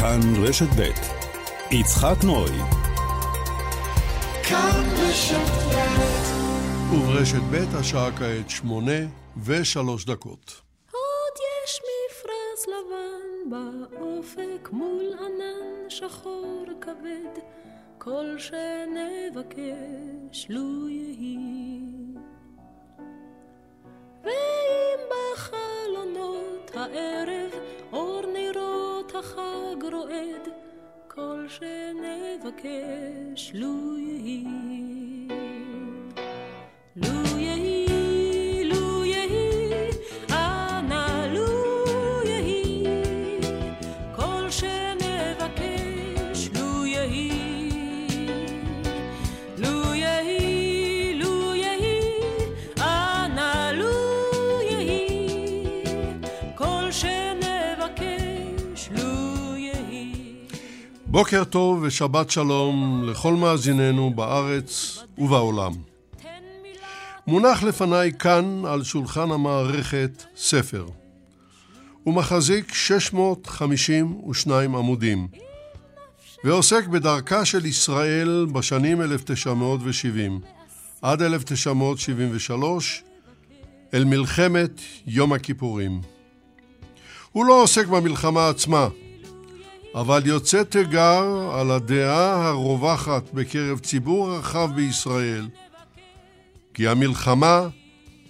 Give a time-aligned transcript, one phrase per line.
[0.00, 0.90] כאן רשת ב'
[1.70, 2.50] יצחק נוי
[4.48, 8.98] כאן רשת ב' וברשת ב' השעה כעת שמונה
[9.44, 10.62] ושלוש דקות.
[10.92, 11.34] עוד
[11.64, 17.42] יש מפרש לבן באופק מול ענן שחור כבד
[17.98, 19.66] כל שנבקש
[20.48, 21.78] לו יהי.
[24.24, 27.50] ואם בחלונות הערב
[27.92, 28.89] אור נרות
[29.20, 30.48] החג רועד,
[31.08, 32.62] כל שנבקש
[33.54, 34.99] לו יהי.
[61.10, 65.72] בוקר טוב ושבת שלום לכל מאזיננו בארץ ובעולם.
[67.26, 70.86] מונח לפניי כאן על שולחן המערכת ספר.
[72.04, 75.28] הוא מחזיק 652 עמודים,
[76.44, 80.40] ועוסק בדרכה של ישראל בשנים 1970
[81.02, 83.02] עד 1973
[83.94, 86.00] אל מלחמת יום הכיפורים.
[87.32, 88.88] הוא לא עוסק במלחמה עצמה,
[89.94, 95.48] אבל יוצא תיגר על הדעה הרווחת בקרב ציבור רחב בישראל,
[96.74, 97.68] כי המלחמה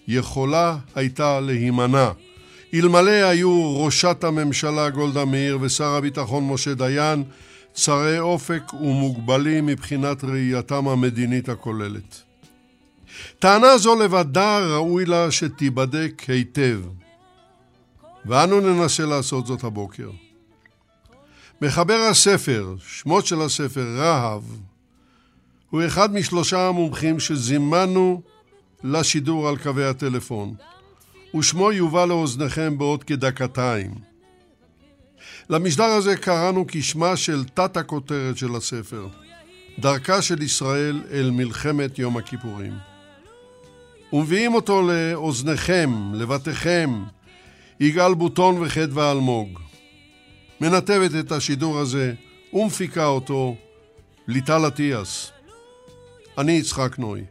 [0.09, 2.11] יכולה הייתה להימנע.
[2.75, 7.25] אלמלא היו ראשת הממשלה גולדה מאיר ושר הביטחון משה דיין
[7.73, 12.23] צרי אופק ומוגבלים מבחינת ראייתם המדינית הכוללת.
[13.39, 16.81] טענה זו לבדה ראוי לה שתיבדק היטב,
[18.27, 20.11] ואנו ננסה לעשות זאת הבוקר.
[21.63, 24.43] מחבר הספר, שמות של הספר, רהב,
[25.71, 28.23] הוא אחד משלושה המומחים שזימנו
[28.85, 30.55] לשידור על קווי הטלפון,
[31.37, 33.95] ושמו יובא לאוזניכם בעוד כדקתיים.
[35.51, 39.09] למשדר הזה קראנו כשמה של תת הכותרת של הספר,
[39.79, 42.73] דרכה של ישראל אל מלחמת יום הכיפורים.
[44.13, 47.03] ומביאים אותו לאוזניכם, לבתיכם,
[47.81, 49.70] יגאל בוטון וחדווה אלמוג.
[50.61, 52.15] מנתבת את השידור הזה
[52.53, 53.57] ומפיקה אותו
[54.29, 55.31] ליטל אטיאס.
[56.39, 57.25] אני יצחק נוי.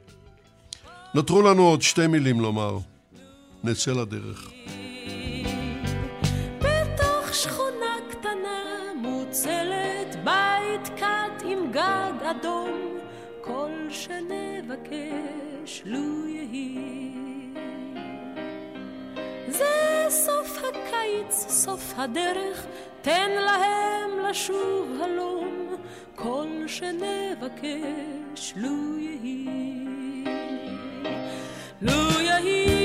[1.14, 2.78] נותרו לנו עוד שתי מילים לומר.
[3.64, 4.52] נצא לדרך.
[6.58, 8.64] בתוך שכונה קטנה
[9.02, 13.00] מוצלת בית קט עם גג אדום
[13.42, 16.80] כל שנבקש לו יהי
[19.48, 22.66] זה סוף הקיץ, סוף הדרך
[23.02, 25.76] תן להם לשוב הלום,
[26.16, 29.46] כל שנבקש לו יהי.
[31.82, 32.79] לו יהי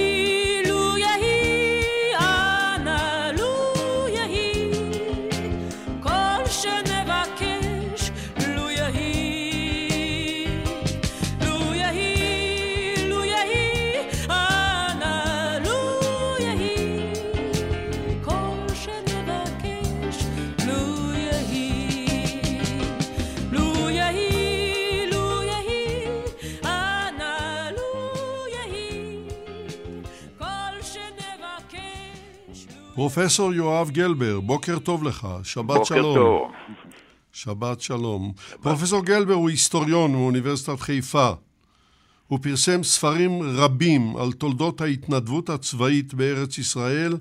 [32.95, 36.15] פרופסור יואב גלבר, בוקר טוב לך, שבת בוקר שלום.
[36.15, 36.51] בוקר טוב.
[37.33, 38.33] שבת שלום.
[38.51, 38.61] שבת.
[38.61, 41.31] פרופסור גלבר הוא היסטוריון מאוניברסיטת חיפה.
[42.29, 47.17] הוא פרסם ספרים רבים על תולדות ההתנדבות הצבאית בארץ ישראל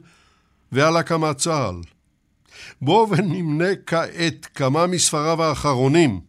[0.71, 1.75] ועל הקמת צה"ל.
[2.81, 6.19] בואו ונמנה כעת כמה מספריו האחרונים.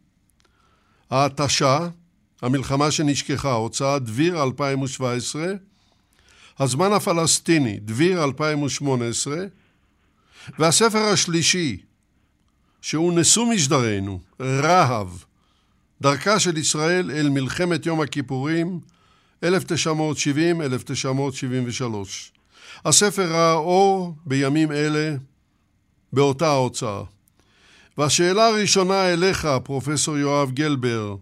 [1.10, 1.88] ההתשה,
[2.42, 5.46] המלחמה שנשכחה, הוצאת דביר 2017,
[6.58, 9.36] הזמן הפלסטיני, דביר 2018,
[10.58, 11.76] והספר השלישי,
[12.80, 15.08] שהוא נשוא משדרנו, רהב,
[16.00, 18.80] דרכה של ישראל אל מלחמת יום הכיפורים,
[19.44, 19.46] 1970-1973.
[22.84, 25.16] הספר ראה אור בימים אלה
[26.12, 27.02] באותה ההוצאה.
[27.98, 31.16] והשאלה הראשונה אליך, פרופסור יואב גלבר,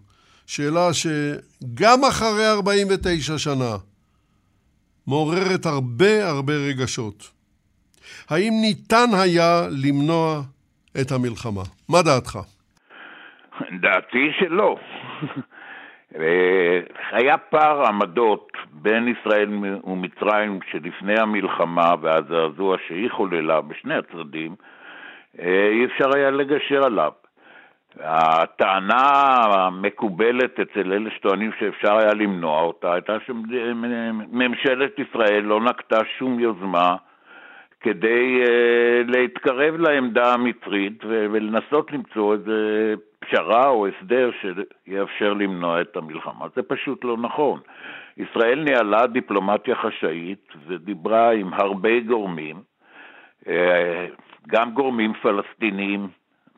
[0.45, 3.77] שאלה שגם אחרי 49 שנה,
[5.07, 7.31] מעוררת הרבה הרבה רגשות.
[8.29, 10.41] האם ניתן היה למנוע
[11.01, 11.63] את המלחמה?
[11.89, 12.39] מה דעתך?
[13.81, 14.77] דעתי שלא.
[17.11, 19.49] היה פער עמדות בין ישראל
[19.83, 24.55] ומצרים שלפני המלחמה והזעזוע שהיא חוללה בשני הצדדים,
[25.39, 27.11] אה, אי אפשר היה לגשר עליו.
[27.99, 36.39] הטענה המקובלת אצל אלה שטוענים שאפשר היה למנוע אותה הייתה שממשלת ישראל לא נקטה שום
[36.39, 36.95] יוזמה
[37.83, 46.45] כדי uh, להתקרב לעמדה המצרית ולנסות למצוא איזה פשרה או הסדר שיאפשר למנוע את המלחמה.
[46.55, 47.59] זה פשוט לא נכון.
[48.17, 52.55] ישראל ניהלה דיפלומטיה חשאית ודיברה עם הרבה גורמים,
[53.43, 53.47] אה,
[54.47, 56.07] גם גורמים פלסטיניים,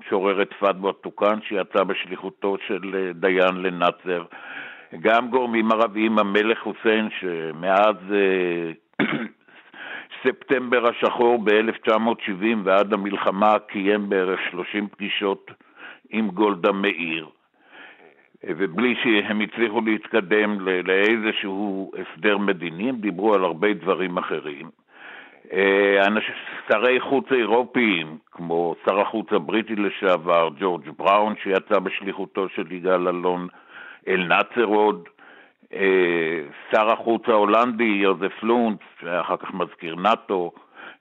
[0.06, 4.24] משוררת פדווה טוקאן שיצאה בשליחותו של אה, דיין לנאצר,
[5.02, 7.96] גם גורמים ערביים, המלך חוסיין שמאז
[10.24, 15.52] ספטמבר השחור ב-1970 ועד המלחמה קיים בערך 30 פגישות
[16.10, 17.28] עם גולדה מאיר,
[18.44, 24.70] ובלי שהם הצליחו להתקדם לאיזשהו הסדר מדיני, הם דיברו על הרבה דברים אחרים.
[25.54, 26.06] אה,
[26.70, 33.48] שרי חוץ אירופיים, כמו שר החוץ הבריטי לשעבר, ג'ורג' בראון, שיצא בשליחותו של יגאל אלון,
[34.08, 35.10] אל נאצר עוד,
[35.74, 40.52] אה, שר החוץ ההולנדי יוזף לונץ, שהיה אחר כך מזכיר נאט"ו,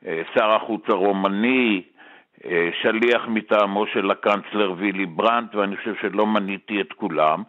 [0.06, 1.82] אה, שר החוץ הרומני,
[2.82, 7.42] שליח מטעמו של הקנצלר וילי ברנט, ואני חושב שלא מניתי את כולם,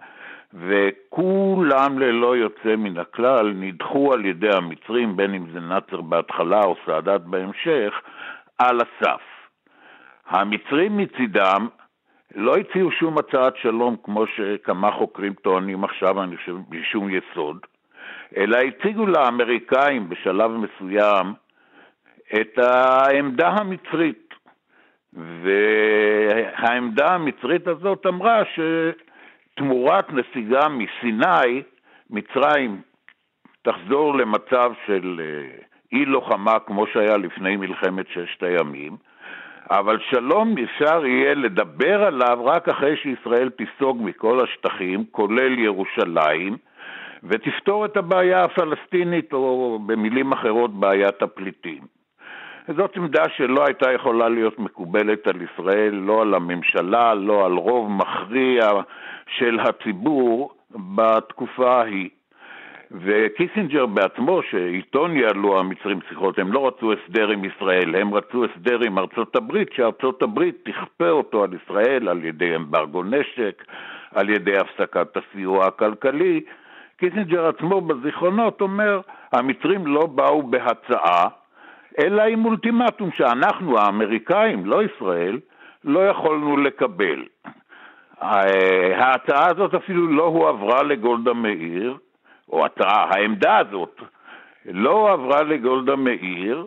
[0.56, 6.75] וכולם ללא יוצא מן הכלל נדחו על ידי המצרים, בין אם זה נאצר בהתחלה או
[6.86, 7.94] סאדאת בהמשך,
[8.57, 9.22] על הסף.
[10.28, 11.68] המצרים מצידם
[12.36, 17.58] לא הציעו שום הצעת שלום, כמו שכמה חוקרים טוענים עכשיו, אני חושב, בלי שום יסוד,
[18.38, 21.34] אלא הציגו לאמריקאים בשלב מסוים
[22.42, 24.25] את העמדה המצרית.
[25.13, 28.44] והעמדה המצרית הזאת אמרה
[29.56, 31.63] שתמורת נסיגה מסיני,
[32.10, 32.81] מצרים
[33.62, 35.57] תחזור למצב של אה,
[35.92, 38.98] אי לוחמה כמו שהיה לפני מלחמת ששת הימים,
[39.69, 46.58] אבל שלום אפשר יהיה לדבר עליו רק אחרי שישראל תיסוג מכל השטחים, כולל ירושלים,
[47.24, 51.95] ותפתור את הבעיה הפלסטינית, או במילים אחרות, בעיית הפליטים.
[52.68, 57.92] זאת עמדה שלא הייתה יכולה להיות מקובלת על ישראל, לא על הממשלה, לא על רוב
[57.92, 58.70] מכריע
[59.28, 60.54] של הציבור
[60.96, 62.10] בתקופה ההיא.
[62.92, 68.80] וקיסינג'ר בעצמו, שאיתו ניהלו המצרים שיחות, הם לא רצו הסדר עם ישראל, הם רצו הסדר
[68.86, 73.64] עם ארצות הברית, שארצות הברית תכפה אותו על ישראל על ידי אמברגו נשק,
[74.16, 76.42] על ידי הפסקת הסיוע הכלכלי.
[76.98, 79.02] קיסינג'ר עצמו בזיכרונות אומר,
[79.34, 81.28] המצרים לא באו בהצעה,
[82.00, 85.40] אלא עם אולטימטום שאנחנו, האמריקאים, לא ישראל,
[85.84, 87.24] לא יכולנו לקבל.
[88.96, 91.98] ההצעה הזאת אפילו לא הועברה לגולדה מאיר,
[92.50, 94.02] או הצעה, העמדה הזאת,
[94.66, 96.66] לא עברה לגולדה מאיר,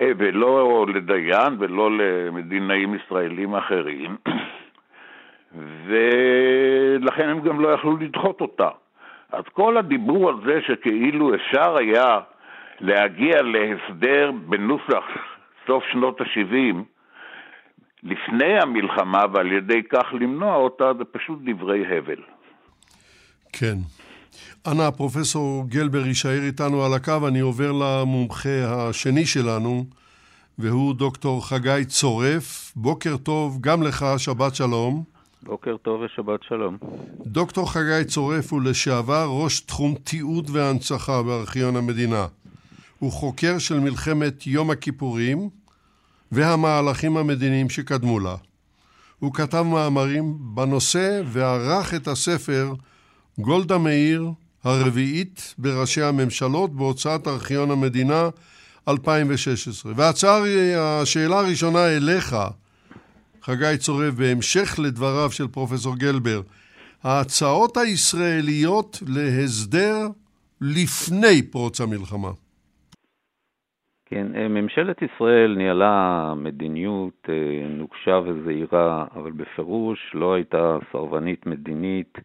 [0.00, 4.16] אה, ולא לדיין ולא למדינאים ישראלים אחרים,
[5.86, 8.68] ולכן הם גם לא יכלו לדחות אותה.
[9.32, 12.20] אז כל הדיבור על זה שכאילו אפשר היה
[12.82, 15.04] להגיע להסדר בנוסח
[15.66, 16.76] סוף שנות ה-70
[18.02, 22.22] לפני המלחמה ועל ידי כך למנוע אותה, זה פשוט דברי הבל.
[23.52, 23.76] כן.
[24.66, 29.84] אנא, פרופסור גלבר יישאר איתנו על הקו, אני עובר למומחה השני שלנו,
[30.58, 32.72] והוא דוקטור חגי צורף.
[32.76, 35.04] בוקר טוב, גם לך, שבת שלום.
[35.42, 36.76] בוקר טוב ושבת שלום.
[37.26, 42.26] דוקטור חגי צורף הוא לשעבר ראש תחום תיעוד והנצחה בארכיון המדינה.
[43.02, 45.48] הוא חוקר של מלחמת יום הכיפורים
[46.32, 48.36] והמהלכים המדיניים שקדמו לה.
[49.18, 52.74] הוא כתב מאמרים בנושא וערך את הספר
[53.38, 54.30] גולדה מאיר,
[54.64, 58.28] הרביעית בראשי הממשלות בהוצאת ארכיון המדינה
[58.88, 59.92] 2016.
[59.96, 62.36] והשאלה הראשונה אליך,
[63.42, 66.40] חגי צורף, בהמשך לדבריו של פרופסור גלבר,
[67.02, 70.08] ההצעות הישראליות להסדר
[70.60, 72.30] לפני פרוץ המלחמה.
[74.14, 82.18] כן, אה, ממשלת ישראל ניהלה מדיניות אה, נוקשה וזהירה, אבל בפירוש לא הייתה סרבנית מדינית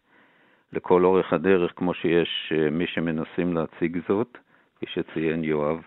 [0.72, 4.38] לכל אורך הדרך, כמו שיש אה, מי שמנסים להציג זאת,
[4.76, 5.82] כפי שציין יואב.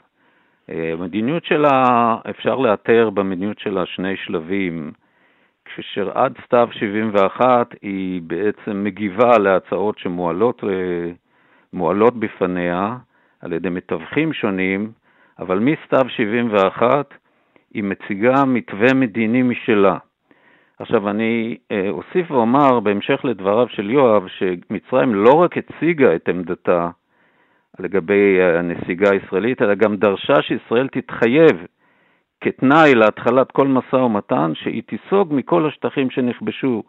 [0.67, 4.91] המדיניות שלה, אפשר לאתר במדיניות שלה שני שלבים,
[5.65, 10.63] כאשר עד סתיו 71 היא בעצם מגיבה להצעות שמועלות
[11.73, 12.97] מועלות בפניה
[13.41, 14.91] על ידי מתווכים שונים,
[15.41, 17.13] אבל מסתיו 71
[17.73, 19.97] היא מציגה מתווה מדיני משלה.
[20.79, 26.89] עכשיו, אני אה, אוסיף ואומר, בהמשך לדבריו של יואב, שמצרים לא רק הציגה את עמדתה
[27.79, 31.65] לגבי הנסיגה הישראלית, אלא גם דרשה שישראל תתחייב
[32.41, 36.83] כתנאי להתחלת כל משא ומתן, שהיא תיסוג מכל השטחים שנכבשו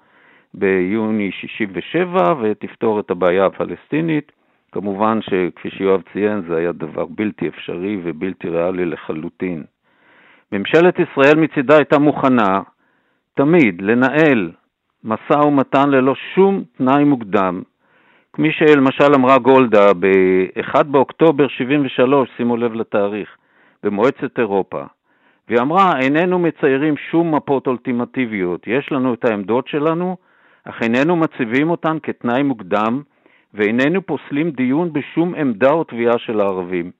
[0.54, 4.32] ביוני 67' ותפתור את הבעיה הפלסטינית.
[4.72, 9.64] כמובן שכפי שיואב ציין, זה היה דבר בלתי אפשרי ובלתי ריאלי לחלוטין.
[10.52, 12.60] ממשלת ישראל מצידה הייתה מוכנה
[13.34, 14.50] תמיד לנהל
[15.04, 17.62] משא ומתן ללא שום תנאי מוקדם,
[18.32, 23.28] כמי שלמשל אמרה גולדה ב-1 באוקטובר 73, שימו לב לתאריך,
[23.82, 24.82] במועצת אירופה,
[25.48, 30.16] והיא אמרה, איננו מציירים שום מפות אולטימטיביות, יש לנו את העמדות שלנו,
[30.64, 33.02] אך איננו מציבים אותן כתנאי מוקדם,
[33.54, 36.90] ואיננו פוסלים דיון בשום עמדה או תביעה של הערבים.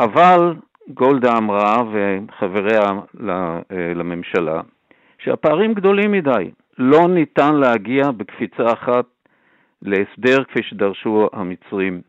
[0.00, 0.54] אבל
[0.88, 2.80] גולדה אמרה, וחבריה
[3.94, 4.60] לממשלה,
[5.18, 6.50] שהפערים גדולים מדי.
[6.78, 9.04] לא ניתן להגיע בקפיצה אחת
[9.82, 12.00] להסדר כפי שדרשו המצרים.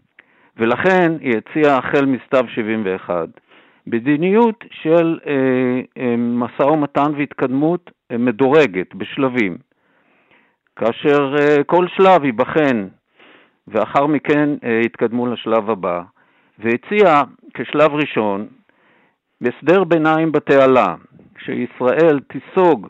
[0.58, 3.28] ולכן היא הציעה החל מסתיו 71
[3.88, 9.58] מדיניות של אה, אה, משא ומתן והתקדמות אה, מדורגת בשלבים,
[10.76, 12.88] כאשר אה, כל שלב ייבחן
[13.72, 16.02] ואחר מכן אה, יתקדמו לשלב הבא,
[16.60, 17.24] והציעה
[17.54, 18.48] כשלב ראשון
[19.42, 20.96] הסדר ביניים בתעלה,
[21.38, 22.88] שישראל תיסוג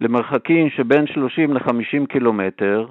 [0.00, 2.86] למרחקים שבין 30 ל-50 קילומטר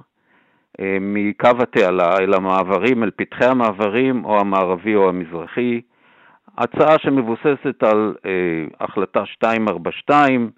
[0.79, 5.81] אה, מקו התעלה אל המעברים, אל פתחי המעברים, או המערבי או המזרחי,
[6.57, 8.31] הצעה שמבוססת על אה,
[8.79, 10.51] החלטה 242,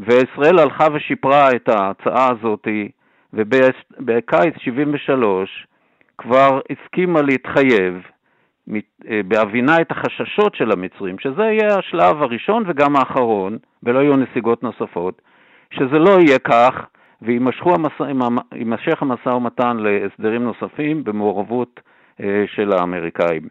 [0.00, 2.68] וישראל הלכה ושיפרה את ההצעה הזאת,
[3.32, 5.66] ובקיץ 73
[6.18, 8.02] כבר הסכימה להתחייב
[8.74, 14.62] אה, בהבינה את החששות של המצרים, שזה יהיה השלב הראשון וגם האחרון, ולא יהיו נסיגות
[14.62, 15.22] נוספות,
[15.70, 16.86] שזה לא יהיה כך,
[17.22, 21.80] ויימשך המשא ומתן להסדרים נוספים במעורבות
[22.20, 23.48] אה, של האמריקאים.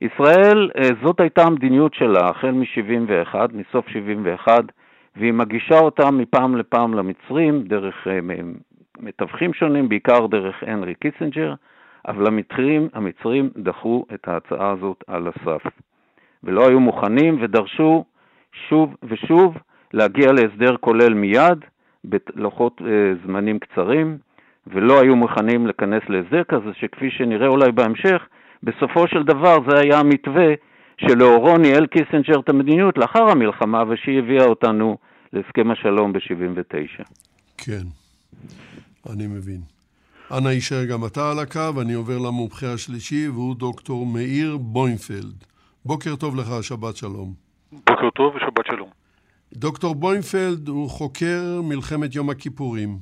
[0.00, 4.64] ישראל, אה, זאת הייתה המדיניות שלה החל מ-71, מסוף 71,
[5.16, 8.06] והיא מגישה אותה מפעם לפעם למצרים דרך
[9.00, 11.54] מתווכים שונים, בעיקר דרך הנרי קיסינג'ר,
[12.06, 15.62] אבל המצרים, המצרים דחו את ההצעה הזאת על הסף,
[16.44, 18.04] ולא היו מוכנים ודרשו
[18.68, 19.54] שוב ושוב
[19.92, 21.58] להגיע להסדר כולל מיד,
[22.04, 22.86] בלוחות אה,
[23.26, 24.18] זמנים קצרים,
[24.66, 28.22] ולא היו מוכנים להיכנס להסדר כזה, שכפי שנראה אולי בהמשך,
[28.62, 30.54] בסופו של דבר זה היה המתווה
[30.98, 34.96] שלאורו ניהל קיסינג'ר את המדיניות לאחר המלחמה, ושהיא הביאה אותנו
[35.32, 37.04] להסכם השלום ב-79.
[37.58, 37.84] כן,
[39.12, 39.75] אני מבין.
[40.30, 45.44] אנא הישאר גם אתה על הקו, אני עובר למומחה השלישי, והוא דוקטור מאיר בוימפלד.
[45.84, 47.34] בוקר טוב לך, שבת שלום.
[47.72, 48.88] בוקר טוב ושבת שלום.
[49.52, 52.98] דוקטור בוימפלד הוא חוקר מלחמת יום הכיפורים.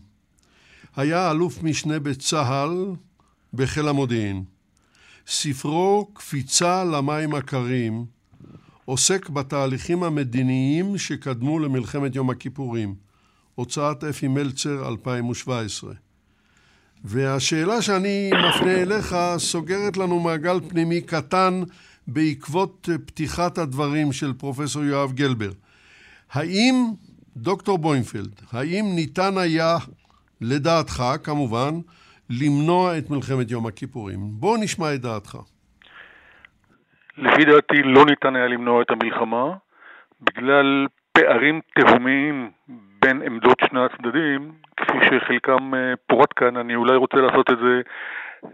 [0.96, 2.92] היה אלוף משנה בצה"ל
[3.54, 4.44] בחיל המודיעין.
[5.26, 8.04] ספרו "קפיצה למים הקרים"
[8.84, 12.94] עוסק בתהליכים המדיניים שקדמו למלחמת יום הכיפורים.
[13.54, 16.03] הוצאת אפי מלצר 2017.
[17.04, 21.62] והשאלה שאני מפנה אליך סוגרת לנו מעגל פנימי קטן
[22.06, 25.50] בעקבות פתיחת הדברים של פרופסור יואב גלבר.
[26.32, 26.74] האם,
[27.36, 29.76] דוקטור בוינפלד, האם ניתן היה,
[30.40, 31.70] לדעתך כמובן,
[32.30, 34.18] למנוע את מלחמת יום הכיפורים?
[34.20, 35.38] בוא נשמע את דעתך.
[37.18, 39.54] לפי דעתי לא ניתן היה למנוע את המלחמה
[40.20, 42.50] בגלל פערים תהומיים
[43.04, 47.80] בין עמדות שני הצדדים, כפי שחלקם אה, פורט כאן, אני אולי רוצה לעשות את זה,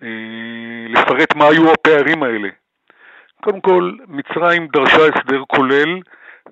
[0.02, 2.48] אה, לפרט מה היו הפערים האלה.
[3.44, 6.00] קודם כל, מצרים דרשה הסדר כולל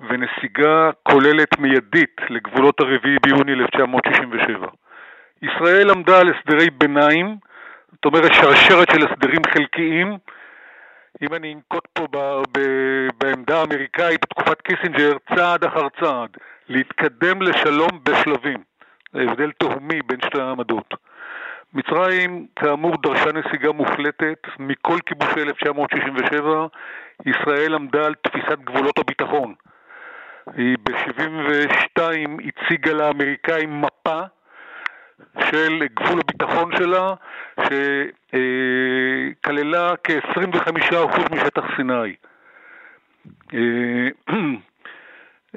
[0.08, 4.66] ונסיגה כוללת מיידית לגבולות הרביעי ביוני 1967.
[5.42, 7.36] ישראל עמדה על הסדרי ביניים,
[7.92, 10.16] זאת אומרת שרשרת של הסדרים חלקיים,
[11.22, 12.60] אם אני אנקוט פה ב, ב,
[13.18, 16.36] בעמדה האמריקאית בתקופת קיסינג'ר, צעד אחר צעד,
[16.68, 18.62] להתקדם לשלום בשלבים.
[19.12, 20.94] זה הבדל תהומי בין שתי העמדות.
[21.74, 26.66] מצרים, כאמור, דרשה נסיגה מוחלטת מכל כיבושי 1967.
[27.26, 29.54] ישראל עמדה על תפיסת גבולות הביטחון.
[30.56, 32.00] היא ב-72
[32.44, 34.20] הציגה לאמריקאים מפה
[35.50, 37.14] של גבול הביטחון שלה,
[39.40, 42.14] שכללה כ-25% משטח סיני.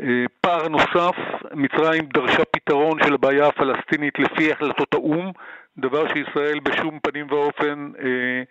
[0.02, 1.16] אה, פער נוסף,
[1.54, 5.32] מצרים דרשה פתרון של הבעיה הפלסטינית לפי החלטות האו"ם,
[5.78, 8.44] דבר שישראל בשום פנים ואופן אה,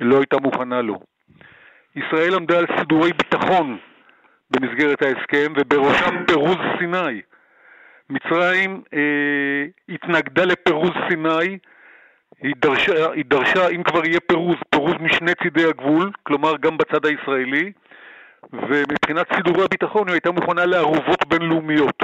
[0.00, 1.00] לא הייתה מוכנה לו.
[1.96, 3.78] ישראל עמדה על סידורי ביטחון
[4.50, 7.20] במסגרת ההסכם, ובראשם פירוז סיני.
[8.10, 11.58] מצרים אה, התנגדה לפירוז סיני,
[12.42, 17.06] היא דרשה, היא דרשה, אם כבר יהיה פירוז, פירוז משני צידי הגבול, כלומר גם בצד
[17.06, 17.72] הישראלי,
[18.52, 22.02] ומבחינת סידורי הביטחון היא הייתה מוכנה לערובות בינלאומיות.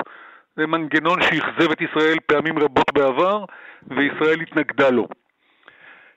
[0.56, 3.44] זה מנגנון שאכזב את ישראל פעמים רבות בעבר,
[3.86, 5.08] וישראל התנגדה לו.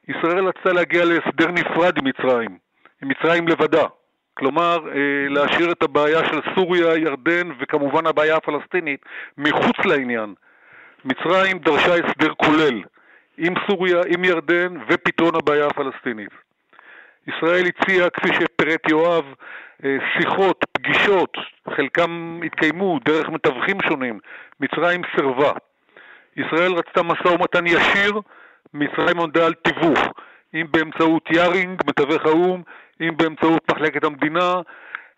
[0.08, 2.58] ישראל רצתה להגיע להסדר נפרד עם מצרים,
[3.02, 3.86] עם מצרים לבדה.
[4.34, 9.06] כלומר, אה, להשאיר את הבעיה של סוריה, ירדן וכמובן הבעיה הפלסטינית
[9.38, 10.34] מחוץ לעניין.
[11.06, 12.82] מצרים דרשה הסדר כולל
[13.38, 16.30] עם סוריה, עם ירדן ופתרון הבעיה הפלסטינית.
[17.28, 19.26] ישראל הציעה, כפי שפירט יואב,
[20.18, 21.38] שיחות, פגישות,
[21.76, 24.20] חלקם התקיימו דרך מתווכים שונים,
[24.60, 25.52] מצרים סירבה.
[26.38, 28.22] ישראל רצתה משא ומתן ישיר,
[28.74, 30.00] מצרים עמדה על תיווך,
[30.54, 32.62] אם באמצעות יארינג, מתווך האו"ם,
[33.02, 34.62] אם באמצעות מחלקת המדינה,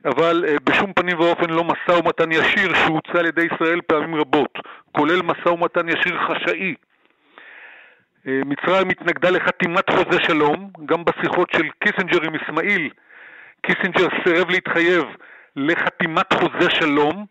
[0.05, 4.60] אבל אה, בשום פנים ואופן לא משא ומתן ישיר שהוצע על ידי ישראל פעמים רבות,
[4.91, 6.75] כולל משא ומתן ישיר חשאי.
[8.27, 12.89] אה, מצרים התנגדה לחתימת חוזה שלום, גם בשיחות של קיסינג'ר עם אסמאעיל,
[13.65, 15.03] קיסינג'ר סירב להתחייב
[15.55, 17.25] לחתימת חוזה שלום,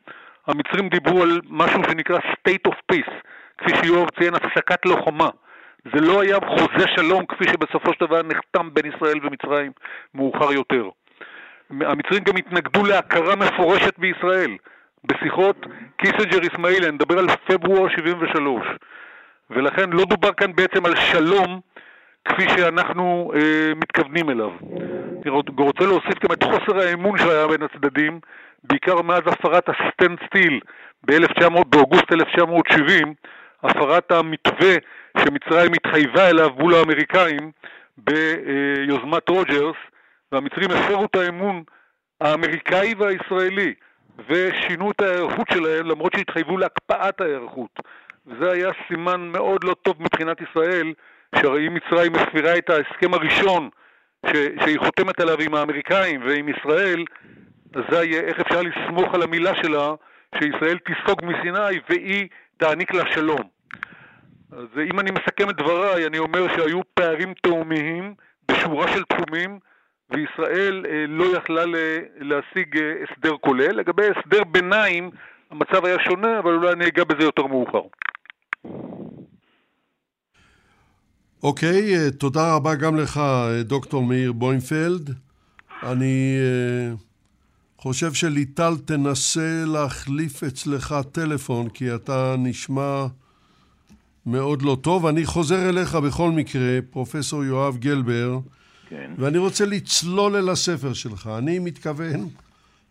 [0.47, 3.13] המצרים דיברו על משהו שנקרא state of peace,
[3.59, 5.29] כפי שיואב ציין, הפסקת לוחמה.
[5.95, 9.73] זה לא היה חוזה שלום כפי שבסופו של דבר נחתם בין ישראל ומצרים
[10.15, 10.89] מאוחר יותר.
[11.71, 14.57] המצרים גם התנגדו להכרה מפורשת בישראל.
[15.05, 18.67] בשיחות קיסינג'ר אסמאעיל, אני מדבר על פברואר 73.
[19.51, 21.61] ולכן לא דובר כאן בעצם על שלום
[22.25, 24.51] כפי שאנחנו אה, מתכוונים אליו.
[25.23, 28.21] אני רוצה להוסיף גם את חוסר האמון שהיה בין הצדדים,
[28.65, 30.61] בעיקר מאז הפרת ה standstill
[31.67, 33.15] באוגוסט 1970,
[33.63, 34.75] הפרת המתווה
[35.19, 37.53] שמצרים התחייבה אליו מול האמריקאים
[37.97, 39.77] ביוזמת רוג'רס,
[40.33, 41.63] והמצרים הפרו את האמון
[42.21, 43.75] האמריקאי והישראלי
[44.29, 47.81] ושינו את ההיערכות שלהם למרות שהתחייבו להקפאת ההיערכות.
[48.27, 50.93] וזה היה סימן מאוד לא טוב מבחינת ישראל,
[51.37, 53.69] שהרי אם מצרים מפרה את ההסכם הראשון
[54.27, 54.31] ש,
[54.65, 57.05] שהיא חותמת עליו עם האמריקאים ועם ישראל,
[57.75, 59.95] אזי איך אפשר לסמוך על המילה שלה
[60.39, 63.41] שישראל תיסוג מסיני והיא תעניק לה שלום.
[64.53, 68.15] אז אם אני מסכם את דבריי, אני אומר שהיו פערים תאומיים
[68.51, 69.59] בשורה של תחומים,
[70.11, 71.63] וישראל אה, לא יכלה
[72.17, 73.77] להשיג אה, הסדר כולל.
[73.77, 75.11] לגבי הסדר ביניים,
[75.51, 77.83] המצב היה שונה, אבל אולי אני אגע בזה יותר מאוחר.
[81.43, 83.21] אוקיי, okay, תודה רבה גם לך,
[83.65, 85.11] דוקטור מאיר בוימפלד.
[85.83, 86.37] אני
[86.95, 86.99] uh,
[87.83, 93.07] חושב שליטל תנסה להחליף אצלך טלפון, כי אתה נשמע
[94.27, 95.07] מאוד לא טוב.
[95.07, 98.39] אני חוזר אליך בכל מקרה, פרופסור יואב גלבר,
[98.89, 99.11] כן.
[99.19, 101.31] ואני רוצה לצלול אל הספר שלך.
[101.39, 102.29] אני מתכוון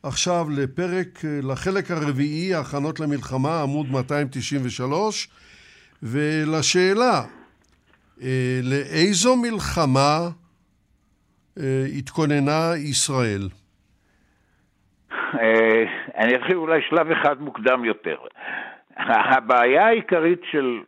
[0.03, 5.29] עכשיו לפרק, לחלק הרביעי, הכנות למלחמה, עמוד 293,
[6.03, 7.40] ולשאלה, אה,
[8.63, 10.17] לאיזו מלחמה
[11.59, 13.41] אה, התכוננה ישראל?
[15.11, 15.83] אה,
[16.17, 18.17] אני אתחיל אולי שלב אחד מוקדם יותר.
[18.97, 20.79] הבעיה העיקרית של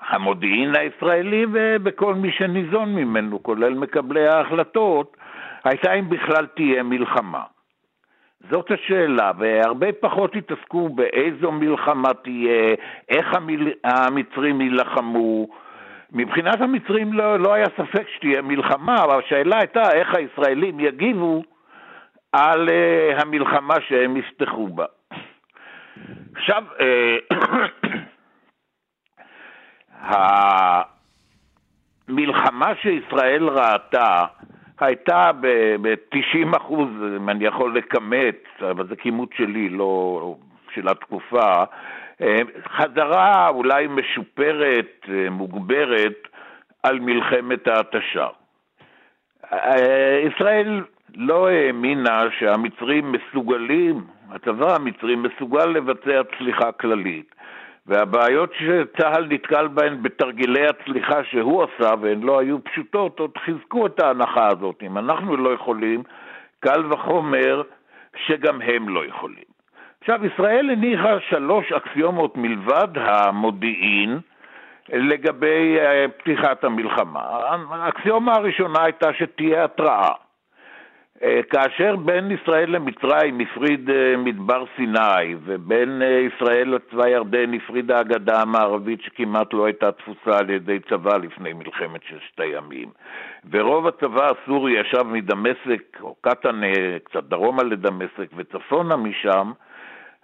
[0.00, 5.16] המודיעין הישראלי ובכל מי שניזון ממנו, כולל מקבלי ההחלטות,
[5.64, 7.42] הייתה אם בכלל תהיה מלחמה.
[8.50, 12.74] זאת השאלה, והרבה פחות התעסקו באיזו מלחמה תהיה,
[13.08, 13.26] איך.
[13.84, 15.46] המצרים יילחמו.
[16.12, 21.42] מבחינת המצרים לא, לא היה ספק שתהיה מלחמה, אבל השאלה הייתה איך הישראלים יגיבו
[22.32, 24.84] על uh, המלחמה שהם יפתחו בה.
[26.36, 27.34] עכשיו, uh,
[32.08, 34.24] המלחמה שישראל ראתה
[34.80, 35.30] הייתה
[35.80, 40.36] ב-90 אחוז, אם אני יכול לכמת, אבל זה כימות שלי, לא
[40.74, 41.64] של התקופה,
[42.68, 46.28] חזרה אולי משופרת, אה, מוגברת,
[46.82, 48.28] על מלחמת ההתשה.
[49.52, 50.84] אה, ישראל
[51.16, 57.34] לא האמינה שהמצרים מסוגלים, הצבא המצרי מסוגל לבצע צליחה כללית.
[57.86, 64.00] והבעיות שצה"ל נתקל בהן בתרגילי הצליחה שהוא עשה, והן לא היו פשוטות, עוד חיזקו את
[64.00, 64.82] ההנחה הזאת.
[64.82, 66.02] אם אנחנו לא יכולים,
[66.60, 67.62] קל וחומר
[68.26, 69.55] שגם הם לא יכולים.
[70.08, 74.18] עכשיו, ישראל הניחה שלוש אקסיומות מלבד המודיעין
[74.88, 77.20] לגבי אה, פתיחת המלחמה.
[77.70, 80.12] האקסיומה הראשונה הייתה שתהיה התראה.
[81.22, 88.40] אה, כאשר בין ישראל למצרים הפריד אה, מדבר סיני ובין ישראל לצבא ירדן הפרידה הגדה
[88.40, 92.88] המערבית שכמעט לא הייתה תפוסה על ידי צבא לפני מלחמת ששת הימים
[93.50, 96.66] ורוב הצבא הסורי ישב מדמשק או קטנה
[97.04, 99.52] קצת דרומה לדמשק וצפונה משם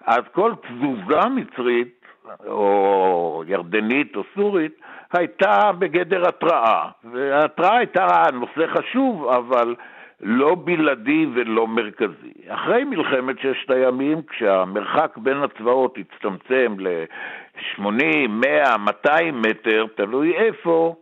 [0.07, 2.07] אז כל תזוזה מצרית
[2.47, 4.81] או ירדנית או סורית
[5.13, 9.75] הייתה בגדר התראה וההתראה הייתה נושא חשוב אבל
[10.21, 12.33] לא בלעדי ולא מרכזי.
[12.49, 17.83] אחרי מלחמת ששת הימים, כשהמרחק בין הצבאות הצטמצם ל-80,
[18.29, 20.95] 100, 200 מטר, תלוי איפה,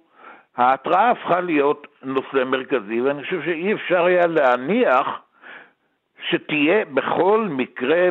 [0.57, 5.21] ההתראה הפכה להיות נושא מרכזי, ואני חושב שאי אפשר היה להניח
[6.29, 8.09] שתהיה בכל מקרה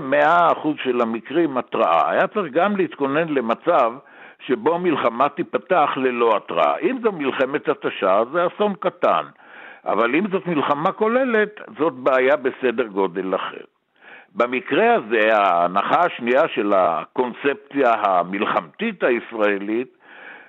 [0.54, 2.12] 100% של המקרים התראה.
[2.12, 3.93] היה צריך גם להתכונן למצב
[4.45, 6.78] שבו מלחמה תיפתח ללא התראה.
[6.78, 9.26] אם זו מלחמת התשה, זה אסון קטן,
[9.86, 13.63] אבל אם זאת מלחמה כוללת, זאת בעיה בסדר גודל אחר.
[14.36, 19.98] במקרה הזה, ההנחה השנייה של הקונספציה המלחמתית הישראלית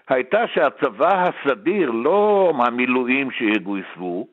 [0.08, 4.26] הייתה שהצבא הסדיר, לא המילואים שיגויסו,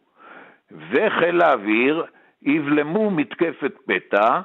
[0.90, 2.06] וחיל האוויר
[2.48, 4.40] יבלמו מתקפת פתע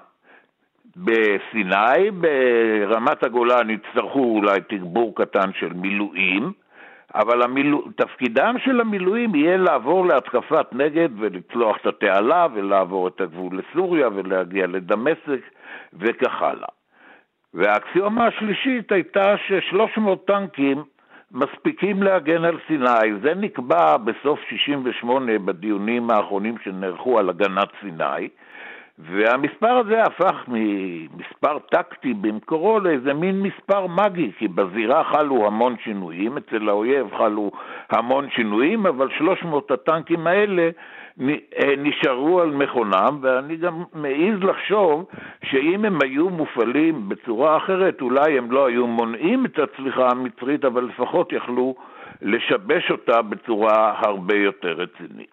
[0.96, 6.52] בסיני, ברמת הגולן יצטרכו אולי תגבור קטן של מילואים,
[7.14, 7.84] אבל המילו...
[7.96, 14.66] תפקידם של המילואים יהיה לעבור להתקפת נגד ולצלוח את התעלה ולעבור את הגבול לסוריה ולהגיע
[14.66, 15.40] לדמשק
[15.92, 16.68] וכך הלאה.
[17.54, 20.82] והאקסיומה השלישית הייתה ש-300 טנקים
[21.34, 23.20] מספיקים להגן על סיני.
[23.22, 28.28] זה נקבע בסוף 68' בדיונים האחרונים שנערכו על הגנת סיני,
[28.98, 36.36] והמספר הזה הפך ממספר טקטי במקורו לאיזה מין מספר מגי, כי בזירה חלו המון שינויים,
[36.36, 37.50] אצל האויב חלו
[37.90, 40.70] המון שינויים, אבל 300 הטנקים האלה
[41.78, 45.04] נשארו על מכונם, ואני גם מעז לחשוב
[45.50, 50.84] שאם הם היו מופעלים בצורה אחרת, אולי הם לא היו מונעים את הצליחה המצרית, אבל
[50.84, 51.74] לפחות יכלו
[52.22, 55.30] לשבש אותה בצורה הרבה יותר רצינית.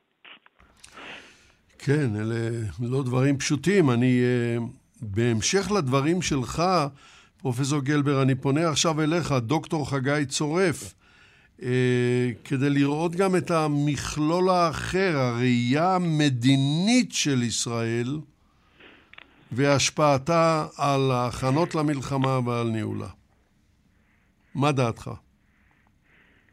[1.80, 2.50] כן, אלה
[2.92, 3.90] לא דברים פשוטים.
[3.90, 4.58] אני, אה,
[5.02, 6.62] בהמשך לדברים שלך,
[7.42, 10.99] פרופסור גלבר, אני פונה עכשיו אליך, דוקטור חגי צורף.
[11.64, 18.20] אה, כדי לראות גם את המכלול האחר, הראייה המדינית של ישראל
[19.52, 23.08] והשפעתה על ההכנות למלחמה ועל ניהולה.
[24.56, 25.12] מה דעתך?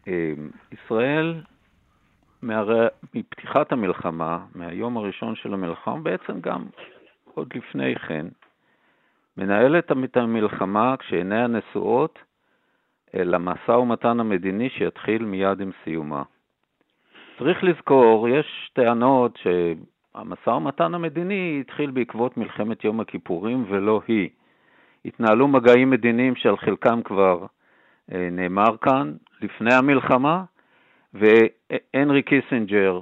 [0.08, 0.32] אה,
[0.72, 1.42] ישראל.
[3.14, 6.64] מפתיחת המלחמה, מהיום הראשון של המלחמה, בעצם גם
[7.34, 8.26] עוד לפני כן,
[9.36, 12.18] מנהלת את המלחמה כשעיניה נשואות
[13.14, 16.22] למשא ומתן המדיני שיתחיל מיד עם סיומה.
[17.38, 24.28] צריך לזכור, יש טענות שהמשא ומתן המדיני התחיל בעקבות מלחמת יום הכיפורים ולא היא.
[25.04, 27.46] התנהלו מגעים מדיניים שעל חלקם כבר
[28.12, 30.44] אה, נאמר כאן לפני המלחמה,
[31.14, 33.00] והנרי קיסינג'ר,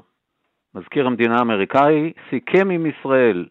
[0.74, 3.46] מזכיר המדינה האמריקאי, סיכם עם ישראל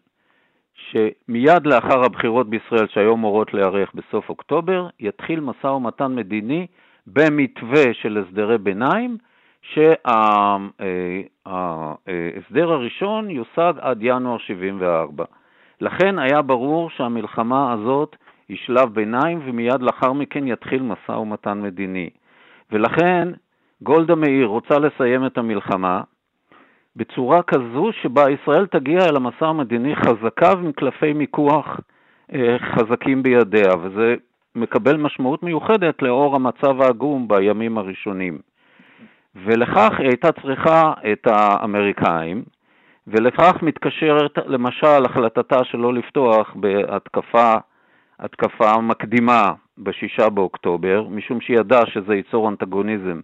[0.94, 6.66] שמיד לאחר הבחירות בישראל שהיו אמורות להיערך בסוף אוקטובר, יתחיל משא ומתן מדיני
[7.06, 9.16] במתווה של הסדרי ביניים,
[9.62, 9.92] שההסדר
[12.72, 15.24] הראשון יושג עד ינואר 74.
[15.80, 18.16] לכן היה ברור שהמלחמה הזאת
[18.48, 22.10] היא שלב ביניים ומיד לאחר מכן יתחיל משא ומתן מדיני.
[22.72, 23.28] ולכן
[23.82, 26.00] גולדה מאיר רוצה לסיים את המלחמה,
[26.96, 31.80] בצורה כזו שבה ישראל תגיע אל המשא המדיני חזקה ועם קלפי מיקוח
[32.34, 34.14] אה, חזקים בידיה, וזה
[34.54, 38.38] מקבל משמעות מיוחדת לאור המצב העגום בימים הראשונים.
[39.34, 42.42] ולכך היא הייתה צריכה את האמריקאים,
[43.06, 47.54] ולכך מתקשרת למשל החלטתה שלא לפתוח בהתקפה
[48.18, 53.20] התקפה מקדימה בשישה באוקטובר, משום שהיא ידעה שזה ייצור אנטגוניזם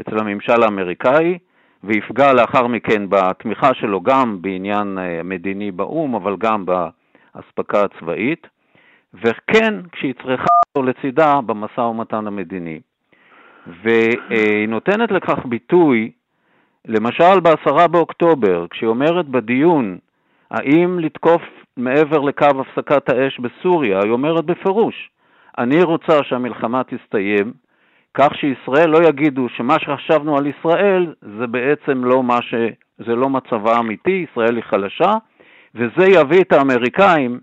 [0.00, 1.38] אצל הממשל האמריקאי,
[1.84, 8.46] ויפגע לאחר מכן בתמיכה שלו גם בעניין אה, מדיני באו"ם, אבל גם באספקה הצבאית,
[9.14, 12.80] וכן כשהיא צריכה אותו לצידה במשא ומתן המדיני.
[13.66, 16.10] והיא נותנת לכך ביטוי,
[16.84, 19.98] למשל בעשרה באוקטובר, כשהיא אומרת בדיון
[20.50, 21.42] האם לתקוף
[21.76, 25.10] מעבר לקו הפסקת האש בסוריה, היא אומרת בפירוש,
[25.58, 27.52] אני רוצה שהמלחמה תסתיים,
[28.14, 32.54] כך שישראל לא יגידו שמה שחשבנו על ישראל זה בעצם לא מה ש...
[33.06, 35.12] זה לא מצבה אמיתי, ישראל היא חלשה,
[35.74, 37.40] וזה יביא את האמריקאים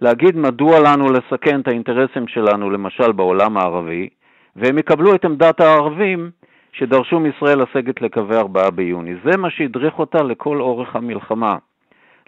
[0.00, 4.08] להגיד מדוע לנו לסכן את האינטרסים שלנו, למשל בעולם הערבי,
[4.56, 6.30] והם יקבלו את עמדת הערבים
[6.72, 9.14] שדרשו מישראל לסגת לקווי 4 ביוני.
[9.24, 11.56] זה מה שהדריך אותה לכל אורך המלחמה.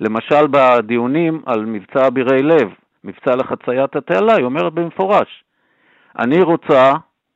[0.00, 2.68] למשל בדיונים על מבצע אבירי לב,
[3.04, 5.44] מבצע לחציית התעלה, היא אומרת במפורש,
[6.18, 6.92] אני רוצה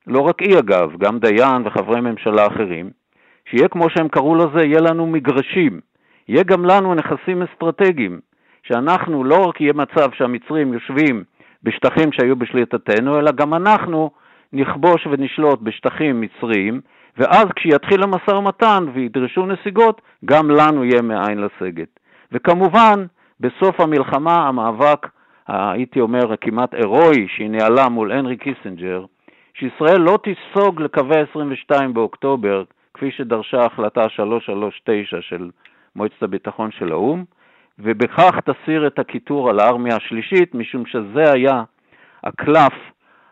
[0.06, 2.90] לא רק היא אגב, גם דיין וחברי ממשלה אחרים,
[3.44, 5.80] שיהיה כמו שהם קראו לזה, יהיה לנו מגרשים,
[6.28, 8.20] יהיה גם לנו נכסים אסטרטגיים,
[8.62, 11.24] שאנחנו לא רק יהיה מצב שהמצרים יושבים
[11.62, 14.10] בשטחים שהיו בשליטתנו, אלא גם אנחנו
[14.52, 16.80] נכבוש ונשלוט בשטחים מצריים,
[17.18, 22.00] ואז כשיתחיל המשא ומתן וידרשו נסיגות, גם לנו יהיה מאין לסגת.
[22.32, 23.04] וכמובן,
[23.40, 25.06] בסוף המלחמה המאבק,
[25.48, 29.04] הייתי אומר, הכמעט הירואי, שהיא ניהלה מול הנרי קיסינג'ר,
[29.54, 35.50] שישראל לא תיסוג לקווי 22 באוקטובר, כפי שדרשה החלטה 339 של
[35.96, 37.24] מועצת הביטחון של האו"ם,
[37.78, 41.62] ובכך תסיר את הקיטור על הארמיה השלישית, משום שזה היה
[42.24, 42.72] הקלף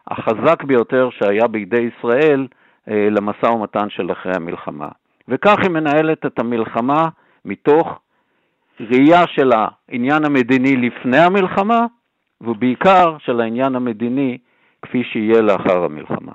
[0.09, 2.47] החזק ביותר שהיה בידי ישראל
[2.89, 4.89] אה, למשא ומתן של אחרי המלחמה.
[5.29, 7.09] וכך היא מנהלת את המלחמה
[7.45, 7.99] מתוך
[8.81, 11.87] ראייה של העניין המדיני לפני המלחמה,
[12.41, 14.39] ובעיקר של העניין המדיני
[14.83, 16.33] כפי שיהיה לאחר המלחמה.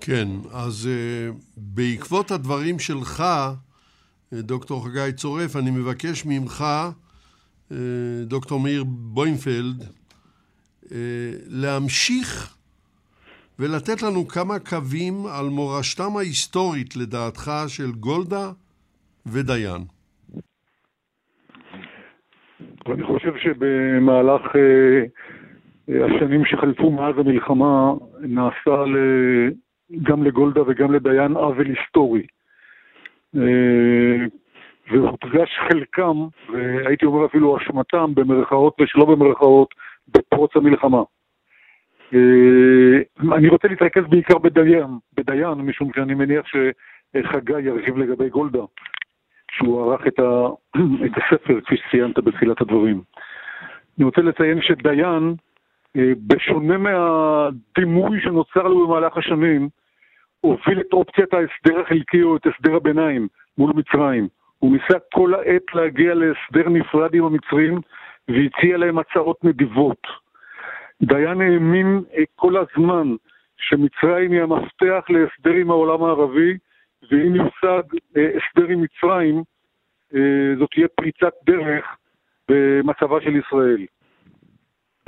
[0.00, 3.20] כן, אז uh, בעקבות הדברים שלך,
[4.32, 6.64] אה, דוקטור חגי צורף, אני מבקש ממך,
[7.70, 7.74] uh,
[8.26, 9.82] דוקטור מאיר בוינפלד,
[10.84, 10.88] uh,
[11.48, 12.56] להמשיך
[13.58, 18.50] ולתת לנו כמה קווים על מורשתם ההיסטורית, לדעתך, של גולדה
[19.26, 19.82] ודיין.
[22.86, 25.04] אני חושב שבמהלך אה,
[25.88, 28.84] השנים שחלפו מאז המלחמה נעשה
[30.02, 32.26] גם לגולדה וגם לדיין עוול היסטורי.
[33.36, 34.26] אה,
[34.90, 36.16] והודגש חלקם,
[36.52, 39.74] והייתי אומר אפילו אשמתם, במרכאות ושלא במרכאות,
[40.08, 41.02] בפרוץ המלחמה.
[42.14, 48.62] אה, אני רוצה להתרכז בעיקר בדיין, בדיין, משום שאני מניח שחגי ירחיב לגבי גולדה,
[49.50, 50.46] שהוא ערך את, ה,
[51.06, 53.00] את הספר, כפי שציינת בתחילת הדברים.
[53.98, 55.34] אני רוצה לציין שדיין,
[55.96, 59.68] בשונה מהדימוי שנוצר לו במהלך השנים,
[60.40, 63.28] הוביל את אופציית ההסדר החלקי או את הסדר הביניים
[63.58, 64.28] מול מצרים.
[64.58, 67.80] הוא ניסה כל העת להגיע להסדר נפרד עם המצרים
[68.28, 70.06] והציע להם הצעות נדיבות.
[71.02, 73.14] דיין האמין אה, כל הזמן
[73.56, 76.58] שמצרים היא המפתח להסדר עם העולם הערבי,
[77.10, 77.82] ואם יושג
[78.16, 79.42] אה, הסדר עם מצרים,
[80.14, 81.84] אה, זאת תהיה פריצת דרך
[82.48, 83.86] במצבה של ישראל.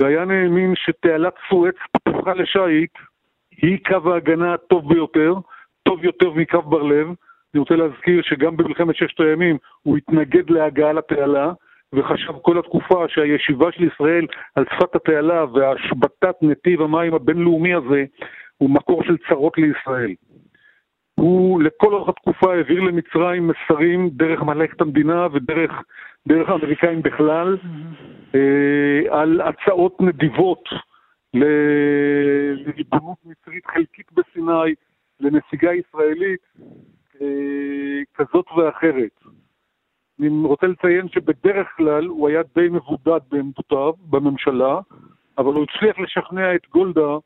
[0.01, 2.91] דיין האמין שתעלת סואץ פתוחה לשיט
[3.61, 5.33] היא קו ההגנה הטוב ביותר,
[5.83, 7.07] טוב יותר מקו בר לב.
[7.53, 11.51] אני רוצה להזכיר שגם במלחמת ששת הימים הוא התנגד להגעה לתעלה,
[11.93, 18.05] וחשב כל התקופה שהישיבה של ישראל על שפת התעלה והשבתת נתיב המים הבינלאומי הזה
[18.57, 20.13] הוא מקור של צרות לישראל.
[21.15, 25.71] הוא לכל אורך התקופה העביר למצרים מסרים דרך מלאכת המדינה ודרך
[26.27, 27.57] דרך האמריקאים בכלל
[28.35, 30.63] אה, על הצעות נדיבות
[31.33, 34.75] לריבונות מצרית חלקית בסיני,
[35.19, 36.41] לנסיגה ישראלית
[37.21, 39.19] אה, כזאת ואחרת.
[40.19, 44.79] אני רוצה לציין שבדרך כלל הוא היה די מבודד בעמדותיו בממשלה,
[45.37, 47.17] אבל הוא הצליח לשכנע את גולדה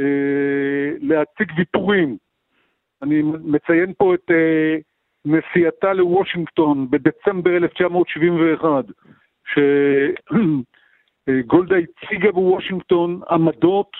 [0.00, 2.16] אה, להציג ויתורים.
[3.02, 4.76] אני מציין פה את אה,
[5.24, 8.84] נסיעתה לוושינגטון בדצמבר 1971,
[11.26, 13.90] שגולדה הציגה בוושינגטון עמדות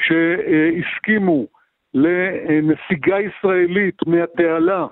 [0.00, 1.46] שהסכימו
[1.94, 4.86] לנסיגה ישראלית מהתעלה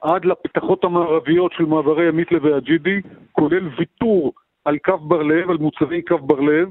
[0.00, 3.00] עד לפתחות המערביות של מעברי המיתלה והג'ידי,
[3.32, 4.32] כולל ויתור
[4.64, 6.68] על קו בר לב, על מוצבי קו בר לב.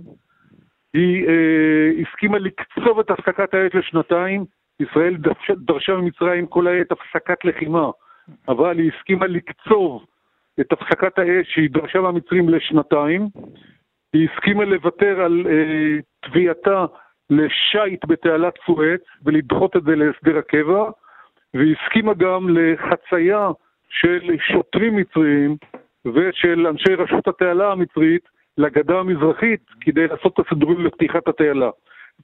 [0.94, 4.46] היא אה, הסכימה לקצוב את הפסקת האש לשנתיים,
[4.80, 5.18] ישראל
[5.52, 7.90] דרשה, ממצרים כל העת הפסקת לחימה,
[8.48, 10.06] אבל היא הסכימה לקצוב
[10.62, 13.28] את הפסקת האש שהיא דרשה מהמצרים לשנתיים.
[14.14, 15.98] היא הסכימה לוותר על אה,
[16.30, 16.86] תביעתה
[17.30, 20.90] לשיט בתעלת סואץ ולדחות את זה להסדר הקבע.
[21.54, 23.50] והסכימה גם לחצייה
[23.90, 25.58] של שוטרים מצריים
[26.06, 31.70] ושל אנשי רשות התעלה המצרית לגדה המזרחית כדי לעשות את הסידורים לפתיחת התעלה.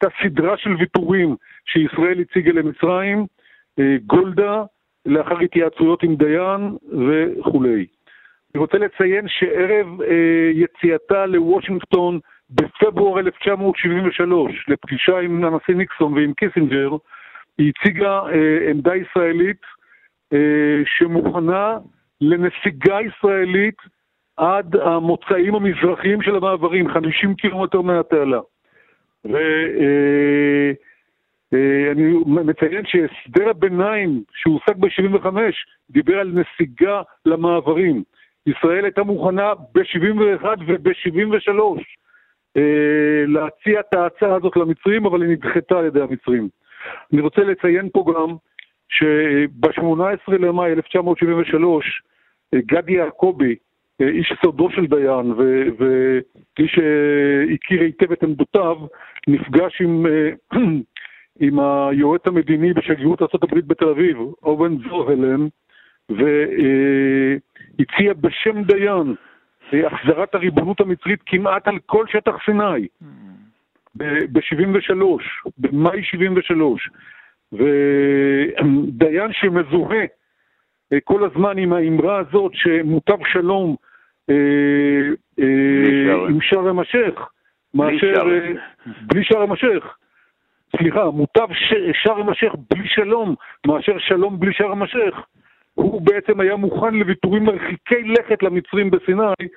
[0.01, 3.25] הייתה סדרה של ויתורים שישראל הציגה למצרים,
[3.79, 4.63] אה, גולדה,
[5.05, 7.85] לאחר התייעצויות עם דיין וכולי.
[8.55, 16.89] אני רוצה לציין שערב אה, יציאתה לוושינגטון בפברואר 1973, לפגישה עם הנשיא ניקסון ועם קיסינג'ר,
[17.57, 19.61] היא הציגה אה, עמדה ישראלית
[20.85, 21.77] שמוכנה
[22.21, 23.75] לנסיגה ישראלית
[24.37, 28.39] עד המוצאים המזרחיים של המעברים, 50 קילומטר מהתעלה.
[29.25, 30.73] ואני
[31.53, 35.27] אה, אה, מציין שהסדר הביניים שהושג ב-75
[35.89, 38.03] דיבר על נסיגה למעברים.
[38.47, 41.59] ישראל הייתה מוכנה ב-71 וב-73
[42.57, 46.49] אה, להציע את ההצעה הזאת למצרים, אבל היא נדחתה על ידי המצרים.
[47.13, 48.35] אני רוצה לציין פה גם
[48.89, 52.01] שב-18 למאי 1973,
[52.55, 53.55] גדי יעקבי,
[54.01, 55.33] איש סודו של דיין
[55.77, 58.77] ואיש שהכיר היטב את עמדותיו,
[59.27, 60.05] נפגש עם,
[61.39, 65.47] עם היועץ המדיני בשגרירות ארה"ב בתל אביב, אובן זוהלן,
[66.09, 69.15] והציע בשם דיין
[69.73, 72.87] החזרת הריבונות המצרית כמעט על כל שטח סיני
[73.95, 75.03] ב-73,
[75.57, 76.89] במאי 73.
[77.53, 80.05] ודיין שמזוהה אה,
[81.03, 83.75] כל הזמן עם האמרה הזאת שמוטב שלום
[84.29, 84.35] אה,
[85.39, 87.29] אה, עם שארם א-שייח,
[87.73, 88.23] מאשר...
[89.01, 89.97] בלי שארם א-שייח.
[90.77, 91.47] סליחה, מוטב
[92.03, 93.35] שארם א-שייח בלי שלום,
[93.67, 95.25] מאשר שלום בלי שארם א-שייח.
[95.73, 99.47] הוא בעצם היה מוכן לוויתורים מרחיקי לכת למצרים בסיני,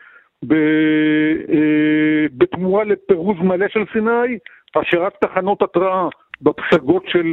[2.33, 4.39] בתמורה לפירוז מלא של סיני,
[4.77, 6.09] השארת תחנות התרעה
[6.43, 7.27] בפסגות של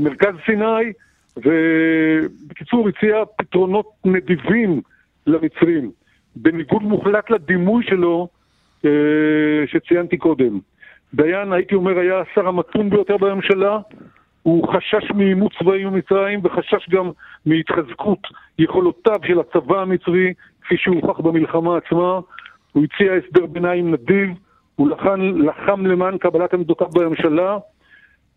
[0.00, 0.92] מרכז סיני,
[1.36, 4.80] ובקיצור הציע פתרונות נדיבים
[5.26, 5.90] למצרים,
[6.36, 8.28] בניגוד מוחלט לדימוי שלו
[8.84, 8.90] אה,
[9.66, 10.58] שציינתי קודם.
[11.14, 13.78] דיין, הייתי אומר, היה השר המתון ביותר בממשלה,
[14.42, 17.10] הוא חשש מעימות צבאי במצרים וחשש גם
[17.46, 18.18] מהתחזקות
[18.58, 22.20] יכולותיו של הצבא המצרי, כפי שהוכח במלחמה עצמה.
[22.72, 24.28] הוא הציע הסדר ביניים נדיב,
[24.76, 27.58] הוא לחם, לחם למען קבלת עמדותיו בממשלה,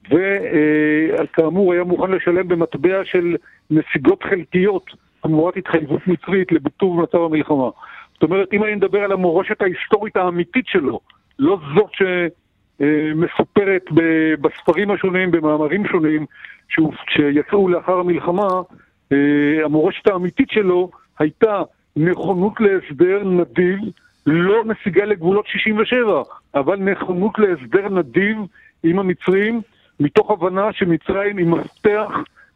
[0.10, 3.36] וכאמור היה מוכן לשלם במטבע של
[3.70, 4.86] נסיגות חלקיות
[5.22, 7.70] תמורת התחייבות מצרית לביטול מצב המלחמה.
[8.13, 11.00] זאת אומרת, אם אני מדבר על המורשת ההיסטורית האמיתית שלו,
[11.39, 11.91] לא זאת
[12.80, 13.84] שמסופרת
[14.41, 16.26] בספרים השונים, במאמרים שונים,
[17.10, 18.48] שיצאו לאחר המלחמה,
[19.12, 21.62] אה, המורשת האמיתית שלו הייתה
[21.96, 23.80] נכונות להסדר נדיב,
[24.26, 26.22] לא נסיגה לגבולות 67,
[26.56, 28.38] אבל נכונות להסדר נדיב
[28.84, 29.62] עם המצרים,
[29.99, 32.10] מתוך הבנה שמצרים היא מפתח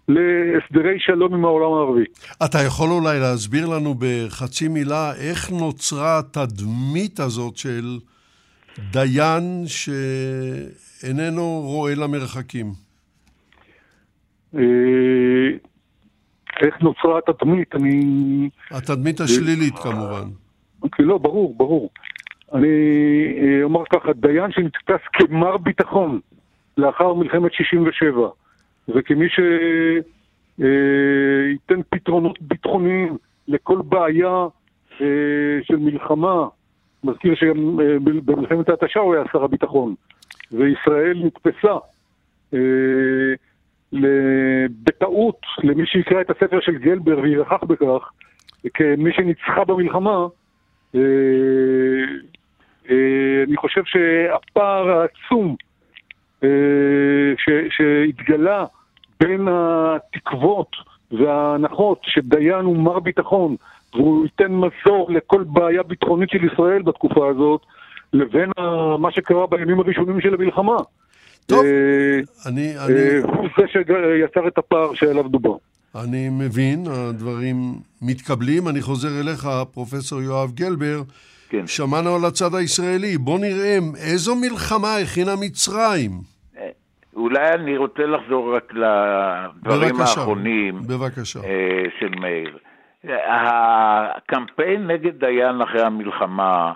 [0.08, 2.04] להסדרי שלום עם העולם הערבי.
[2.45, 7.99] אתה יכול אולי להסביר לנו בחצי מילה איך נוצרה התדמית הזאת של
[8.91, 12.65] דיין שאיננו רואה למרחקים?
[14.56, 14.62] אה,
[16.62, 17.75] איך נוצרה התדמית?
[17.75, 18.49] אני...
[18.71, 20.28] התדמית השלילית כמובן.
[20.84, 21.89] אוקיי, לא, ברור, ברור.
[22.54, 22.67] אני
[23.38, 26.19] אה, אומר ככה, דיין שנתפס כמר ביטחון,
[26.80, 28.28] לאחר מלחמת 67,
[28.89, 29.26] וכמי
[30.60, 34.48] שייתן פתרונות ביטחוניים לכל בעיה
[35.02, 36.48] אה, של מלחמה,
[37.04, 37.98] מזכיר שגם אה,
[38.68, 39.96] ההתשה הוא היה שר הביטחון,
[40.52, 41.78] וישראל נתפסה
[42.54, 42.60] אה,
[44.84, 48.12] בטעות למי שיקרא את הספר של גלבר וירחח בכך,
[48.74, 50.28] כמי שניצחה במלחמה,
[53.48, 55.56] אני חושב שהפער העצום
[56.43, 56.49] אה,
[57.69, 58.65] שהתגלה
[59.19, 60.71] בין התקוות
[61.12, 63.56] וההנחות שדיין הוא מר ביטחון
[63.93, 67.62] והוא ייתן מזור לכל בעיה ביטחונית של ישראל בתקופה הזאת,
[68.13, 68.52] לבין
[68.99, 70.78] מה שקרה בימים הראשונים של המלחמה.
[71.45, 72.78] טוב, אה, אני...
[72.78, 72.93] אני...
[72.93, 75.56] אה, הוא זה שיצר את הפער שעליו דובר.
[75.95, 78.67] אני מבין, הדברים מתקבלים.
[78.67, 81.02] אני חוזר אליך, פרופסור יואב גלבר.
[81.50, 81.68] כן.
[81.68, 83.78] שמענו על הצד הישראלי, בוא נראה
[84.12, 86.12] איזו מלחמה הכינה מצרים.
[86.58, 86.70] אה,
[87.16, 91.40] אולי אני רוצה לחזור רק לדברים בבקשה, האחרונים בבקשה.
[91.40, 92.58] אה, של מאיר.
[93.26, 96.74] הקמפיין נגד דיין אחרי המלחמה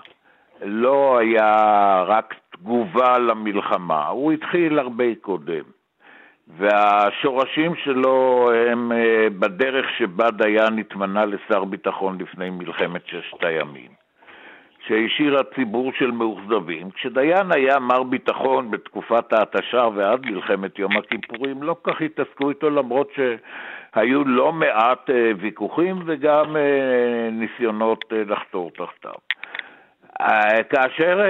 [0.62, 5.64] לא היה רק תגובה למלחמה, הוא התחיל הרבה קודם.
[6.58, 14.03] והשורשים שלו הם אה, בדרך שבה דיין התמנה לשר ביטחון לפני מלחמת ששת הימים.
[14.86, 16.90] שהשאיר הציבור של מאוכזבים.
[16.90, 22.70] כשדיין היה מר ביטחון בתקופת ההתשה ועד מלחמת יום הכיפורים, לא כל כך התעסקו איתו
[22.70, 29.14] למרות שהיו לא מעט אה, ויכוחים וגם אה, ניסיונות אה, לחתור תחתיו.
[30.70, 31.20] כאשר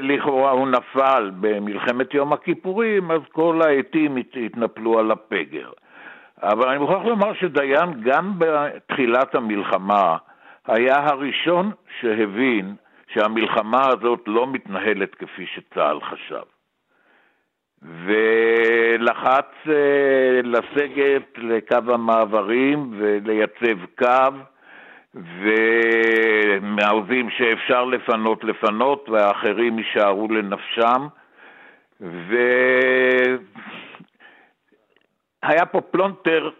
[0.00, 5.70] לכאורה הוא נפל במלחמת יום הכיפורים, אז כל העטים התנפלו על הפגר.
[6.42, 10.16] אבל אני מוכרח לומר שדיין גם בתחילת המלחמה
[10.66, 11.70] היה הראשון
[12.00, 12.74] שהבין
[13.14, 16.42] שהמלחמה הזאת לא מתנהלת כפי שצה"ל חשב.
[17.82, 24.36] ולחץ אה, לסגת לקו המעברים ולייצב קו,
[25.14, 31.06] ומעוזים שאפשר לפנות לפנות והאחרים יישארו לנפשם.
[35.42, 36.50] והיה פה פלונטר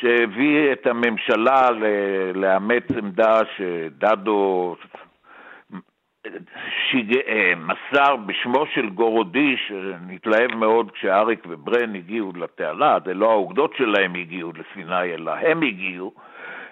[0.00, 1.70] שהביא את הממשלה
[2.34, 4.76] לאמץ עמדה שדדו
[6.90, 7.16] שיג...
[7.28, 14.14] אה, מסר בשמו של גורודי, שנתלהב מאוד כשאריק וברן הגיעו לתעלה, זה לא האוגדות שלהם
[14.14, 16.12] הגיעו לסיני, אלא הם הגיעו,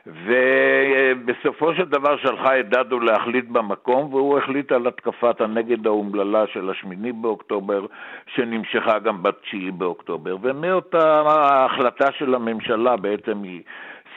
[0.07, 6.71] ובסופו של דבר שלחה את דדו להחליט במקום, והוא החליט על התקפת הנגד האומללה של
[6.71, 7.87] השמיני באוקטובר,
[8.35, 13.63] שנמשכה גם בתשיעי באוקטובר, ומאותה ההחלטה של הממשלה בעצם היא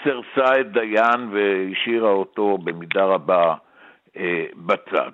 [0.03, 3.53] סרסה את דיין והשאירה אותו במידה רבה
[4.55, 5.11] בצד.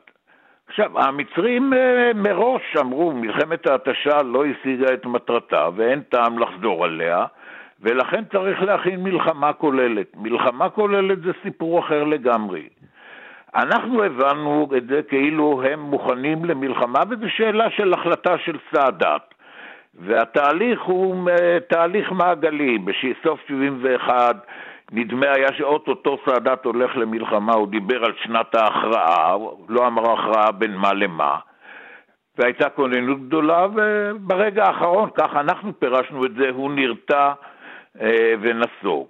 [0.70, 7.26] עכשיו, המצרים אה, מראש אמרו, מלחמת ההתשה לא השיגה את מטרתה ואין טעם לחזור עליה,
[7.82, 10.08] ולכן צריך להכין מלחמה כוללת.
[10.16, 12.70] מלחמה כוללת זה סיפור אחר לגמרי.
[13.56, 19.34] אנחנו הבנו את זה כאילו הם מוכנים למלחמה, וזו שאלה של החלטה של סאדאת.
[20.00, 22.78] והתהליך הוא אה, תהליך מעגלי.
[22.78, 24.36] בסוף 71
[24.92, 29.36] נדמה היה שאו-טו-טו סאדאת הולך למלחמה, הוא דיבר על שנת ההכרעה,
[29.70, 31.38] לא אמר הכרעה בין מה למה.
[32.38, 37.34] והייתה כוננות גדולה, וברגע האחרון, כך אנחנו פירשנו את זה, הוא נרתע
[38.02, 39.08] אה, ונסוג.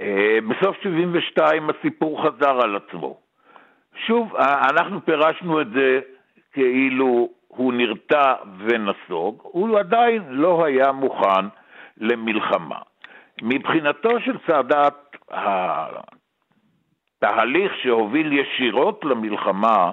[0.00, 3.16] אה, בסוף 72 הסיפור חזר על עצמו.
[4.06, 4.36] שוב,
[4.70, 6.00] אנחנו פירשנו את זה
[6.52, 11.46] כאילו הוא נרתע ונסוג, הוא עדיין לא היה מוכן
[11.98, 12.78] למלחמה.
[13.42, 14.94] מבחינתו של סאדאת,
[17.22, 19.90] התהליך שהוביל ישירות למלחמה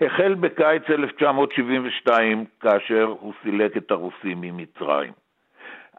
[0.00, 5.12] החל בקיץ 1972, כאשר הוא סילק את הרוסים ממצרים.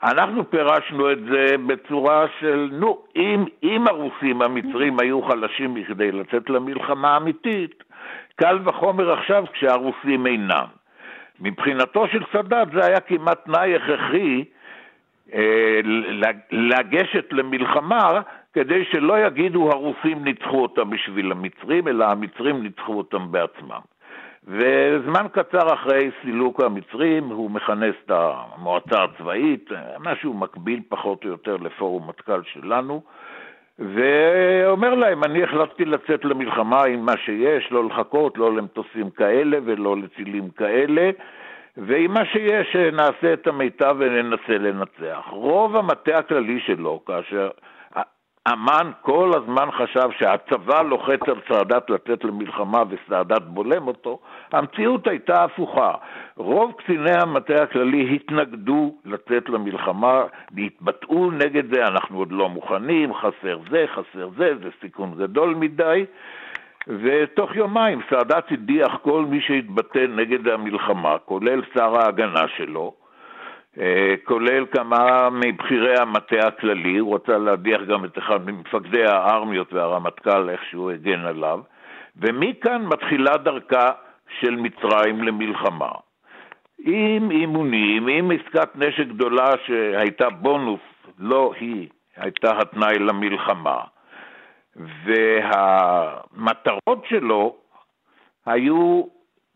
[0.04, 6.50] אנחנו פירשנו את זה בצורה של, נו, אם, אם הרוסים המצרים היו חלשים מכדי לצאת
[6.50, 7.84] למלחמה אמיתית,
[8.36, 10.66] קל וחומר עכשיו כשהרוסים אינם.
[11.40, 14.44] מבחינתו של סאדאת זה היה כמעט תנאי הכרחי
[16.52, 18.22] לגשת למלחמה
[18.54, 23.80] כדי שלא יגידו הרוסים ניצחו אותם בשביל המצרים, אלא המצרים ניצחו אותם בעצמם.
[24.48, 29.70] וזמן קצר אחרי סילוק המצרים הוא מכנס את המועצה הצבאית,
[30.00, 33.02] משהו מקביל פחות או יותר לפורום מטכ"ל שלנו,
[33.80, 39.98] ואומר להם, אני החלטתי לצאת למלחמה עם מה שיש, לא לחכות, לא למטוסים כאלה ולא
[39.98, 41.10] לצילים כאלה,
[41.78, 45.26] ועם מה שיש נעשה את המיטב וננסה לנצח.
[45.30, 47.50] רוב המטה הכללי שלו, כאשר
[48.54, 54.20] אמן כל הזמן חשב שהצבא לוחץ על סאדאת לצאת למלחמה וסאדאת בולם אותו,
[54.52, 55.92] המציאות הייתה הפוכה.
[56.38, 63.60] רוב קציני המטה הכללי התנגדו לצאת למלחמה, והתבטאו נגד זה, אנחנו עוד לא מוכנים, חסר
[63.70, 66.06] זה, חסר זה, זה סיכון גדול מדי.
[66.88, 72.94] ותוך יומיים סאדאת הדיח כל מי שהתבטא נגד המלחמה, כולל שר ההגנה שלו,
[73.80, 80.50] אה, כולל כמה מבכירי המטה הכללי, הוא רצה להדיח גם את אחד ממפקדי הארמיות והרמטכ"ל,
[80.50, 81.60] איך שהוא הגן עליו,
[82.16, 83.92] ומכאן מתחילה דרכה
[84.40, 85.92] של מצרים למלחמה.
[86.80, 90.80] עם אימונים, עם עסקת נשק גדולה שהייתה בונוס,
[91.20, 93.80] לא היא, הייתה התנאי למלחמה.
[95.06, 97.56] והמטרות שלו
[98.46, 99.04] היו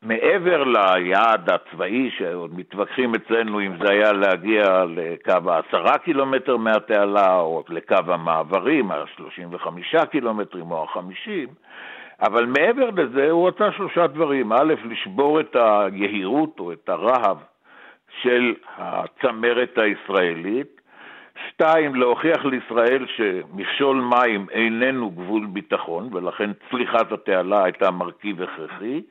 [0.01, 7.63] מעבר ליעד הצבאי, שעוד מתווכחים אצלנו אם זה היה להגיע לקו העשרה קילומטר מהתעלה, או
[7.69, 11.49] לקו המעברים, ה-35 קילומטרים או ה-50,
[12.21, 14.53] אבל מעבר לזה הוא רצה שלושה דברים.
[14.53, 17.37] א', לשבור את היהירות או את הרהב
[18.21, 20.80] של הצמרת הישראלית,
[21.49, 29.01] שתיים, להוכיח לישראל שמכשול מים איננו גבול ביטחון, ולכן צליחת התעלה הייתה מרכיב הכרחי,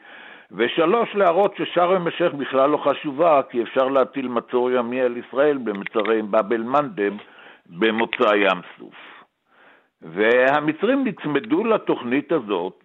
[0.53, 6.23] ושלוש, להראות ששארם א-שייח בכלל לא חשובה, כי אפשר להטיל מצור ימי על ישראל במצרי
[6.23, 7.13] באב אל-מנדב
[7.67, 8.95] במוצא ים סוף.
[10.03, 12.85] והמצרים נצמדו לתוכנית הזאת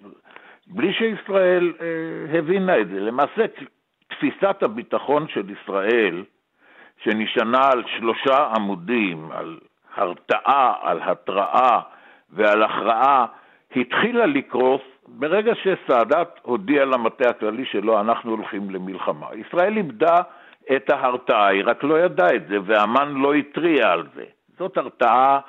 [0.67, 2.99] בלי שישראל אה, הבינה את זה.
[2.99, 3.45] למעשה,
[4.07, 6.23] תפיסת הביטחון של ישראל,
[7.03, 9.59] שנשענה על שלושה עמודים, על
[9.95, 11.79] הרתעה, על התראה
[12.29, 13.25] ועל הכרעה,
[13.75, 19.27] התחילה לקרוס ברגע שסאדאת הודיע למטה הכללי שלו, אנחנו הולכים למלחמה.
[19.35, 20.21] ישראל איבדה
[20.75, 24.23] את ההרתעה, היא רק לא ידעה את זה, ואמ"ן לא התריע על זה.
[24.57, 25.39] זאת הרתעה,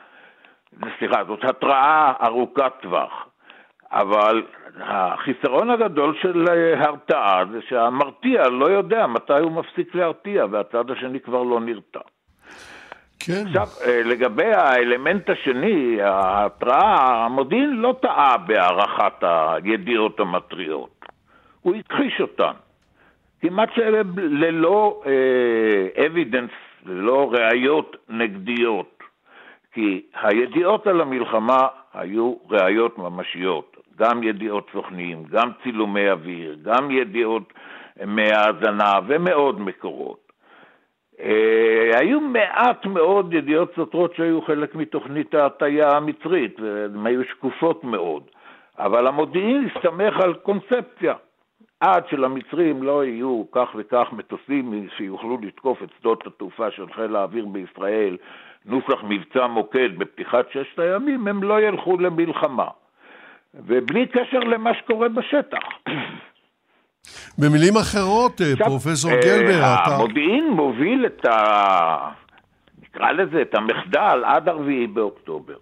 [0.99, 3.27] סליחה, זאת התראה ארוכת טווח.
[3.93, 4.43] אבל
[4.81, 6.45] החיסרון הגדול של
[6.77, 12.01] הרתעה זה שהמרתיע לא יודע מתי הוא מפסיק להרתיע, והצד השני כבר לא נרתע.
[13.19, 13.47] כן.
[13.47, 21.07] עכשיו, אה, לגבי האלמנט השני, ההתראה, המודיעין לא טעה בהערכת הידיעות המטריות.
[21.61, 22.53] הוא הכחיש אותן.
[23.41, 23.69] כמעט
[24.17, 25.03] ללא
[26.07, 28.97] אבידנס, uh, ללא ראיות נגדיות.
[29.73, 31.67] כי הידיעות על המלחמה
[31.97, 33.77] היו ראיות ממשיות.
[33.99, 37.53] גם ידיעות סוכנים, גם צילומי אוויר, גם ידיעות
[38.07, 40.33] מהאזנה ומעוד מקורות.
[41.21, 48.23] אה, היו מעט מאוד ידיעות סותרות שהיו חלק מתוכנית ההטייה המצרית, והן היו שקופות מאוד,
[48.79, 51.15] אבל המודיעין הסתמך על קונספציה.
[51.81, 57.47] עד שלמצרים לא יהיו כך וכך מטוסים שיוכלו לתקוף את שדות התעופה של חיל האוויר
[57.47, 58.17] בישראל,
[58.67, 62.69] נוסח מבצע מוקד בפתיחת ששת הימים, הם לא ילכו למלחמה.
[63.55, 65.59] ובלי קשר למה שקורה בשטח.
[67.39, 69.95] במילים אחרות, אה, עכשיו, פרופסור אה, גלבר, אתה...
[69.95, 72.11] המודיעין מוביל את ה...
[72.83, 75.57] נקרא לזה, את המחדל עד 4 באוקטובר.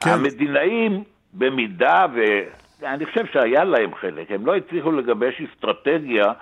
[0.00, 0.10] כן.
[0.10, 1.04] המדינאים,
[1.34, 2.20] במידה ו...
[2.82, 6.32] אני חושב שהיה להם חלק, הם לא הצליחו לגבש אסטרטגיה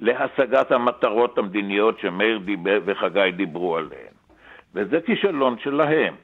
[0.00, 4.17] להשגת המטרות המדיניות שמאיר דיבר וחגי דיברו עליהן.
[4.74, 6.14] וזה כישלון שלהם.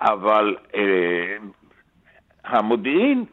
[0.00, 1.36] אבל אה,
[2.44, 3.24] המודיעין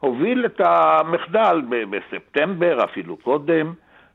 [0.00, 3.72] הוביל את המחדל בספטמבר, אפילו קודם,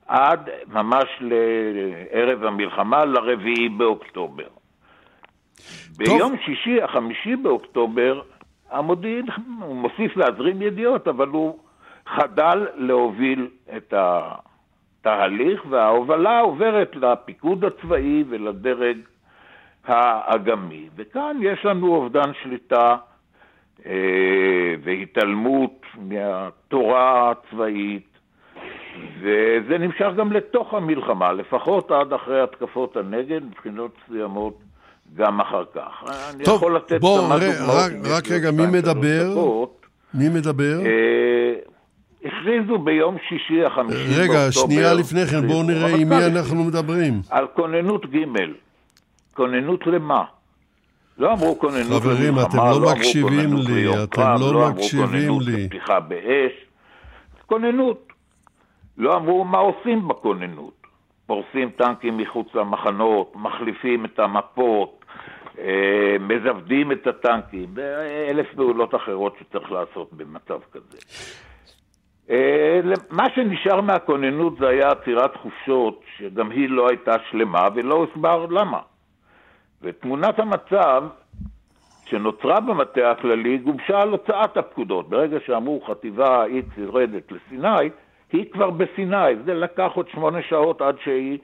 [0.07, 4.47] עד ממש לערב המלחמה, לרביעי באוקטובר.
[5.97, 8.22] ביום שישי, החמישי באוקטובר,
[8.72, 9.26] המודיעין,
[9.61, 11.59] הוא מוסיף להזרים ידיעות, אבל הוא
[12.07, 13.47] חדל להוביל
[13.78, 18.97] את התהליך, וההובלה עוברת לפיקוד הצבאי ולדרג
[19.89, 20.89] האגמי.
[20.95, 22.95] וכאן יש לנו אובדן שליטה
[23.85, 23.91] אה,
[24.83, 28.05] והתעלמות מהתורה הצבאית,
[29.21, 34.57] וזה נמשך גם לתוך המלחמה, לפחות עד אחרי התקפות הנגד, מבחינות מסוימות
[35.15, 36.03] גם אחר כך.
[36.35, 39.31] אני טוב, יכול לתת בוא, כמה ר- דוגמאות, רק- רק רגע, מי מדבר?
[39.31, 39.85] דקות.
[40.13, 40.79] מי מדבר?
[40.85, 41.53] אה,
[42.25, 44.21] הכריזו ביום שישי החמישי באוקטובר.
[44.21, 45.63] רגע, שנייה לפני כן, בואו.
[45.63, 47.13] נראה עם מי הרמטכ"ל אנחנו מדברים.
[47.29, 48.17] על כוננות ג',
[49.39, 50.23] כוננות למה?
[51.17, 55.07] לא אמרו כוננות חברים, למלחמה, אתם לא אמרו מקשיבים לי, אתם קרב, לא אמרו מקשיבים
[55.07, 55.63] כוננות לי.
[55.63, 56.51] לפתיחה באש,
[57.45, 58.13] כוננות.
[58.97, 60.73] לא אמרו מה עושים בכוננות.
[61.25, 65.05] פורסים טנקים מחוץ למחנות, מחליפים את המפות,
[65.59, 70.97] אה, מזוודים את הטנקים, ואלף פעולות אחרות שצריך לעשות במצב כזה.
[72.29, 72.79] אה,
[73.09, 78.79] מה שנשאר מהכוננות זה היה עצירת חופשות, שגם היא לא הייתה שלמה ולא הוסבר למה.
[79.82, 81.03] ותמונת המצב
[82.05, 85.09] שנוצרה במטה הכללי גובשה על הוצאת הפקודות.
[85.09, 87.89] ברגע שאמרו חטיבה X יורדת לסיני,
[88.32, 89.36] היא כבר בסיני.
[89.45, 91.38] זה לקח עוד שמונה שעות עד שהיא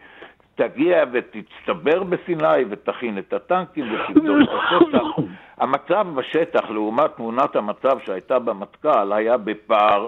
[0.56, 5.24] תגיע ותצטבר בסיני ותכין את הטנקים ותבדוק את השטח.
[5.62, 10.08] המצב בשטח לעומת תמונת המצב שהייתה במטכ"ל היה בפער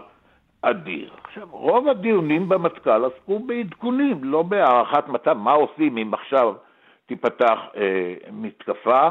[0.61, 1.09] אדיר.
[1.23, 6.53] עכשיו, רוב הדיונים במטכ"ל עסקו בעדכונים, לא בהערכת מצב, מה עושים אם עכשיו
[7.07, 9.09] תיפתח אה, מתקפה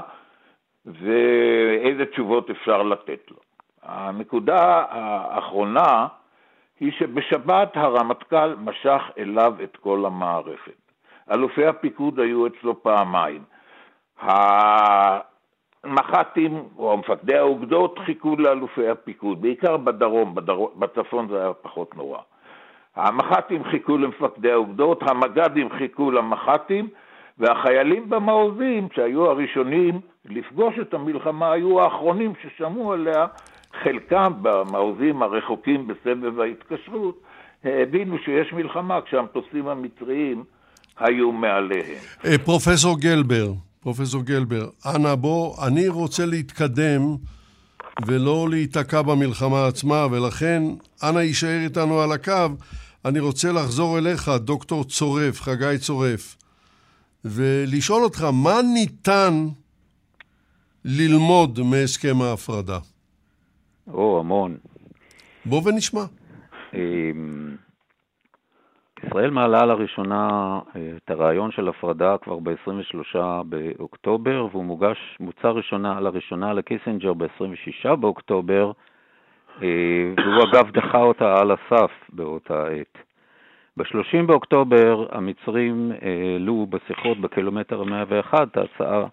[0.86, 3.36] ואיזה תשובות אפשר לתת לו.
[3.82, 6.06] הנקודה האחרונה
[6.80, 10.86] היא שבשבת הרמטכ"ל משך אליו את כל המערכת.
[11.32, 13.42] אלופי הפיקוד היו אצלו פעמיים.
[15.84, 22.18] המח"טים או מפקדי האוגדות חיכו לאלופי הפיקוד, בעיקר בדרום, בדרום, בצפון זה היה פחות נורא.
[22.96, 26.88] המח"טים חיכו למפקדי האוגדות, המג"דים חיכו למח"טים,
[27.38, 33.26] והחיילים במעוזים, שהיו הראשונים לפגוש את המלחמה, היו האחרונים ששמעו עליה,
[33.82, 37.20] חלקם במעוזים הרחוקים בסבב ההתקשרות,
[37.64, 40.44] הבינו שיש מלחמה כשהמטוסים המצריים
[40.98, 42.00] היו מעליהם.
[42.24, 47.00] אה, פרופסור גלבר, פרופסור גלבר, אנא בוא, אני רוצה להתקדם
[48.06, 50.62] ולא להיתקע במלחמה עצמה, ולכן
[51.02, 52.56] אנא יישאר איתנו על הקו.
[53.04, 56.36] אני רוצה לחזור אליך, דוקטור צורף, חגי צורף,
[57.26, 59.32] ולשאול אותך, מה ניתן
[60.84, 62.78] ללמוד מהסכם ההפרדה?
[63.92, 64.56] או, המון.
[65.44, 66.00] בוא ונשמע.
[66.74, 67.56] אמ,
[69.04, 70.28] ישראל מעלה לראשונה
[70.76, 77.96] אה, את הרעיון של הפרדה כבר ב-23 באוקטובר, והוא מוגש, מוצע ראשונה, לראשונה לקיסינג'ר ב-26
[77.96, 78.72] באוקטובר,
[79.62, 79.68] אה,
[80.16, 83.05] והוא אגב דחה אותה על הסף באותה עת.
[83.76, 89.06] ב-30 באוקטובר המצרים העלו בשיחות בקילומטר ה-101 את ההצעה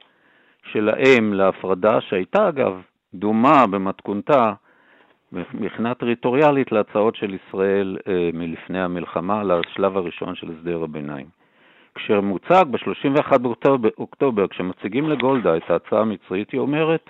[0.72, 2.82] שלהם להפרדה, שהייתה אגב
[3.14, 4.54] דומה במתכונתה
[5.32, 11.26] מבחינה טריטוריאלית להצעות של ישראל אה, מלפני המלחמה, לשלב הראשון של הסדר הביניים.
[11.96, 13.38] כשמוצג ב-31
[13.78, 17.10] באוקטובר, כשמציגים לגולדה את ההצעה המצרית, היא אומרת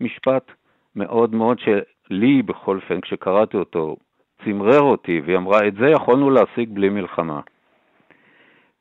[0.00, 0.52] משפט
[0.96, 3.96] מאוד מאוד שלי, בכל אופן, כשקראתי אותו,
[4.44, 7.40] צמרר אותי, והיא אמרה, את זה יכולנו להשיג בלי מלחמה.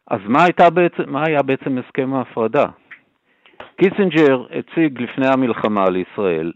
[0.08, 2.66] אז מה, בעצם, מה היה בעצם הסכם ההפרדה?
[3.76, 6.52] קיסינג'ר הציג לפני המלחמה לישראל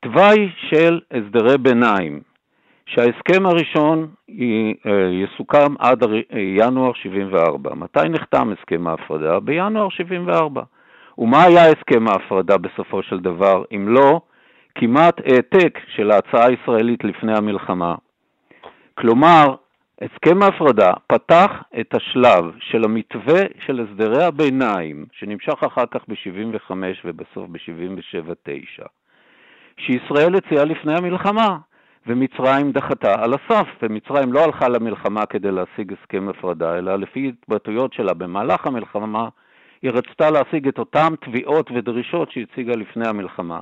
[0.00, 2.20] תוואי של הסדרי ביניים,
[2.86, 4.08] שההסכם הראשון
[5.22, 6.02] יסוכם עד
[6.56, 7.74] ינואר 74.
[7.74, 9.40] מתי נחתם הסכם ההפרדה?
[9.40, 10.62] בינואר 74.
[11.18, 14.20] ומה היה הסכם ההפרדה בסופו של דבר, אם לא
[14.74, 17.94] כמעט העתק של ההצעה הישראלית לפני המלחמה?
[18.94, 19.54] כלומר,
[20.00, 26.70] הסכם ההפרדה פתח את השלב של המתווה של הסדרי הביניים, שנמשך אחר כך ב-75
[27.04, 28.84] ובסוף ב-77-9.
[29.78, 31.58] שישראל הציעה לפני המלחמה,
[32.06, 37.92] ומצרים דחתה על הסף, ומצרים לא הלכה למלחמה כדי להשיג הסכם הפרדה, אלא לפי התבטאויות
[37.92, 39.28] שלה במהלך המלחמה,
[39.82, 43.60] היא רצתה להשיג את אותן תביעות ודרישות שהציגה לפני המלחמה,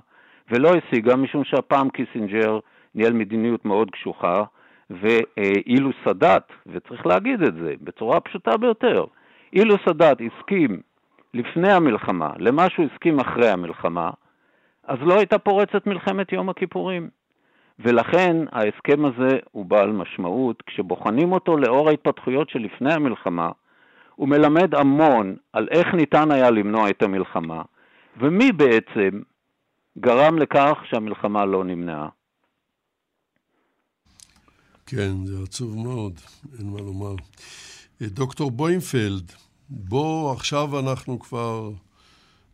[0.50, 2.58] ולא השיגה משום שהפעם קיסינג'ר
[2.94, 4.44] ניהל מדיניות מאוד קשוחה,
[4.90, 9.04] ואילו סאדאת, וצריך להגיד את זה בצורה פשוטה ביותר,
[9.52, 10.80] אילו סאדאת הסכים
[11.34, 14.10] לפני המלחמה למה שהוא הסכים אחרי המלחמה,
[14.84, 17.08] אז לא הייתה פורצת מלחמת יום הכיפורים.
[17.78, 20.62] ולכן ההסכם הזה הוא בעל משמעות.
[20.62, 23.50] כשבוחנים אותו לאור ההתפתחויות שלפני המלחמה,
[24.14, 27.62] הוא מלמד המון על איך ניתן היה למנוע את המלחמה,
[28.16, 29.20] ומי בעצם
[29.98, 32.08] גרם לכך שהמלחמה לא נמנעה.
[34.96, 36.12] כן, זה עצוב מאוד,
[36.58, 37.14] אין מה לומר.
[38.02, 39.32] אה, דוקטור בוימפלד,
[39.68, 41.70] בוא עכשיו אנחנו כבר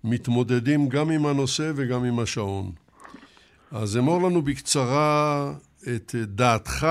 [0.04, 2.72] מתמודדים גם עם הנושא וגם עם השעון.
[3.72, 5.52] אז אמור לנו בקצרה
[5.96, 6.86] את דעתך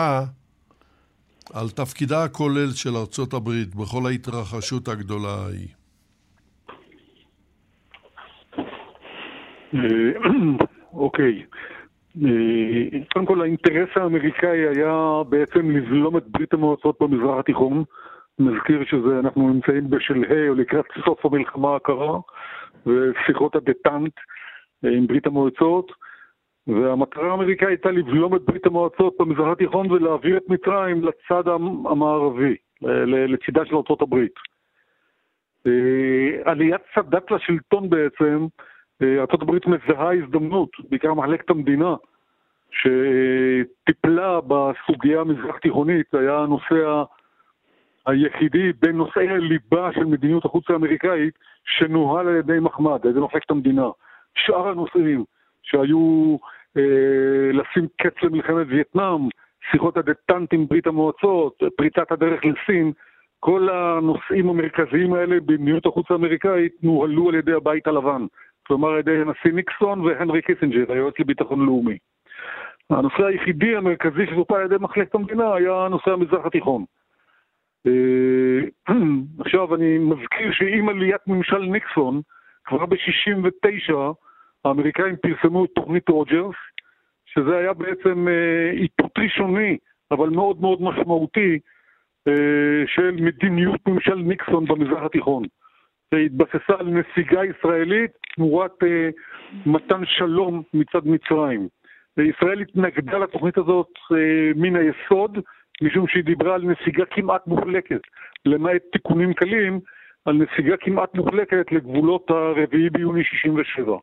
[1.53, 5.67] על תפקידה הכולל של ארצות הברית בכל ההתרחשות הגדולה ההיא.
[9.73, 9.79] אה,
[10.93, 11.41] אוקיי.
[11.41, 11.76] אה,
[13.13, 17.83] קודם כל האינטרס האמריקאי היה בעצם לבלום את ברית המועצות במזרח התיכון.
[18.39, 22.19] נזכיר שאנחנו נמצאים בשלהי או לקראת סוף המלחמה הקרה
[22.85, 24.13] ושיחות הדטנט
[24.85, 25.91] אה, עם ברית המועצות.
[26.67, 31.47] והמטרה האמריקאית הייתה לבלום את ברית המועצות במזרח התיכון ולהעביר את מצרים לצד
[31.89, 32.55] המערבי,
[33.27, 34.33] לצידה של ארצות הברית.
[35.67, 38.45] אה, עליית סאדאת לשלטון בעצם,
[39.01, 41.95] אה, הברית מזהה הזדמנות, בעיקר מחלקת המדינה,
[42.71, 47.03] שטיפלה בסוגיה המזרח תיכונית, היה הנושא
[48.05, 51.33] היחידי בין נושאי הליבה של מדיניות החוץ האמריקאית
[51.65, 53.89] שנוהל על ידי מחמד, על ידי מחלקת המדינה.
[54.35, 55.23] שאר הנושאים
[55.63, 56.37] שהיו
[56.77, 59.29] אה, לשים קץ למלחמת וייטנאם,
[59.71, 62.91] שיחות הדטנט עם ברית המועצות, פריצת הדרך לסין,
[63.39, 68.25] כל הנושאים המרכזיים האלה במדיניות החוץ האמריקאית נוהלו על ידי הבית הלבן,
[68.67, 71.97] כלומר על ידי הנשיא ניקסון והנרי קיסינג'ר, היועץ לביטחון לאומי.
[72.89, 76.85] הנושא היחידי המרכזי שטופל על ידי מחלקת המדינה היה נושא המזרח התיכון.
[77.87, 78.93] אה,
[79.39, 82.21] עכשיו אני מזכיר שעם עליית ממשל ניקסון,
[82.65, 83.93] כבר ב-69'
[84.65, 86.55] האמריקאים פרסמו את תוכנית רוג'רס,
[87.25, 89.77] שזה היה בעצם אה, איתות ראשוני,
[90.11, 91.59] אבל מאוד מאוד משמעותי,
[92.27, 95.43] אה, של מדיניות ממשל ניקסון במזרח התיכון.
[96.13, 99.09] שהתבססה על נסיגה ישראלית תמורת אה,
[99.65, 101.67] מתן שלום מצד מצרים.
[102.17, 103.89] ישראל התנגדה לתוכנית הזאת
[104.55, 105.37] מן היסוד,
[105.81, 108.01] משום שהיא דיברה על נסיגה כמעט מוחלקת,
[108.45, 109.79] למעט תיקונים קלים,
[110.25, 113.97] על נסיגה כמעט מוחלקת לגבולות הרביעי ביוני 67'.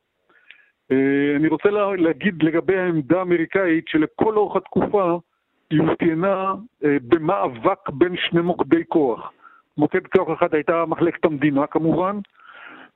[0.92, 1.68] אה, אני רוצה
[1.98, 5.18] להגיד לגבי העמדה האמריקאית שלכל אורך התקופה
[5.70, 6.54] היא אופיינה
[6.84, 9.32] אה, במאבק בין שני מוקדי כוח.
[9.76, 12.18] מוקד כוח אחד הייתה מחלקת המדינה כמובן,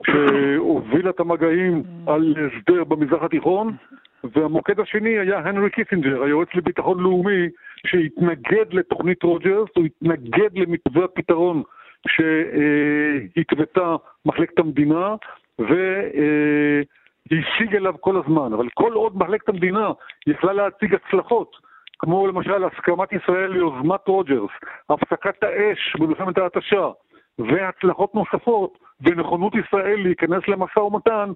[0.06, 3.76] שהובילה את המגעים על הסדר במזרח התיכון,
[4.24, 7.48] והמוקד השני היה הנרי קיסינג'ר, היועץ לביטחון לאומי,
[7.86, 11.62] שהתנגד לתוכנית רוג'רס, הוא התנגד למתווה הפתרון
[12.08, 13.96] שהתוותה
[14.26, 15.14] מחלקת המדינה,
[15.60, 15.72] ו...
[16.14, 16.82] אה,
[17.32, 19.90] השיג אליו כל הזמן, אבל כל עוד מחלקת המדינה
[20.26, 21.56] יכלה להציג הצלחות,
[21.98, 24.50] כמו למשל הסכמת ישראל ליוזמת רוג'רס,
[24.90, 26.88] הפסקת האש במלחמת ההתשה,
[27.38, 31.32] והצלחות נוספות, ונכונות ישראל להיכנס למשא ומתן,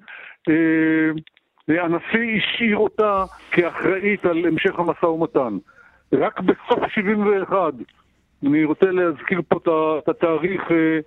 [0.49, 5.59] אה, הנשיא השאיר אותה כאחראית על המשך המשא ומתן.
[6.13, 7.57] רק בסוף 71,
[8.47, 10.99] אני רוצה להזכיר פה את התאריך אה,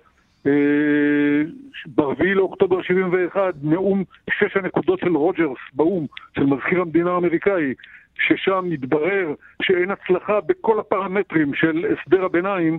[1.86, 7.74] ב-4 לאוקטובר 71, נאום שש הנקודות של רוג'רס באו"ם, של מזכיר המדינה האמריקאי,
[8.18, 12.78] ששם מתברר שאין הצלחה בכל הפרמטרים של הסדר הביניים, אה,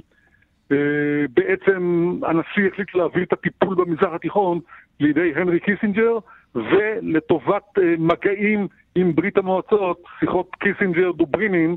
[1.29, 4.59] בעצם הנשיא החליט להביא את הטיפול במזרח התיכון
[4.99, 6.19] לידי הנרי קיסינג'ר,
[6.55, 11.75] ולטובת אה, מגעים עם ברית המועצות, שיחות קיסינג'ר-דוברינין,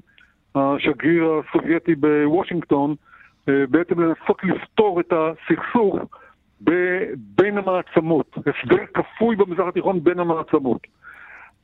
[0.55, 2.95] השגריר הסובייטי בוושינגטון,
[3.49, 5.97] אה, בעצם לנסות לפתור את הסכסוך
[7.17, 10.87] בין המעצמות, הסדר כפוי במזרח התיכון בין המעצמות.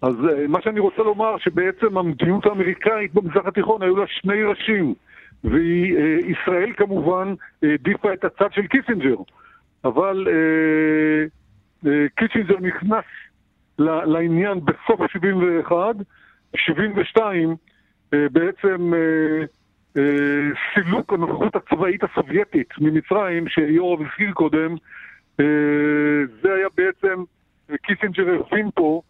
[0.03, 4.95] אז אה, מה שאני רוצה לומר, שבעצם המדיניות האמריקאית במזרח התיכון היו לה שני ראשים,
[5.47, 9.17] וישראל כמובן העדיפה את הצד של קיסינג'ר,
[9.85, 11.25] אבל אה,
[11.91, 13.05] אה, קיסינג'ר נכנס
[13.79, 15.97] לעניין בסוף 71,
[16.57, 17.57] 72
[18.15, 19.45] אה, בעצם אה,
[19.97, 24.75] אה, סילוק הנוכחות הצבאית הסובייטית ממצרים, שיורם הזכיר קודם,
[25.41, 25.45] אה,
[26.43, 27.23] זה היה בעצם,
[27.83, 29.03] קיסינג'ר הבין פה,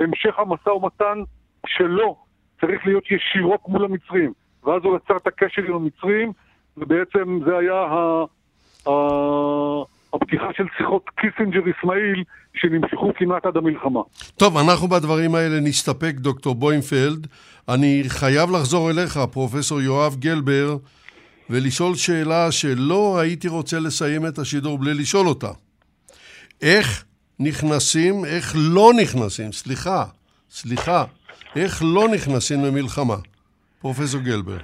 [0.00, 1.18] המשך המשא ומתן
[1.66, 2.16] שלו
[2.60, 4.32] צריך להיות ישירות מול המצרים.
[4.64, 6.32] ואז הוא יצר את הקשר עם המצרים,
[6.76, 8.24] ובעצם זה היה ה...
[8.88, 8.92] ה...
[10.14, 14.00] הפתיחה של שיחות קיסינג'ר אסמאעיל שנמשכו כמעט עד המלחמה.
[14.36, 17.26] טוב, אנחנו בדברים האלה נסתפק, דוקטור בוימפלד.
[17.68, 20.76] אני חייב לחזור אליך, פרופסור יואב גלבר,
[21.50, 25.50] ולשאול שאלה שלא הייתי רוצה לסיים את השידור בלי לשאול אותה.
[26.62, 27.04] איך
[27.40, 30.04] נכנסים, איך לא נכנסים, סליחה,
[30.50, 31.04] סליחה,
[31.56, 33.16] איך לא נכנסים למלחמה?
[33.82, 34.58] פרופסור גלבר.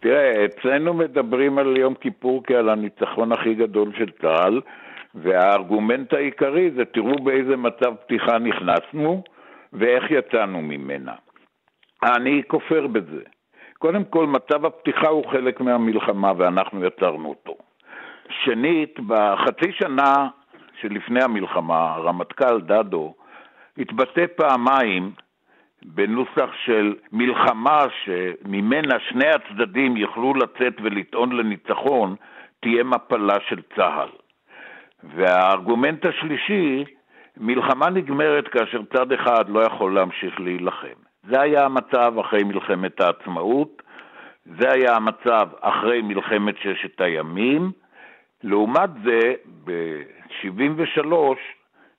[0.00, 4.60] תראה, אצלנו מדברים על יום כיפור כעל הניצחון הכי גדול של צה"ל,
[5.14, 9.22] והארגומנט העיקרי זה תראו באיזה מצב פתיחה נכנסנו
[9.72, 11.12] ואיך יצאנו ממנה.
[12.02, 13.22] אני כופר בזה.
[13.78, 17.56] קודם כל, מצב הפתיחה הוא חלק מהמלחמה ואנחנו יצרנו אותו.
[18.44, 20.28] שנית, בחצי שנה
[20.80, 23.14] שלפני המלחמה, הרמטכ"ל דדו
[23.78, 25.12] התבטא פעמיים
[25.84, 32.14] בנוסח של מלחמה שממנה שני הצדדים יוכלו לצאת ולטעון לניצחון,
[32.60, 34.08] תהיה מפלה של צה"ל.
[35.04, 36.84] והארגומנט השלישי,
[37.36, 40.98] מלחמה נגמרת כאשר צד אחד לא יכול להמשיך להילחם.
[41.22, 43.82] זה היה המצב אחרי מלחמת העצמאות,
[44.58, 47.72] זה היה המצב אחרי מלחמת ששת הימים.
[48.42, 51.08] לעומת זה, ב-73'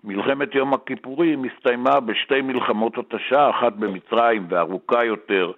[0.03, 5.51] מלחמת יום הכיפורים הסתיימה בשתי מלחמות התשה, אחת במצרים וארוכה יותר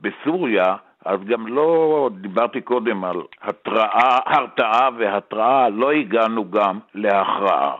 [0.00, 7.76] בסוריה, אז גם לא דיברתי קודם על התראה, הרתעה והתראה, לא הגענו גם להכרעה.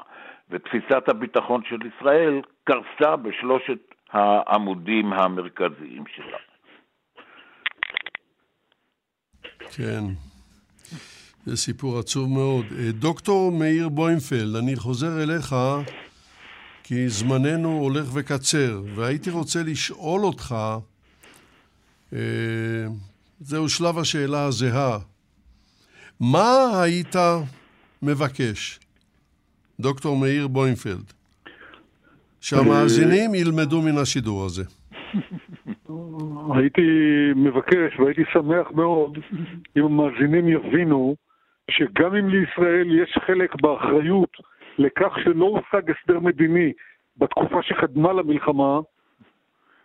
[0.50, 3.78] ותפיסת הביטחון של ישראל קרסה בשלושת
[4.12, 6.38] העמודים המרכזיים שלה.
[9.76, 10.04] כן.
[11.46, 12.64] זה סיפור עצוב מאוד.
[12.78, 15.56] אה, דוקטור מאיר בוימפלד, אני חוזר אליך
[16.82, 20.54] כי זמננו הולך וקצר, והייתי רוצה לשאול אותך,
[22.12, 22.18] אה,
[23.40, 24.98] זהו שלב השאלה הזהה,
[26.20, 27.16] מה היית
[28.02, 28.80] מבקש,
[29.80, 31.12] דוקטור מאיר בוימפלד,
[32.40, 34.64] שהמאזינים ילמדו מן השידור הזה?
[36.54, 36.82] הייתי
[37.36, 39.18] מבקש והייתי שמח מאוד
[39.76, 41.14] אם המאזינים יבינו
[41.70, 44.30] שגם אם לישראל יש חלק באחריות
[44.78, 46.72] לכך שלא הושג הסדר מדיני
[47.16, 48.80] בתקופה שקדמה למלחמה,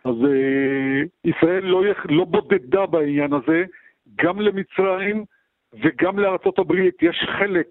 [0.04, 3.64] אז אה, ישראל לא, יח, לא בודדה בעניין הזה,
[4.16, 5.24] גם למצרים
[5.82, 7.66] וגם לארצות הברית יש חלק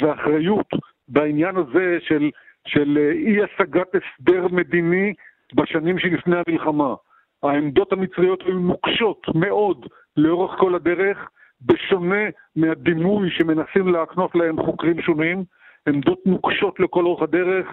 [0.00, 0.66] ואחריות
[1.08, 2.30] בעניין הזה של,
[2.66, 5.14] של אה, אי השגת הסדר מדיני
[5.54, 6.94] בשנים שלפני המלחמה.
[7.42, 11.30] העמדות המצריות היו נוקשות מאוד לאורך כל הדרך,
[11.62, 12.24] בשונה
[12.56, 15.44] מהדימוי שמנסים להקנות להם חוקרים שונים,
[15.88, 17.66] עמדות נוקשות לכל אורך הדרך.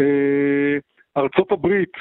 [0.00, 0.78] אה,
[1.16, 1.92] ארצות הברית,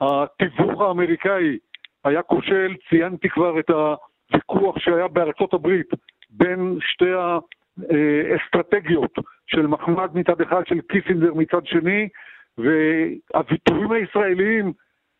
[0.00, 1.58] התיווך האמריקאי
[2.04, 5.88] היה כושל, ציינתי כבר את הוויכוח שהיה בארצות הברית
[6.30, 7.10] בין שתי
[8.32, 9.14] האסטרטגיות
[9.46, 12.08] של מחמד מצד אחד, של קיסינגר מצד שני,
[12.58, 14.72] והוויתורים הישראליים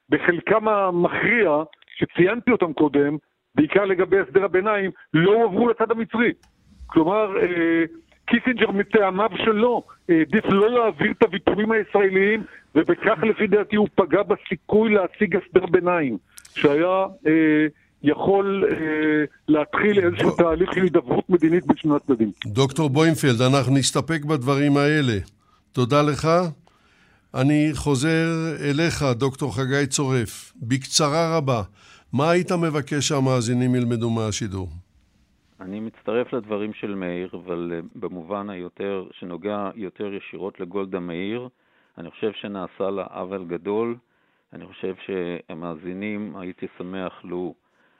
[0.08, 1.62] בחלקם המכריע,
[1.96, 3.16] שציינתי אותם קודם,
[3.58, 6.32] בעיקר לגבי הסדר הביניים, לא הועברו לצד המצרי.
[6.86, 7.84] כלומר, אה,
[8.26, 12.42] קיסינג'ר מטעמיו שלו העדיף לא להעביר את הוויתורים הישראליים,
[12.74, 16.18] ובכך לפי דעתי הוא פגע בסיכוי להשיג הסדר ביניים,
[16.54, 17.66] שהיה אה,
[18.02, 18.76] יכול אה,
[19.48, 22.30] להתחיל איזשהו תהליך של הידברות מדינית בין שני הצדדים.
[22.46, 25.18] דוקטור בוימפלד, אנחנו נסתפק בדברים האלה.
[25.72, 26.28] תודה לך.
[27.34, 28.26] אני חוזר
[28.60, 30.52] אליך, דוקטור חגי צורף.
[30.62, 31.62] בקצרה רבה,
[32.12, 34.68] מה היית מבקש שהמאזינים ילמדו מהשידור?
[35.60, 41.48] אני מצטרף לדברים של מאיר, אבל אה, במובן היותר, שנוגע יותר ישירות לגולדה מאיר,
[41.98, 43.96] אני חושב שנעשה לה עוול גדול.
[44.52, 47.54] אני חושב שהמאזינים, הייתי שמח לו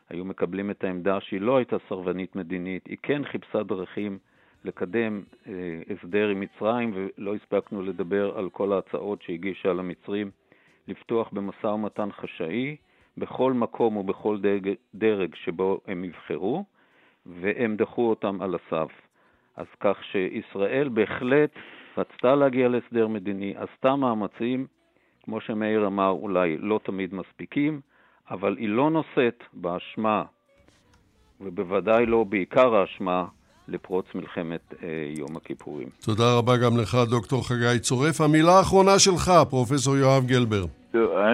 [0.08, 4.18] היו מקבלים את העמדה שהיא לא הייתה סרבנית מדינית, היא כן חיפשה דרכים
[4.64, 5.52] לקדם אה,
[5.90, 10.30] הסדר עם מצרים, ולא הספקנו לדבר על כל ההצעות שהגישה למצרים
[10.88, 12.76] לפתוח במשא ומתן חשאי
[13.18, 16.64] בכל מקום ובכל דרג, דרג שבו הם יבחרו,
[17.26, 18.90] והם דחו אותם על הסף.
[19.56, 21.50] אז כך שישראל בהחלט
[21.96, 24.66] רצתה להגיע להסדר מדיני, עשתה מאמצים,
[25.22, 27.80] כמו שמאיר אמר, אולי לא תמיד מספיקים,
[28.30, 30.24] אבל היא לא נושאת באשמה,
[31.40, 33.26] ובוודאי לא בעיקר האשמה,
[33.68, 34.88] לפרוץ מלחמת אה,
[35.18, 35.88] יום הכיפורים.
[36.04, 38.20] תודה רבה גם לך, דוקטור חגי צורף.
[38.20, 40.64] המילה האחרונה שלך, פרופסור יואב גלבר.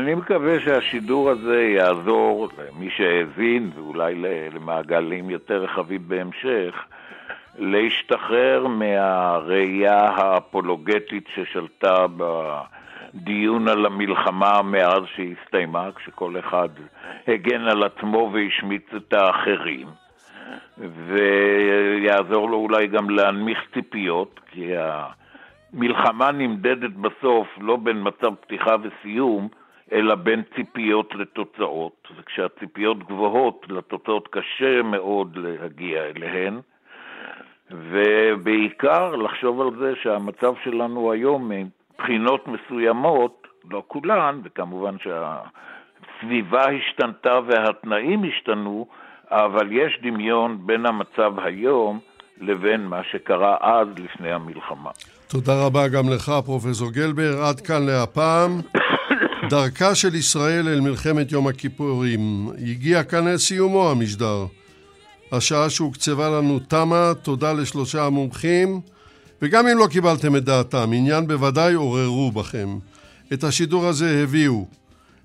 [0.01, 4.15] אני מקווה שהשידור הזה יעזור למי שהאזין, ואולי
[4.55, 6.75] למעגלים יותר רחבים בהמשך,
[7.59, 12.07] להשתחרר מהראייה האפולוגטית ששלטה
[13.15, 16.69] דיון על המלחמה מאז שהסתיימה, כשכל אחד
[17.29, 19.87] הגן על עצמו והשמיץ את האחרים,
[20.79, 29.49] ויעזור לו אולי גם להנמיך ציפיות, כי המלחמה נמדדת בסוף לא בין מצב פתיחה וסיום,
[29.93, 36.61] אלא בין ציפיות לתוצאות, וכשהציפיות גבוהות, לתוצאות קשה מאוד להגיע אליהן,
[37.71, 48.25] ובעיקר לחשוב על זה שהמצב שלנו היום מבחינות מסוימות, לא כולן, וכמובן שהסביבה השתנתה והתנאים
[48.25, 48.87] השתנו,
[49.35, 51.99] אבל יש דמיון בין המצב היום
[52.41, 54.91] לבין מה שקרה אז לפני המלחמה.
[55.29, 57.43] תודה רבה גם לך, פרופסור גלבר.
[57.43, 58.61] עד כאן להפעם.
[59.51, 62.49] דרכה של ישראל אל מלחמת יום הכיפורים.
[62.71, 64.47] הגיע כאן אל סיומו המשדר.
[65.33, 68.81] השעה שהוקצבה לנו תמה, תודה לשלושה המומחים,
[69.43, 72.69] וגם אם לא קיבלתם את דעתם, עניין בוודאי עוררו בכם.
[73.33, 74.67] את השידור הזה הביאו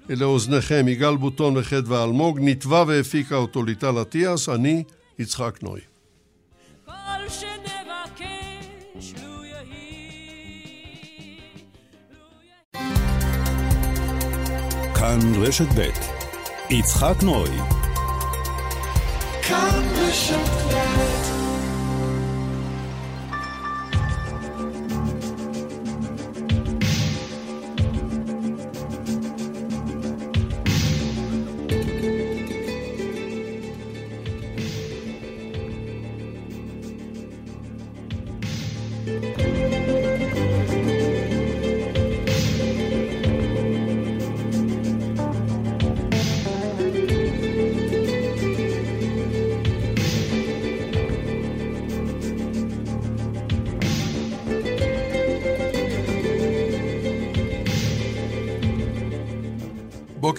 [0.09, 4.83] לאוזניכם יגאל בוטון וחדווה אלמוג, נתבע והפיקה אותו ליטל אטיאס, אני
[5.19, 5.79] יצחק נוי.
[6.85, 6.93] כל
[7.29, 10.71] שנבקש לו יהי.
[12.11, 12.25] לו
[12.73, 12.93] יהי.
[14.95, 15.89] כאן רשת ב'
[16.69, 17.49] יצחק נוי
[19.41, 21.28] כאן רשת ב'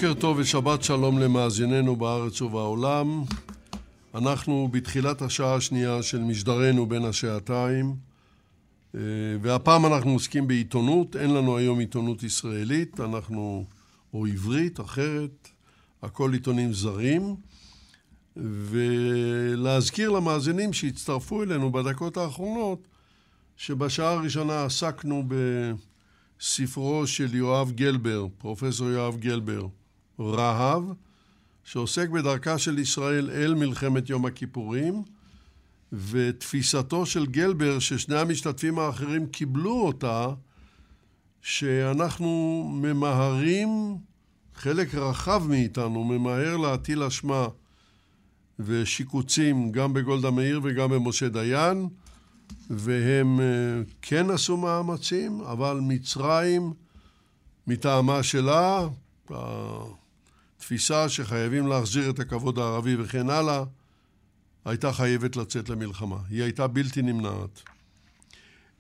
[0.01, 3.25] בוקר טוב ושבת שלום למאזיננו בארץ ובעולם.
[4.15, 7.97] אנחנו בתחילת השעה השנייה של משדרנו בין השעתיים,
[8.95, 9.01] אה,
[9.43, 11.17] והפעם אנחנו עוסקים בעיתונות.
[11.17, 13.65] אין לנו היום עיתונות ישראלית, אנחנו,
[14.15, 15.49] או עברית, אחרת,
[16.03, 17.37] הכל עיתונים זרים.
[18.37, 22.89] ולהזכיר למאזינים שהצטרפו אלינו בדקות האחרונות,
[23.57, 25.25] שבשעה הראשונה עסקנו
[26.39, 29.67] בספרו של יואב גלבר, פרופסור יואב גלבר,
[30.21, 30.83] רהב,
[31.65, 35.03] שעוסק בדרכה של ישראל אל מלחמת יום הכיפורים,
[35.93, 40.29] ותפיסתו של גלבר, ששני המשתתפים האחרים קיבלו אותה,
[41.43, 43.97] שאנחנו ממהרים,
[44.55, 47.49] חלק רחב מאיתנו ממהר להטיל אשמה
[48.59, 51.89] ושיקוצים גם בגולדה מאיר וגם במשה דיין,
[52.71, 53.45] והם אה,
[54.03, 56.73] כן עשו מאמצים, אבל מצרים,
[57.67, 58.89] מטעמה שלה,
[60.61, 63.65] התפיסה שחייבים להחזיר את הכבוד הערבי וכן הלאה,
[64.65, 66.17] הייתה חייבת לצאת למלחמה.
[66.31, 67.63] היא הייתה בלתי נמנעת.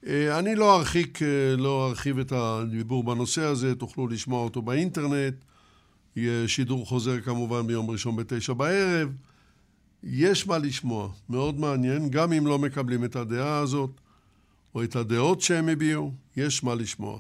[0.06, 5.34] אה, אני לא ארחיק, אה, לא ארחיב את הדיבור בנושא הזה, תוכלו לשמוע אותו באינטרנט.
[6.16, 9.08] יהיה שידור חוזר כמובן ביום ראשון בתשע בערב.
[10.02, 13.90] יש מה לשמוע, מאוד מעניין, גם אם לא מקבלים את הדעה הזאת,
[14.74, 17.18] או את הדעות שהם הביעו, יש מה לשמוע.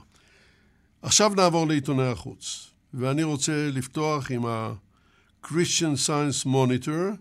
[1.02, 7.16] עכשיו נעבור לעיתוני החוץ, ואני רוצה לפתוח עם ה-Christian Science Monitor,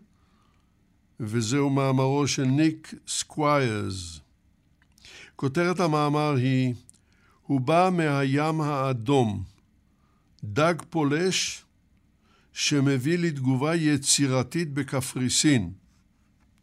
[1.20, 4.20] וזהו מאמרו של ניק סקוויירס.
[5.36, 6.74] כותרת המאמר היא
[7.45, 9.43] הוא בא מהים האדום,
[10.43, 11.65] דג פולש
[12.53, 15.72] שמביא לתגובה יצירתית בקפריסין.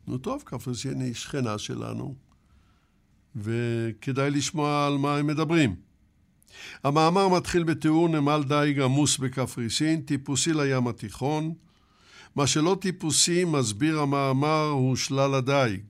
[0.06, 2.14] נו טוב, קפריסין היא שכנה שלנו,
[3.36, 5.85] וכדאי לשמוע על מה הם מדברים.
[6.84, 11.54] המאמר מתחיל בתיאור נמל דייג עמוס בקפריסין, טיפוסי לים התיכון.
[12.36, 15.80] מה שלא טיפוסי, מסביר המאמר, הוא שלל הדייג.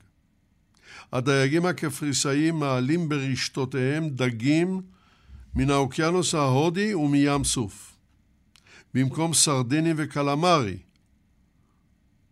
[1.12, 4.80] הדייגים הקפריסאים מעלים ברשתותיהם דגים
[5.54, 7.96] מן האוקיינוס ההודי ומים סוף.
[8.94, 10.76] במקום סרדיני וקלמרי,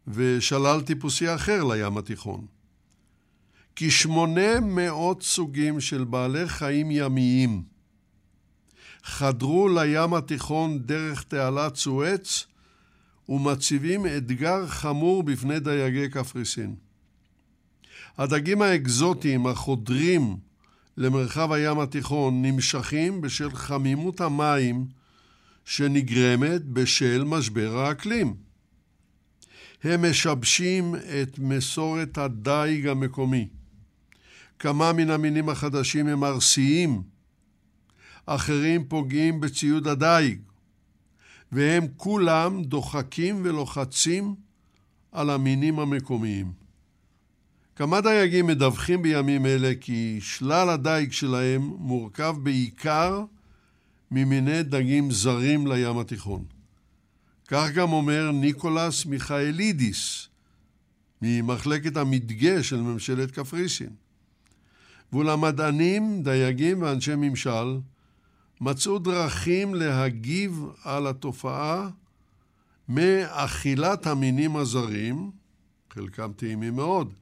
[0.09, 2.47] ושלל טיפוסי אחר לים התיכון.
[3.77, 7.74] כשמונה מאות סוגים של בעלי חיים ימיים
[9.05, 12.47] חדרו לים התיכון דרך תעלת סואץ
[13.29, 16.75] ומציבים אתגר חמור בפני דייגי קפריסין.
[18.19, 20.37] הדגים האקזוטיים החודרים
[20.97, 24.87] למרחב הים התיכון נמשכים בשל חמימות המים
[25.65, 28.35] שנגרמת בשל משבר האקלים.
[29.83, 33.49] הם משבשים את מסורת הדייג המקומי.
[34.59, 37.14] כמה מן המינים החדשים הם ארסיים,
[38.27, 40.39] אחרים פוגעים בציוד הדיג,
[41.53, 44.35] והם כולם דוחקים ולוחצים
[45.13, 46.53] על המינים המקומיים.
[47.77, 53.25] כמה דייגים מדווחים בימים אלה כי שלל הדיג שלהם מורכב בעיקר
[54.11, 56.45] ממיני דגים זרים לים התיכון.
[57.49, 60.29] כך גם אומר ניקולס מיכאלידיס
[61.23, 63.91] ממחלקת המדגה של ממשלת קפריסין.
[65.13, 67.79] ואולמדענים, דייגים ואנשי ממשל
[68.65, 71.89] מצאו דרכים להגיב על התופעה
[72.89, 75.31] מאכילת המינים הזרים,
[75.91, 77.15] חלקם טעימים מאוד,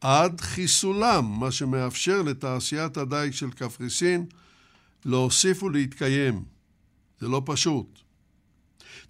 [0.00, 4.26] עד חיסולם, מה שמאפשר לתעשיית הדיג של קפריסין
[5.04, 6.44] להוסיף ולהתקיים.
[7.20, 7.98] זה לא פשוט.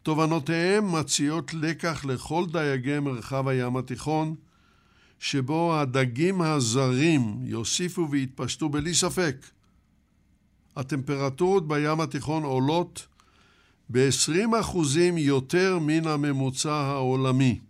[0.02, 4.34] תובנותיהם מציעות לקח לכל דייגי מרחב הים התיכון,
[5.18, 9.36] שבו הדגים הזרים יוסיפו ויתפשטו בלי ספק.
[10.76, 13.06] הטמפרטורות בים התיכון עולות
[13.90, 17.60] ב-20% יותר מן הממוצע העולמי.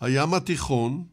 [0.00, 1.04] הים התיכון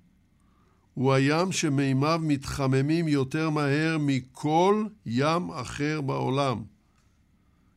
[0.93, 6.63] הוא הים שמימיו מתחממים יותר מהר מכל ים אחר בעולם.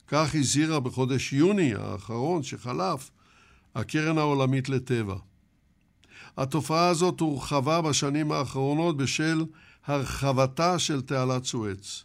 [0.08, 3.10] כך הזהירה בחודש יוני האחרון שחלף
[3.74, 5.16] הקרן העולמית לטבע.
[6.36, 9.44] התופעה הזאת הורחבה בשנים האחרונות בשל
[9.86, 12.04] הרחבתה של תעלת סואץ.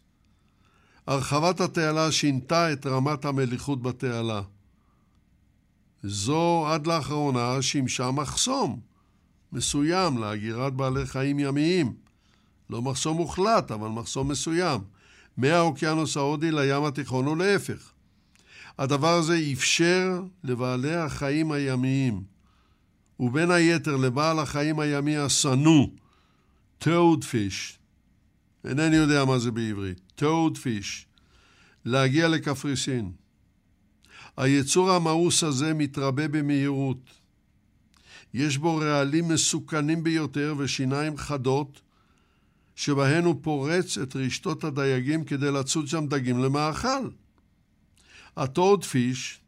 [1.08, 4.42] הרחבת התעלה שינתה את רמת המליחות בתעלה.
[6.04, 8.80] זו עד לאחרונה שימשה מחסום
[9.54, 11.94] מסוים להגירת בעלי חיים ימיים.
[12.70, 14.82] לא מחסום מוחלט, אבל מחסום מסוים.
[15.38, 17.92] מהאוקיינוס ההודי לים התיכון ולהפך.
[18.78, 22.24] הדבר הזה אפשר לבעלי החיים הימיים,
[23.20, 25.88] ובין היתר לבעל החיים הימי השנוא,
[26.84, 27.78] toadfish,
[28.66, 31.06] אינני יודע מה זה בעברית, toadfish,
[31.86, 33.12] להגיע לקפריסין.
[34.38, 37.10] היצור המאוס הזה מתרבה במהירות.
[38.34, 41.82] יש בו רעלים מסוכנים ביותר ושיניים חדות,
[42.76, 47.10] שבהן הוא פורץ את רשתות הדייגים כדי לצוד שם דגים למאכל.
[48.38, 49.40] הטורדפיש,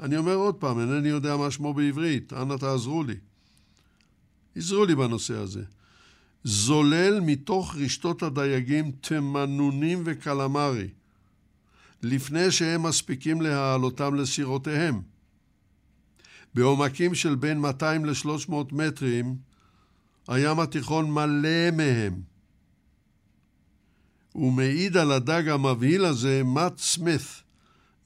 [0.00, 3.16] אני אומר עוד פעם, אינני יודע מה שמו בעברית, אנא תעזרו לי.
[4.56, 5.62] עזרו לי בנושא הזה.
[6.44, 10.88] זולל מתוך רשתות הדייגים תמנונים וקלמרי,
[12.02, 15.02] לפני שהם מספיקים להעלותם לסירותיהם.
[16.54, 19.36] בעומקים של בין 200 ל-300 מטרים,
[20.28, 22.20] הים התיכון מלא מהם.
[24.34, 27.42] ומעיד על הדג המבהיל הזה מאט סמית,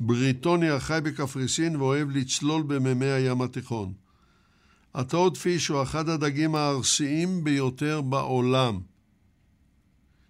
[0.00, 3.92] בריטוני החי בקפריסין ואוהב לצלול במימי הים התיכון.
[4.96, 8.80] הטורדפיש הוא אחד הדגים הארסיים ביותר בעולם.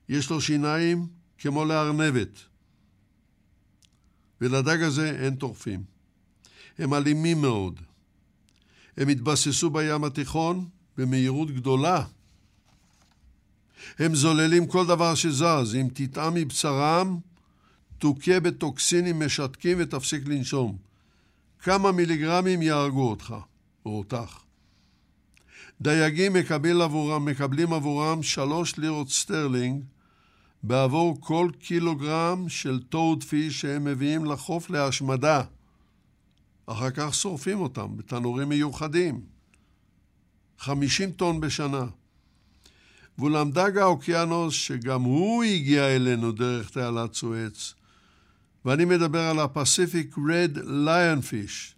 [0.09, 1.07] יש לו שיניים
[1.39, 2.39] כמו לארנבת,
[4.41, 5.85] ולדג הזה אין טורפים.
[6.79, 7.81] הם אלימים מאוד.
[8.97, 12.05] הם התבססו בים התיכון במהירות גדולה.
[13.99, 17.19] הם זוללים כל דבר שזז, אם תטעם מבשרם,
[17.99, 20.77] תוכה בטוקסינים משתקים ותפסיק לנשום.
[21.59, 23.35] כמה מיליגרמים יהרגו אותך
[23.87, 24.46] או אותך.
[25.81, 29.85] דייגים מקבל עבורם, מקבלים עבורם שלוש לירות סטרלינג
[30.63, 35.43] בעבור כל קילוגרם של toadfish שהם מביאים לחוף להשמדה.
[36.67, 39.21] אחר כך שורפים אותם בתנורים מיוחדים.
[40.59, 41.87] חמישים טון בשנה.
[43.19, 47.75] ואולם דג האוקיינוס, שגם הוא הגיע אלינו דרך תעלת סואץ,
[48.65, 51.75] ואני מדבר על הפסיפיק רד ליונפיש,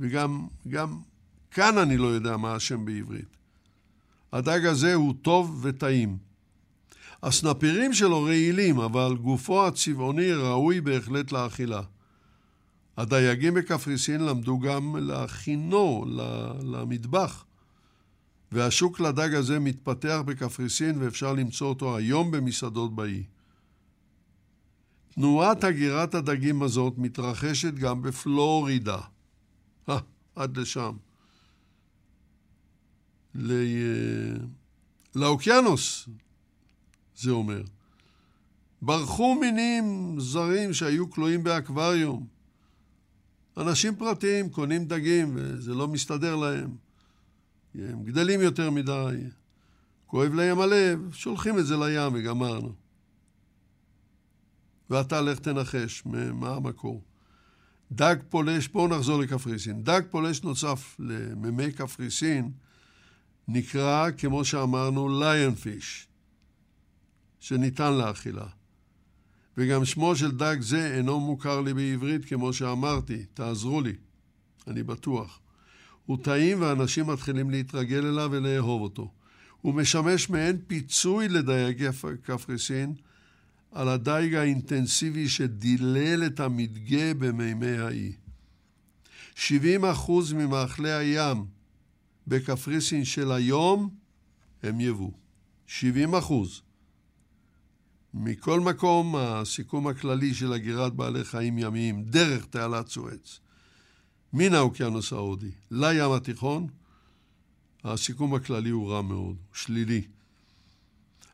[0.00, 0.98] וגם גם
[1.54, 3.36] כאן אני לא יודע מה השם בעברית.
[4.32, 6.18] הדג הזה הוא טוב וטעים.
[7.22, 11.82] הסנפירים שלו רעילים, אבל גופו הצבעוני ראוי בהחלט לאכילה.
[12.96, 16.04] הדייגים בקפריסין למדו גם להכינו
[16.62, 17.44] למטבח,
[18.52, 23.22] והשוק לדג הזה מתפתח בקפריסין ואפשר למצוא אותו היום במסעדות באי.
[25.14, 28.98] תנועת הגירת הדגים הזאת מתרחשת גם בפלורידה.
[30.36, 30.96] עד לשם.
[33.34, 33.52] ל...
[35.14, 36.08] לאוקיינוס,
[37.16, 37.62] זה אומר.
[38.82, 42.26] ברחו מינים זרים שהיו כלואים באקווריום.
[43.56, 46.76] אנשים פרטיים קונים דגים וזה לא מסתדר להם.
[47.74, 49.16] הם גדלים יותר מדי,
[50.06, 52.72] כואב להם הלב, שולחים את זה לים וגמרנו.
[54.90, 57.02] ואתה לך תנחש מה המקור.
[57.92, 59.84] דג פולש, בואו נחזור לקפריסין.
[59.84, 62.52] דג פולש נוסף למימי קפריסין
[63.48, 66.06] נקרא, כמו שאמרנו, ליון פיש,
[67.40, 68.46] שניתן לאכילה.
[69.56, 73.92] וגם שמו של דג זה אינו מוכר לי בעברית, כמו שאמרתי, תעזרו לי,
[74.66, 75.40] אני בטוח.
[76.06, 79.12] הוא טעים ואנשים מתחילים להתרגל אליו ולאהוב אותו.
[79.60, 81.88] הוא משמש מעין פיצוי לדייגי
[82.22, 82.94] קפריסין
[83.72, 88.12] על הדייג האינטנסיבי שדילל את המדגה במימי האי.
[89.34, 91.44] 70 אחוז ממאכלי הים
[92.26, 93.88] בקפריסין של היום
[94.62, 95.10] הם יבוא.
[95.66, 96.62] 70 אחוז.
[98.14, 103.40] מכל מקום, הסיכום הכללי של הגירת בעלי חיים ימיים דרך תעלת סואץ
[104.32, 106.66] מן האוקיינוס ההודי לים התיכון,
[107.84, 110.02] הסיכום הכללי הוא רע מאוד, שלילי.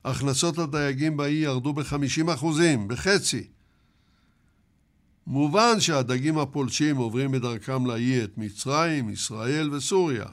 [0.05, 3.47] הכנסות הדייגים באי ירדו ב-50 אחוזים, בחצי.
[5.27, 10.27] מובן שהדגים הפולשים עוברים בדרכם לאי את מצרים, ישראל וסוריה.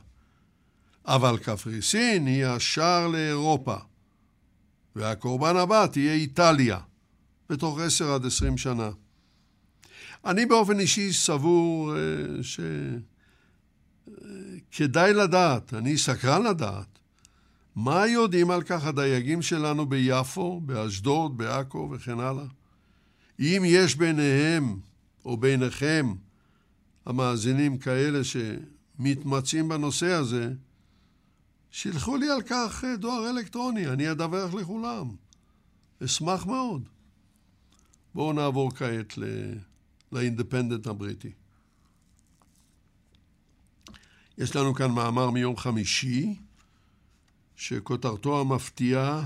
[1.08, 3.76] אבל קפריסין היא השער לאירופה,
[4.96, 6.80] והקורבן הבא תהיה איטליה,
[7.50, 8.90] בתוך עשר עד עשרים שנה.
[10.26, 11.98] אני באופן אישי סבור uh,
[14.72, 17.00] שכדאי לדעת, אני סקרן לדעת,
[17.76, 22.46] מה יודעים על כך הדייגים שלנו ביפו, באשדוד, בעכו וכן הלאה?
[23.40, 24.80] אם יש ביניהם
[25.26, 26.14] או ביניכם
[27.06, 30.50] המאזינים כאלה שמתמצאים בנושא הזה,
[31.72, 35.16] שילחו לי על כך אה, דואר אלקטרוני, אני אדווח לכולם.
[36.06, 36.90] אשמח מאוד.
[38.16, 39.14] בואו נעבור כעת
[40.12, 41.32] לאינדפנדנט הבריטי.
[44.38, 46.36] יש לנו כאן מאמר מיום חמישי,
[47.56, 49.26] שכותרתו המפתיעה,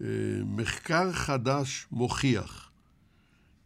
[0.00, 0.06] אה,
[0.44, 2.70] מחקר חדש מוכיח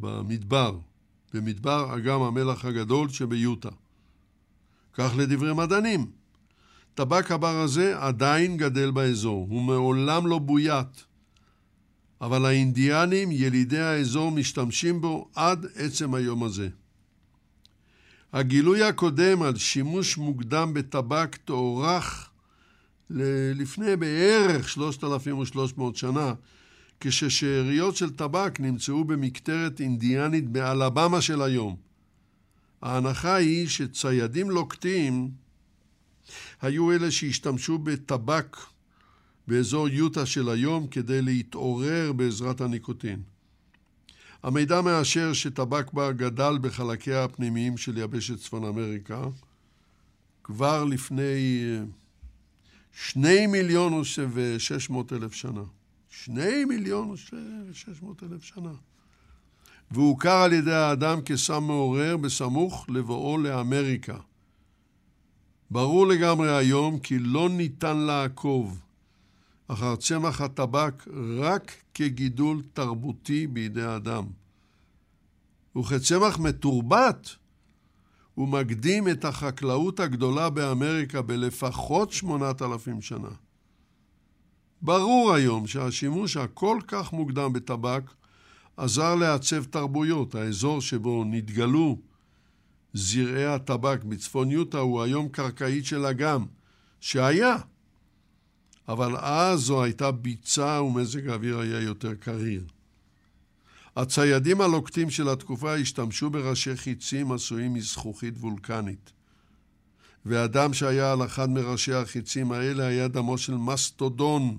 [0.00, 0.78] במדבר,
[1.34, 3.68] במדבר אגם המלח הגדול שביוטה.
[4.92, 6.10] כך לדברי מדענים.
[6.94, 11.04] טבק הבר הזה עדיין גדל באזור, הוא מעולם לא בוית.
[12.24, 16.68] אבל האינדיאנים, ילידי האזור, משתמשים בו עד עצם היום הזה.
[18.32, 22.30] הגילוי הקודם על שימוש מוקדם בטבק תוארך
[23.54, 26.34] לפני בערך 3,300 שנה,
[27.00, 31.76] כששאריות של טבק נמצאו במקטרת אינדיאנית באלבמה של היום.
[32.82, 35.30] ההנחה היא שציידים לוקטים
[36.62, 38.56] היו אלה שהשתמשו בטבק
[39.48, 43.22] באזור יוטה של היום כדי להתעורר בעזרת הניקוטין.
[44.42, 49.24] המידע מאשר שטבק בר גדל בחלקיה הפנימיים של יבשת צפון אמריקה
[50.44, 51.84] כבר לפני אה,
[52.92, 54.02] שני מיליון
[54.32, 55.62] ושש מאות אלף שנה.
[56.10, 57.14] שני מיליון
[57.70, 58.72] ושש מאות אלף שנה.
[59.90, 64.16] והוכר על ידי האדם כסם מעורר בסמוך לבואו לאמריקה.
[65.70, 68.83] ברור לגמרי היום כי לא ניתן לעקוב
[69.68, 71.08] אחר צמח הטבק
[71.38, 74.24] רק כגידול תרבותי בידי אדם.
[75.78, 77.30] וכצמח מתורבת,
[78.34, 83.30] הוא מקדים את החקלאות הגדולה באמריקה בלפחות שמונת אלפים שנה.
[84.82, 88.02] ברור היום שהשימוש הכל כך מוקדם בטבק
[88.76, 90.34] עזר לעצב תרבויות.
[90.34, 91.98] האזור שבו נתגלו
[92.94, 96.44] זרעי הטבק בצפון יוטה הוא היום קרקעית של אגם,
[97.00, 97.56] שהיה,
[98.88, 102.64] אבל אז זו הייתה ביצה ומזג האוויר היה יותר קריר.
[103.96, 109.12] הציידים הלוקטים של התקופה השתמשו בראשי חיצים עשויים מזכוכית וולקנית.
[110.26, 114.58] והדם שהיה על אחד מראשי החיצים האלה היה דמו של מסטודון.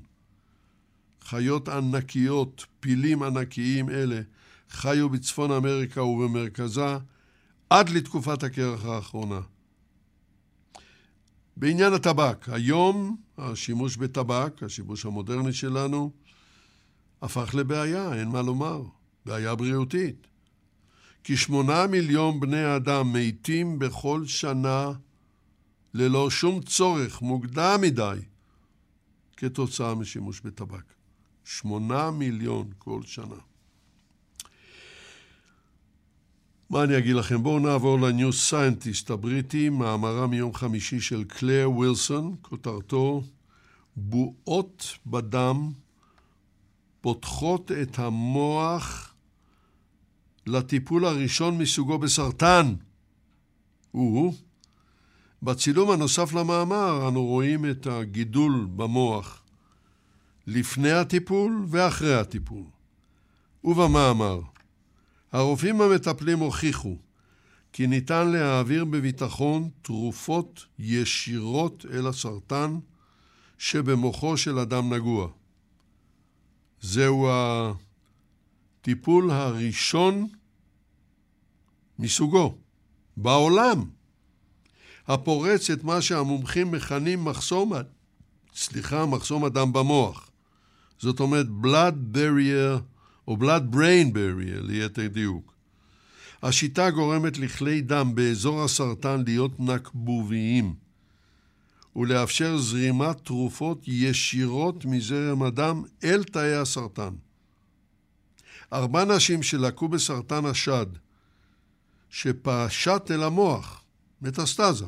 [1.23, 4.21] חיות ענקיות, פילים ענקיים אלה,
[4.69, 6.97] חיו בצפון אמריקה ובמרכזה
[7.69, 9.39] עד לתקופת הקרח האחרונה.
[11.57, 16.11] בעניין הטבק, היום השימוש בטבק, השימוש המודרני שלנו,
[17.21, 18.81] הפך לבעיה, אין מה לומר.
[19.25, 20.27] בעיה בריאותית.
[21.23, 24.91] כשמונה מיליון בני אדם מתים בכל שנה
[25.93, 28.19] ללא שום צורך מוקדם מדי
[29.37, 30.93] כתוצאה משימוש בטבק.
[31.43, 33.54] שמונה מיליון כל שנה.
[36.69, 37.43] מה אני אגיד לכם?
[37.43, 43.23] בואו נעבור לניו סיינטיסט הבריטי, מאמרה מיום חמישי של קלר ווילסון, כותרתו
[43.95, 45.71] בועות בדם
[47.01, 49.13] פותחות את המוח
[50.47, 52.75] לטיפול הראשון מסוגו בסרטן.
[53.91, 54.33] הוא,
[55.43, 59.41] בצילום הנוסף למאמר אנו רואים את הגידול במוח
[60.47, 62.63] לפני הטיפול ואחרי הטיפול.
[63.63, 64.39] ובמאמר,
[65.31, 66.97] הרופאים המטפלים הוכיחו
[67.73, 72.79] כי ניתן להעביר בביטחון תרופות ישירות אל הסרטן
[73.57, 75.27] שבמוחו של אדם נגוע.
[76.81, 77.29] זהו
[78.81, 80.27] הטיפול הראשון
[81.99, 82.57] מסוגו
[83.17, 83.89] בעולם,
[85.07, 87.73] הפורץ את מה שהמומחים מכנים מחסום,
[88.55, 90.29] סליחה, מחסום הדם במוח.
[90.99, 92.81] זאת אומרת blood barrier
[93.27, 95.55] או blood brain barrier ליתר דיוק.
[96.43, 100.75] השיטה גורמת לכלי דם באזור הסרטן להיות נקבוביים
[101.95, 107.13] ולאפשר זרימת תרופות ישירות מזרם הדם אל תאי הסרטן.
[108.73, 110.85] ארבע נשים שלקו בסרטן השד,
[112.09, 113.83] שפשט אל המוח,
[114.21, 114.85] מטסטזה,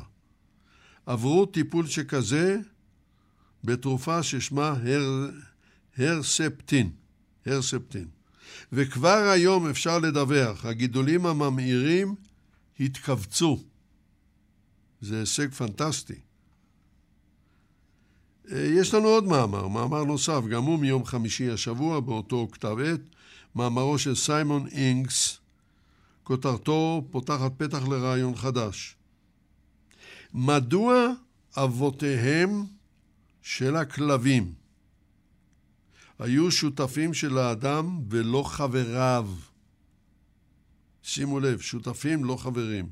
[1.06, 2.58] עברו טיפול שכזה
[3.64, 5.30] בתרופה ששמה הר,
[5.98, 6.90] הרספטין,
[7.46, 8.17] הרספטין.
[8.72, 12.14] וכבר היום אפשר לדווח, הגידולים הממאירים
[12.80, 13.62] התכווצו.
[15.00, 16.14] זה הישג פנטסטי.
[18.52, 23.00] אה, יש לנו עוד מאמר, מאמר נוסף, גם הוא מיום חמישי השבוע, באותו כתב עת,
[23.54, 25.38] מאמרו של סיימון אינגס,
[26.24, 28.96] כותרתו פותחת פתח לרעיון חדש.
[30.34, 31.12] מדוע
[31.56, 32.64] אבותיהם
[33.42, 34.52] של הכלבים
[36.18, 39.30] היו שותפים של האדם ולא חבריו?
[41.02, 42.88] שימו לב, שותפים לא חברים.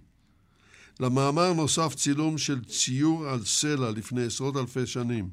[1.00, 5.30] למאמר נוסף צילום של ציור על סלע לפני עשרות אלפי שנים.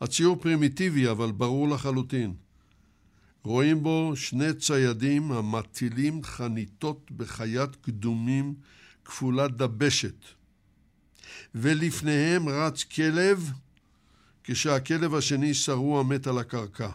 [0.00, 2.34] הציור פרימיטיבי אבל ברור לחלוטין.
[3.44, 8.54] רואים בו שני ציידים המטילים חניתות בחיית קדומים
[9.04, 10.24] כפולת דבשת.
[11.54, 13.50] ולפניהם רץ כלב,
[14.44, 16.90] כשהכלב השני שרוע מת על הקרקע.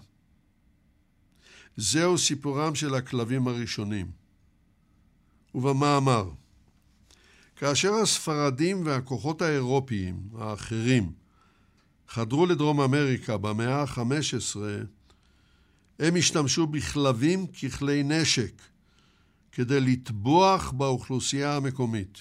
[1.77, 4.11] זהו סיפורם של הכלבים הראשונים.
[5.55, 6.29] ובמאמר,
[7.55, 11.11] כאשר הספרדים והכוחות האירופיים האחרים
[12.07, 14.57] חדרו לדרום אמריקה במאה ה-15,
[15.99, 18.61] הם השתמשו בכלבים ככלי נשק
[19.51, 22.17] כדי לטבוח באוכלוסייה המקומית.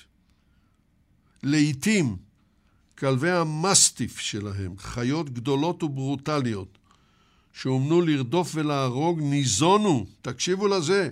[1.43, 2.17] לעתים
[2.99, 6.79] כלבי המסטיף שלהם, חיות גדולות וברוטליות,
[7.53, 11.09] שאומנו לרדוף ולהרוג, ניזונו, תקשיבו לזה,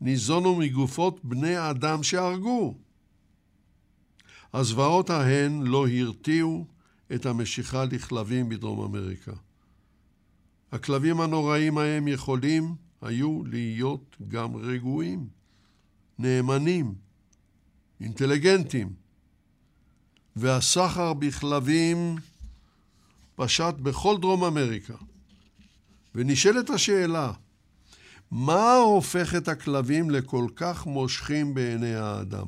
[0.00, 2.74] ניזונו מגופות בני אדם שהרגו.
[4.52, 6.66] הזוועות ההן לא הרתיעו
[7.14, 9.32] את המשיכה לכלבים בדרום אמריקה.
[10.72, 15.28] הכלבים הנוראים ההם יכולים היו להיות גם רגועים,
[16.18, 16.94] נאמנים,
[18.00, 18.92] אינטליגנטים,
[20.36, 22.16] והסחר בכלבים
[23.34, 24.94] פשט בכל דרום אמריקה.
[26.16, 27.32] ונשאלת השאלה,
[28.30, 32.46] מה הופך את הכלבים לכל כך מושכים בעיני האדם?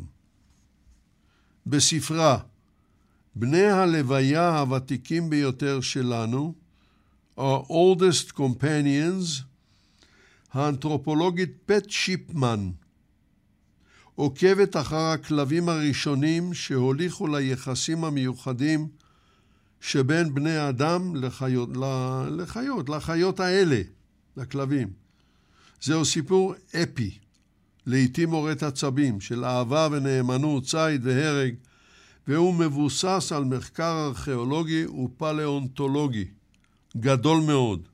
[1.66, 2.38] בספרה
[3.34, 6.54] בני הלוויה הוותיקים ביותר שלנו,
[7.38, 9.42] Our Oldest Companions,
[10.52, 12.70] האנתרופולוגית פט שיפמן
[14.14, 18.88] עוקבת אחר הכלבים הראשונים שהוליכו ליחסים המיוחדים
[19.80, 21.68] שבין בני האדם לחיות,
[22.30, 23.80] לחיות, לחיות האלה,
[24.36, 24.88] לכלבים.
[25.80, 27.18] זהו סיפור אפי,
[27.86, 31.54] לעתים מורט עצבים, של אהבה ונאמנות, ציד והרג,
[32.28, 36.24] והוא מבוסס על מחקר ארכיאולוגי ופלאונטולוגי
[36.96, 37.88] גדול מאוד.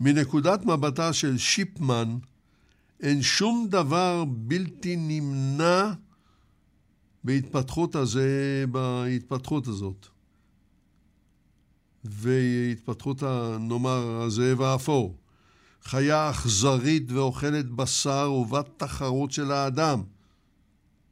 [0.00, 2.16] מנקודת מבטה של שיפמן,
[3.00, 5.92] אין שום דבר בלתי נמנע
[7.24, 10.06] בהתפתחות, הזה, בהתפתחות הזאת.
[12.04, 13.22] והתפתחות,
[13.60, 15.16] נאמר, הזאב האפור.
[15.84, 20.02] חיה אכזרית ואוכלת בשר ובת תחרות של האדם.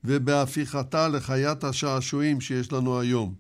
[0.04, 3.34] ובהפיכתה לחיית השעשועים שיש לנו היום.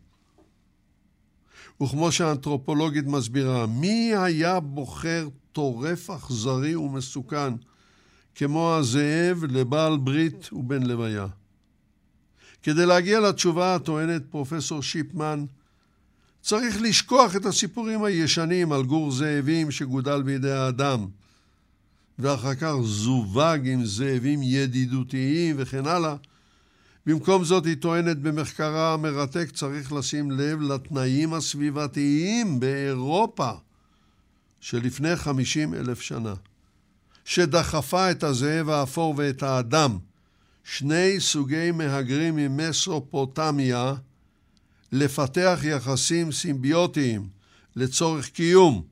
[1.82, 7.54] וכמו שהאנתרופולוגית מסבירה, מי היה בוחר טורף אכזרי ומסוכן
[8.34, 11.26] כמו הזאב לבעל ברית ובן לוויה?
[12.62, 15.44] כדי להגיע לתשובה, טוענת פרופסור שיפמן,
[16.42, 21.06] צריך לשכוח את הסיפורים הישנים על גור זאבים שגודל בידי האדם,
[22.18, 26.14] ואחר כך זווג עם זאבים ידידותיים וכן הלאה.
[27.06, 33.50] במקום זאת היא טוענת במחקרה המרתק צריך לשים לב לתנאים הסביבתיים באירופה
[34.60, 36.34] שלפני חמישים אלף שנה,
[37.24, 39.98] שדחפה את הזאב האפור ואת האדם,
[40.64, 43.94] שני סוגי מהגרים ממסופוטמיה,
[44.92, 47.28] לפתח יחסים סימביוטיים
[47.76, 48.82] לצורך קיום.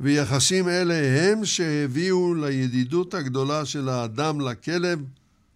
[0.00, 4.98] ויחסים אלה הם שהביאו לידידות הגדולה של האדם לכלב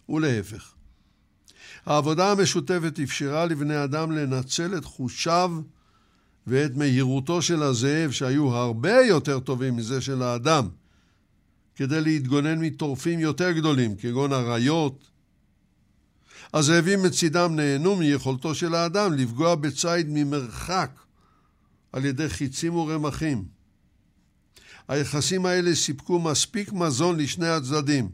[0.08, 0.74] ולהפך.
[1.86, 5.50] העבודה המשותפת אפשרה לבני אדם לנצל את חושיו
[6.46, 10.68] ואת מהירותו של הזאב, שהיו הרבה יותר טובים מזה של האדם,
[11.76, 15.11] כדי להתגונן מטורפים יותר גדולים, כגון אריות.
[16.54, 20.90] הזאבים מצידם נהנו מיכולתו של האדם לפגוע בציד ממרחק
[21.92, 23.44] על ידי חיצים ורמחים.
[24.88, 28.08] היחסים האלה סיפקו מספיק מזון לשני הצדדים.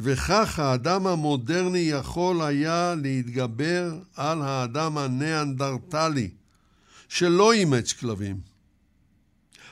[0.00, 6.30] וכך האדם המודרני יכול היה להתגבר על האדם הניאנדרטלי,
[7.08, 8.40] שלא אימץ כלבים.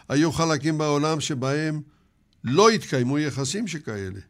[0.09, 1.81] היו חלקים בעולם שבהם
[2.45, 4.21] לא התקיימו יחסים שכאלה.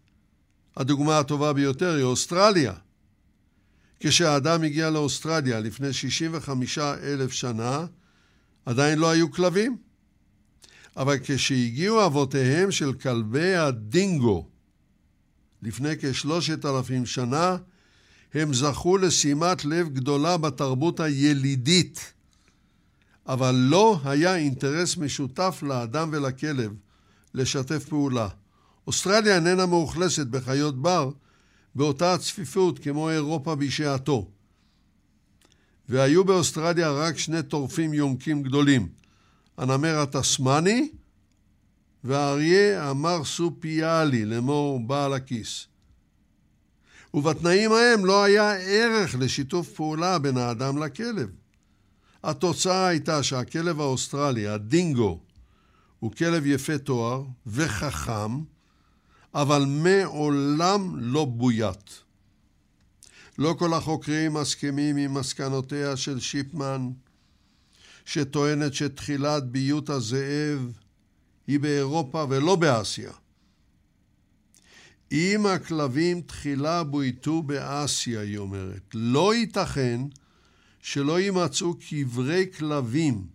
[0.76, 2.72] הדוגמה הטובה ביותר היא אוסטרליה.
[4.00, 7.86] כשהאדם הגיע לאוסטרליה לפני 65 אלף שנה,
[8.66, 9.76] עדיין לא היו כלבים.
[10.96, 14.48] אבל כשהגיעו אבותיהם של כלבי הדינגו
[15.62, 17.56] לפני כשלושת אלפים שנה,
[18.34, 22.12] הם זכו לשימת לב גדולה בתרבות הילידית.
[23.26, 26.72] אבל לא היה אינטרס משותף לאדם ולכלב
[27.34, 28.28] לשתף פעולה.
[28.86, 31.10] אוסטרליה איננה מאוכלסת בחיות בר
[31.74, 34.28] באותה הצפיפות כמו אירופה בשעתו.
[35.88, 38.88] והיו באוסטרליה רק שני טורפים יונקים גדולים,
[39.58, 40.90] הנמר התסמני
[42.04, 45.66] והאריה המרסופיאלי, לאמור בעל הכיס.
[47.14, 51.30] ובתנאים ההם לא היה ערך לשיתוף פעולה בין האדם לכלב.
[52.24, 55.20] התוצאה הייתה שהכלב האוסטרלי, הדינגו,
[56.00, 58.40] הוא כלב יפה תואר וחכם,
[59.34, 62.00] אבל מעולם לא בוית.
[63.38, 66.90] לא כל החוקרים מסכימים עם מסקנותיה של שיפמן,
[68.04, 70.72] שטוענת שתחילת ביות הזאב
[71.46, 73.12] היא באירופה ולא באסיה.
[75.12, 80.00] אם הכלבים תחילה בויתו באסיה, היא אומרת, לא ייתכן
[80.80, 83.26] שלא יימצאו קברי כלבים,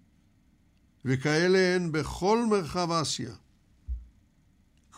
[1.06, 3.32] וכאלה הן בכל מרחב אסיה.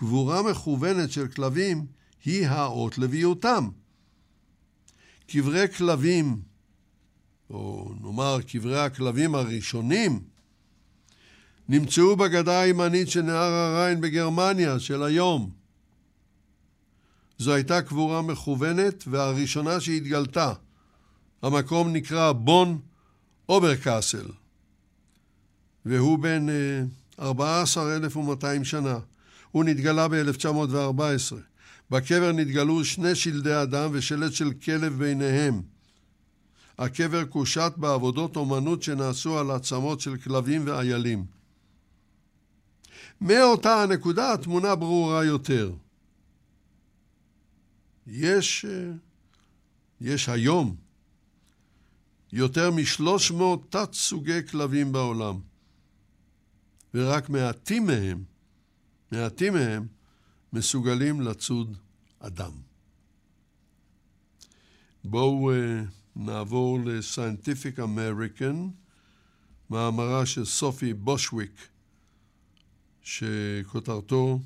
[0.01, 1.85] קבורה מכוונת של כלבים
[2.25, 3.69] היא האות לביותם.
[5.27, 6.41] קברי כלבים,
[7.49, 10.19] או נאמר קברי הכלבים הראשונים,
[11.69, 15.51] נמצאו בגדה הימנית של נהר הריין בגרמניה של היום.
[17.37, 20.53] זו הייתה קבורה מכוונת והראשונה שהתגלתה.
[21.41, 22.79] המקום נקרא בון
[23.49, 24.27] אוברקאסל,
[25.85, 26.45] והוא בן
[27.19, 28.99] 14,200 שנה.
[29.51, 31.35] הוא נתגלה ב-1914.
[31.91, 35.61] בקבר נתגלו שני שלדי אדם ושלד של כלב ביניהם.
[36.77, 41.25] הקבר קושט בעבודות אומנות שנעשו על עצמות של כלבים ואיילים.
[43.21, 45.71] מאותה הנקודה התמונה ברורה יותר.
[48.07, 48.65] יש,
[50.01, 50.75] יש היום
[52.33, 55.39] יותר משלוש מאות תת סוגי כלבים בעולם,
[56.93, 58.23] ורק מעטים מהם,
[59.11, 59.87] מעטים מהם,
[60.53, 61.77] מסוגלים לצוד
[62.19, 62.51] אדם.
[65.03, 65.55] בואו uh,
[66.15, 68.55] נעבור ל-Scientific American,
[69.69, 71.67] מאמרה של סופי בושוויק,
[73.01, 74.39] שכותרתו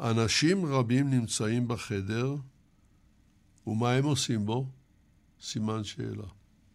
[0.00, 2.36] אנשים רבים נמצאים בחדר,
[3.66, 4.66] ומה הם עושים בו?
[5.42, 6.26] סימן שאלה.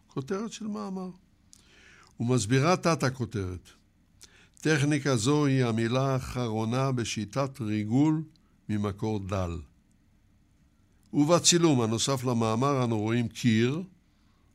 [0.06, 1.10] כותרת של מאמר.
[2.20, 3.70] ומסבירה תת הכותרת.
[4.64, 8.22] טכניקה זו היא המילה האחרונה בשיטת ריגול
[8.68, 9.58] ממקור דל.
[11.12, 13.82] ובצילום הנוסף למאמר אנו רואים קיר,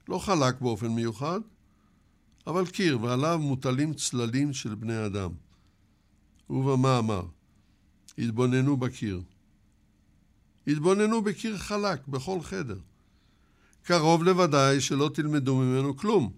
[0.07, 1.39] לא חלק באופן מיוחד,
[2.47, 5.31] אבל קיר, ועליו מוטלים צללים של בני אדם.
[6.49, 7.23] ובמאמר,
[8.17, 9.21] התבוננו בקיר.
[10.67, 12.79] התבוננו בקיר חלק בכל חדר.
[13.83, 16.31] קרוב לוודאי שלא תלמדו ממנו כלום,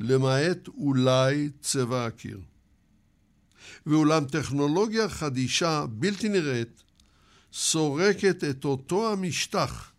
[0.00, 2.40] למעט אולי צבע הקיר.
[3.86, 6.82] ואולם טכנולוגיה חדישה, בלתי נראית,
[7.52, 9.92] סורקת את אותו המשטח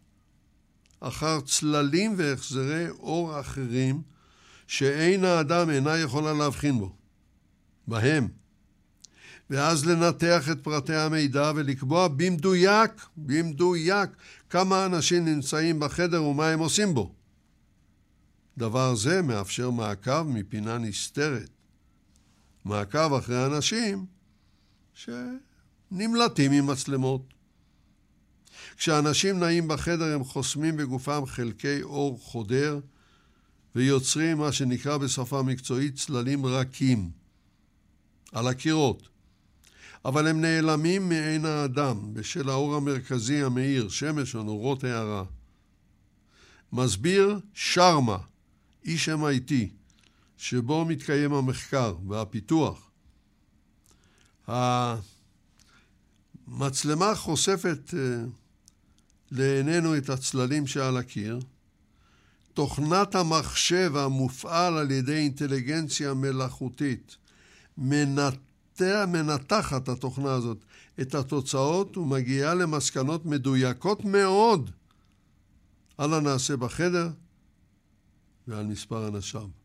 [1.00, 4.02] אחר צללים והחזרי אור אחרים
[4.68, 6.96] שאין האדם אינה יכולה להבחין בו,
[7.88, 8.28] בהם.
[9.50, 14.10] ואז לנתח את פרטי המידע ולקבוע במדויק, במדויק,
[14.50, 17.16] כמה אנשים נמצאים בחדר ומה הם עושים בו.
[18.58, 21.50] דבר זה מאפשר מעקב מפינה נסתרת.
[22.66, 24.06] מעקב אחרי אנשים
[24.94, 27.34] שנמלטים עם מצלמות.
[28.78, 32.80] כשאנשים נעים בחדר הם חוסמים בגופם חלקי אור חודר
[33.76, 37.12] ויוצרים מה שנקרא בשפה מקצועית צללים רכים
[38.32, 39.08] על הקירות.
[40.06, 45.24] אבל הם נעלמים מעין האדם בשל האור המרכזי המאיר, שמש או נורות הערה.
[46.74, 48.18] מסביר שרמה,
[48.86, 49.52] איש MIT,
[50.42, 52.92] שבו מתקיים המחקר והפיתוח.
[56.48, 58.24] המצלמה חושפת אה,
[59.32, 61.40] לעינינו את הצללים שעל הקיר.
[62.54, 67.18] תוכנת המחשב המופעל על ידי אינטליגנציה מלאכותית
[67.78, 70.58] מנתח, מנתחת התוכנה הזאת
[71.02, 74.72] את התוצאות ומגיעה למסקנות מדויקות מאוד
[75.98, 77.10] על הנעשה בחדר
[78.48, 79.61] ועל מספר אנשיו.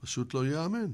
[0.00, 0.92] פשוט לא ייאמן.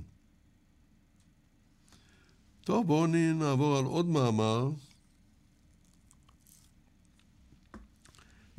[2.60, 4.70] טוב, בואו נעבור על עוד מאמר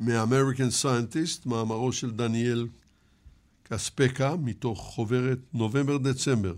[0.00, 2.68] מ-American Scientist, מאמרו של דניאל
[3.62, 6.54] קספקה, מתוך חוברת נובמבר-דצמבר.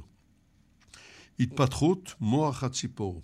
[1.40, 3.22] התפתחות מוח הציפור.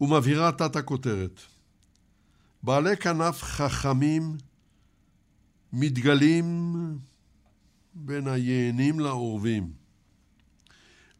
[0.00, 1.40] ומבהירה תת הכותרת:
[2.62, 4.36] בעלי כנף חכמים
[5.72, 6.74] מתגלים
[7.98, 9.72] בין היענים לעורבים.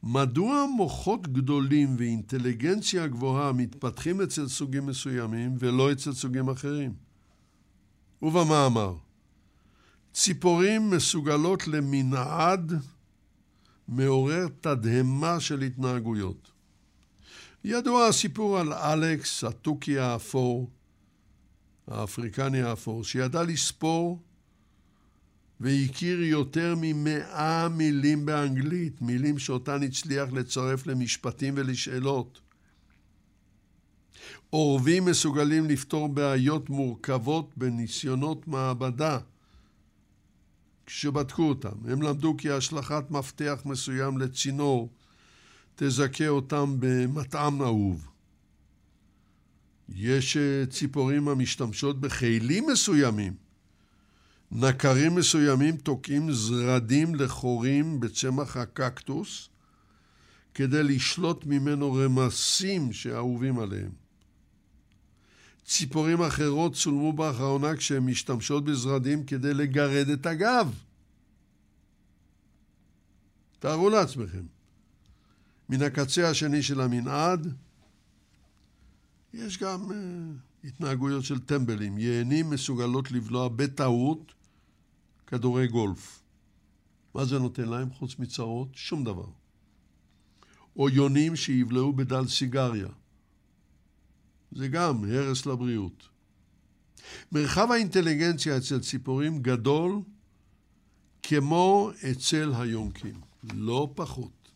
[0.03, 6.95] מדוע מוחות גדולים ואינטליגנציה גבוהה מתפתחים אצל סוגים מסוימים ולא אצל סוגים אחרים?
[8.23, 8.95] ובמאמר,
[10.13, 12.73] ציפורים מסוגלות למנעד
[13.89, 16.51] מעורר תדהמה של התנהגויות.
[17.65, 20.71] ידוע הסיפור על אלכס, התוכי האפור,
[21.87, 24.23] האפריקני האפור, שידע לספור
[25.61, 32.41] והכיר יותר ממאה מילים באנגלית, מילים שאותן הצליח לצרף למשפטים ולשאלות.
[34.51, 39.19] עורבים מסוגלים לפתור בעיות מורכבות בניסיונות מעבדה.
[40.87, 44.91] כשבדקו אותם, הם למדו כי השלכת מפתח מסוים לצינור
[45.77, 48.09] תזכה אותם במטעם אהוב.
[49.89, 53.46] יש אה, ציפורים המשתמשות בכלים מסוימים.
[54.59, 59.49] נקרים מסוימים תוקעים זרדים לחורים בצמח הקקטוס
[60.55, 63.91] כדי לשלוט ממנו רמסים שאהובים עליהם.
[65.65, 70.75] ציפורים אחרות צולמו באחרונה כשהן משתמשות בזרדים כדי לגרד את הגב.
[73.59, 74.45] תארו לעצמכם,
[75.69, 77.55] מן הקצה השני של המנעד
[79.35, 79.95] יש גם uh,
[80.67, 81.99] התנהגויות של טמבלים.
[81.99, 84.36] יענים מסוגלות לבלוע בטעות
[85.27, 86.23] כדורי גולף.
[87.15, 88.69] מה זה נותן להם חוץ מצרות?
[88.73, 89.29] שום דבר.
[90.77, 92.89] או יונים שיבלעו בדל סיגריה.
[94.53, 96.09] זה גם הרס לבריאות.
[97.33, 100.01] מרחב האינטליגנציה אצל ציפורים גדול
[101.23, 103.21] כמו אצל היונקים,
[103.55, 104.51] לא פחות.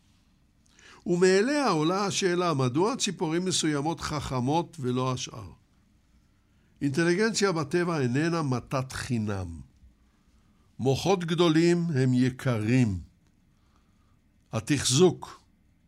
[1.06, 5.50] ומאליה עולה השאלה, מדוע ציפורים מסוימות חכמות ולא השאר?
[6.82, 9.69] אינטליגנציה בטבע איננה מתת חינם.
[10.80, 12.98] מוחות גדולים הם יקרים.
[14.52, 15.42] התחזוק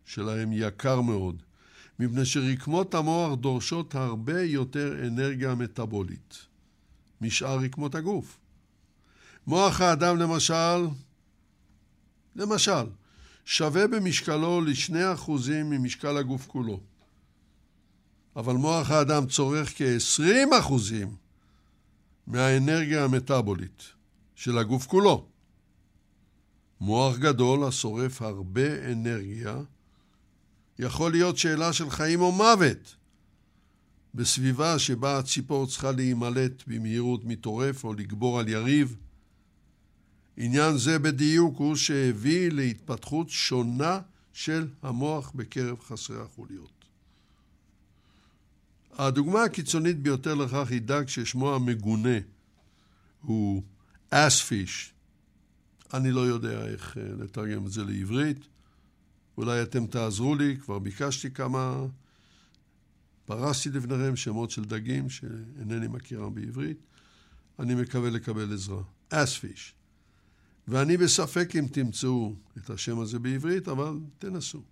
[0.05, 1.43] שלהם יקר מאוד.
[1.98, 6.47] מפני שרקמות המוח דורשות הרבה יותר אנרגיה מטבולית
[7.20, 8.39] משאר רקמות הגוף.
[9.47, 10.86] מוח האדם למשל,
[12.36, 12.86] למשל,
[13.44, 16.81] שווה במשקלו לשני אחוזים ממשקל הגוף כולו.
[18.36, 21.16] אבל מוח האדם צורך כ-20 אחוזים
[22.27, 24.02] מהאנרגיה המטבולית
[24.43, 25.27] של הגוף כולו.
[26.81, 29.60] מוח גדול השורף הרבה אנרגיה
[30.78, 32.97] יכול להיות שאלה של חיים או מוות.
[34.14, 38.97] בסביבה שבה הציפור צריכה להימלט במהירות מטורף או לגבור על יריב.
[40.36, 44.01] עניין זה בדיוק הוא שהביא להתפתחות שונה
[44.32, 46.85] של המוח בקרב חסרי החוליות.
[48.93, 52.19] הדוגמה הקיצונית ביותר לכך היא דג ששמו המגונה
[53.20, 53.62] הוא
[54.15, 54.93] אספיש.
[55.95, 58.39] אני לא יודע איך אה, לתרגם את זה לעברית.
[59.37, 61.87] אולי אתם תעזרו לי, כבר ביקשתי כמה,
[63.25, 66.79] פרסתי לפניכם שמות של דגים שאינני מכירם בעברית.
[67.59, 68.83] אני מקווה לקבל עזרה.
[69.09, 69.75] אספיש.
[70.69, 74.63] ואני בספק אם תמצאו את השם הזה בעברית, אבל תנסו.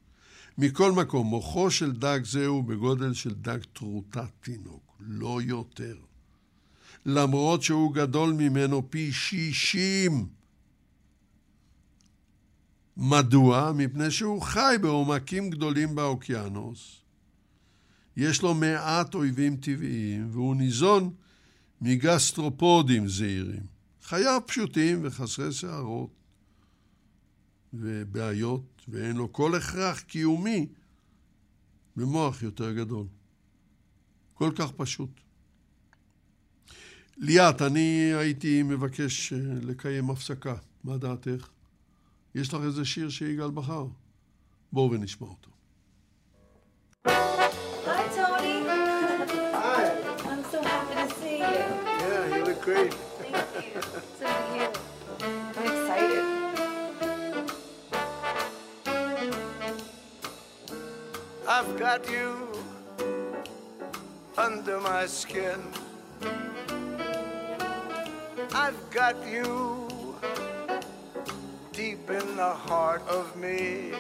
[0.59, 5.97] מכל מקום, מוחו של דג זה הוא בגודל של דג טרוטת תינוק, לא יותר.
[7.07, 10.29] למרות שהוא גדול ממנו פי שישים.
[12.97, 13.73] מדוע?
[13.73, 17.01] מפני שהוא חי בעומקים גדולים באוקיינוס.
[18.17, 21.15] יש לו מעט אויבים טבעיים, והוא ניזון
[21.81, 23.63] מגסטרופודים זעירים.
[24.03, 26.11] חייו פשוטים וחסרי סערות
[27.73, 30.67] ובעיות, ואין לו כל הכרח קיומי
[31.97, 33.07] במוח יותר גדול.
[34.35, 35.11] כל כך פשוט.
[37.23, 40.55] ליאת, אני הייתי מבקש אה, לקיים הפסקה.
[40.85, 41.49] מה דעתך?
[42.35, 43.87] יש לך איזה שיר שיגאל בחר?
[44.73, 45.51] בואו ונשמע אותו.
[52.71, 52.93] Great.
[54.21, 54.69] Thank you.
[55.59, 56.27] I'm excited.
[61.57, 62.29] I've got you
[64.37, 65.61] under my skin.
[68.53, 69.87] I've got you
[71.73, 73.93] deep in the heart of me.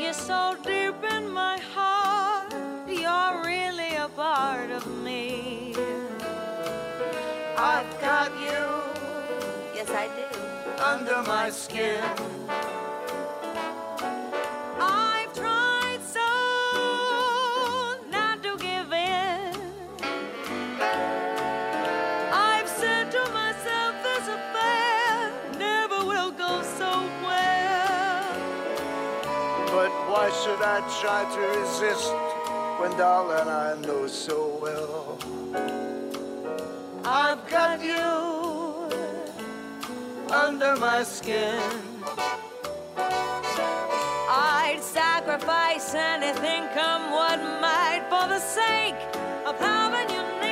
[0.00, 2.52] You're so deep in my heart,
[2.88, 5.74] you're really a part of me.
[7.56, 8.64] I've got you
[9.74, 10.82] Yes, I do.
[10.82, 12.02] under my skin.
[31.00, 32.12] Try to resist
[32.78, 35.18] when, darling, I know so well?
[37.04, 38.88] I've got you
[40.32, 41.60] under my skin.
[44.34, 48.96] I'd sacrifice anything, come what might, for the sake
[49.46, 50.51] of having you near,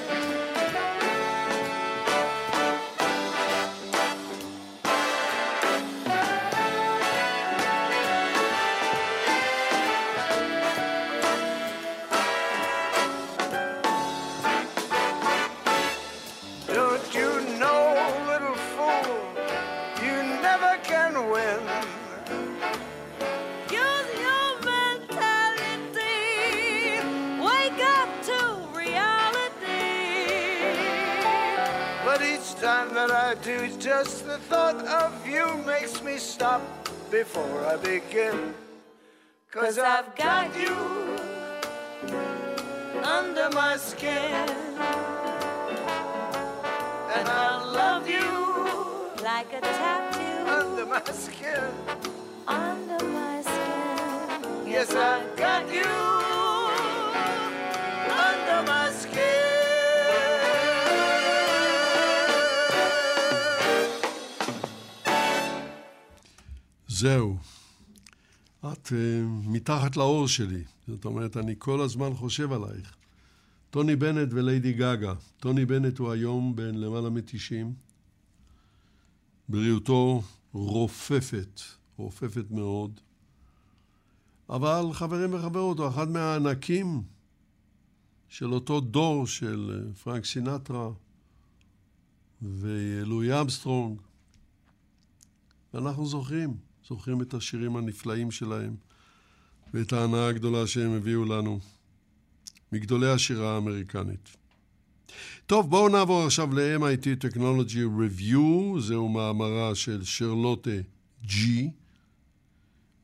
[33.41, 36.61] Do, just the thought of you makes me stop
[37.09, 38.53] before I begin.
[39.51, 40.75] Cause I've got you
[43.03, 44.47] under my skin.
[47.15, 51.63] And I love you Like a tattoo under my skin.
[52.47, 54.67] under my skin.
[54.71, 56.20] Yes, I've got you
[67.01, 67.37] זהו.
[68.59, 68.91] את uh,
[69.47, 70.63] מתחת לאור שלי.
[70.87, 72.95] זאת אומרת, אני כל הזמן חושב עלייך.
[73.69, 75.13] טוני בנט וליידי גגה.
[75.39, 77.67] טוני בנט הוא היום בן למעלה מ-90.
[79.49, 80.21] בריאותו
[80.53, 81.61] רופפת,
[81.97, 82.99] רופפת מאוד.
[84.49, 87.03] אבל חברים וחברות, הוא אחד מהענקים
[88.29, 90.89] של אותו דור של אה, פרנק סינטרה
[92.41, 94.01] ולואי אמסטרונג.
[95.73, 98.75] ואנחנו זוכרים, זוכרים את השירים הנפלאים שלהם
[99.73, 101.59] ואת ההנאה הגדולה שהם הביאו לנו
[102.71, 104.37] מגדולי השירה האמריקנית.
[105.45, 110.77] טוב, בואו נעבור עכשיו ל-MIT Technology Review, זהו מאמרה של שרלוטה
[111.25, 111.71] ג'י,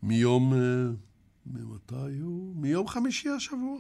[0.04, 0.60] מיום, אה,
[1.46, 2.56] ממתי הוא?
[2.56, 3.80] מיום חמישי השבוע.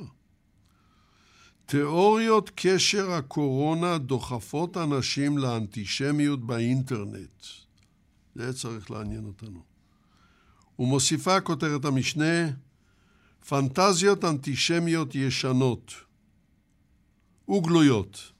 [1.65, 7.45] תיאוריות קשר הקורונה דוחפות אנשים לאנטישמיות באינטרנט.
[8.35, 9.66] זה צריך לעניין אותנו.
[10.79, 12.49] ומוסיפה כותרת המשנה
[13.47, 15.93] פנטזיות אנטישמיות ישנות
[17.49, 18.31] וגלויות.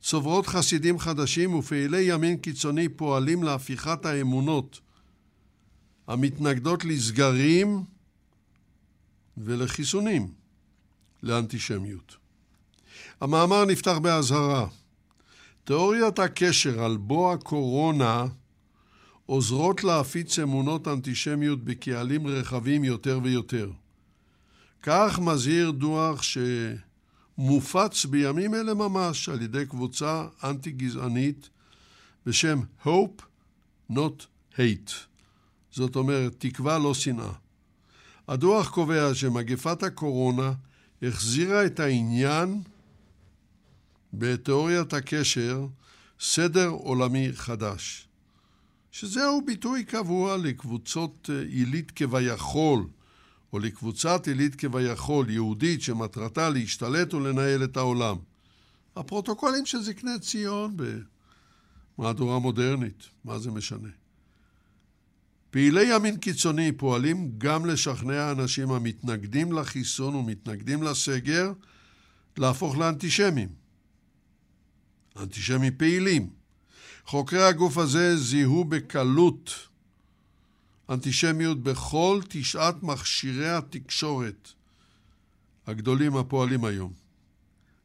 [0.00, 4.80] צוברות חסידים חדשים ופעילי ימין קיצוני פועלים להפיכת האמונות
[6.06, 7.84] המתנגדות לסגרים
[9.36, 10.32] ולחיסונים
[11.22, 12.16] לאנטישמיות.
[13.20, 14.66] המאמר נפתח באזהרה.
[15.64, 18.26] תיאוריית הקשר על בוא הקורונה
[19.30, 23.70] עוזרות להפיץ אמונות אנטישמיות בקהלים רחבים יותר ויותר.
[24.82, 31.48] כך מזהיר דוח שמופץ בימים אלה ממש על ידי קבוצה אנטי-גזענית
[32.26, 33.22] בשם Hope
[33.92, 34.26] Not
[34.56, 34.92] Hate.
[35.70, 37.32] זאת אומרת, תקווה לא שנאה.
[38.28, 40.52] הדוח קובע שמגפת הקורונה
[41.02, 42.62] החזירה את העניין
[44.12, 45.66] בתיאוריית הקשר
[46.20, 48.07] סדר עולמי חדש,
[49.00, 52.88] שזהו ביטוי קבוע לקבוצות עילית כביכול,
[53.52, 58.16] או לקבוצת עילית כביכול יהודית שמטרתה להשתלט ולנהל את העולם.
[58.96, 60.76] הפרוטוקולים של זקני ציון
[61.98, 63.88] במהדורה מודרנית, מה זה משנה?
[65.50, 71.52] פעילי ימין קיצוני פועלים גם לשכנע אנשים המתנגדים לחיסון ומתנגדים לסגר
[72.36, 73.48] להפוך לאנטישמים.
[75.16, 76.37] אנטישמים פעילים.
[77.08, 79.54] חוקרי הגוף הזה זיהו בקלות
[80.90, 84.52] אנטישמיות בכל תשעת מכשירי התקשורת
[85.66, 86.92] הגדולים הפועלים היום.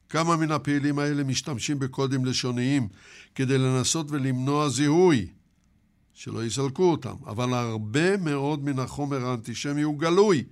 [0.09, 2.87] כמה מן הפעילים האלה משתמשים בקודים לשוניים
[3.35, 5.27] כדי לנסות ולמנוע זיהוי,
[6.13, 10.43] שלא יסלקו אותם, אבל הרבה מאוד מן החומר האנטישמי הוא גלוי,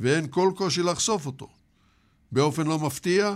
[0.00, 1.48] ואין כל קושי לחשוף אותו.
[2.32, 3.34] באופן לא מפתיע,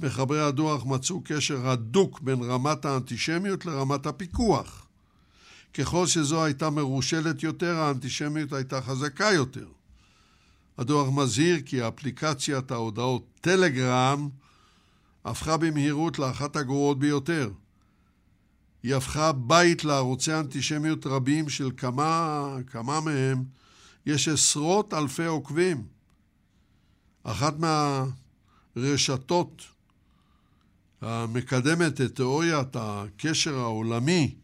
[0.00, 4.86] מחברי הדוח מצאו קשר הדוק בין רמת האנטישמיות לרמת הפיקוח.
[5.74, 9.66] ככל שזו הייתה מרושלת יותר, האנטישמיות הייתה חזקה יותר.
[10.78, 14.28] הדוח מזהיר כי אפליקציית ההודעות טלגרם
[15.24, 17.50] הפכה במהירות לאחת הגרועות ביותר.
[18.82, 23.44] היא הפכה בית לערוצי אנטישמיות רבים של כמה, כמה מהם
[24.06, 25.82] יש עשרות אלפי עוקבים.
[27.22, 27.54] אחת
[28.76, 29.62] מהרשתות
[31.00, 34.34] המקדמת את תיאוריית הקשר העולמי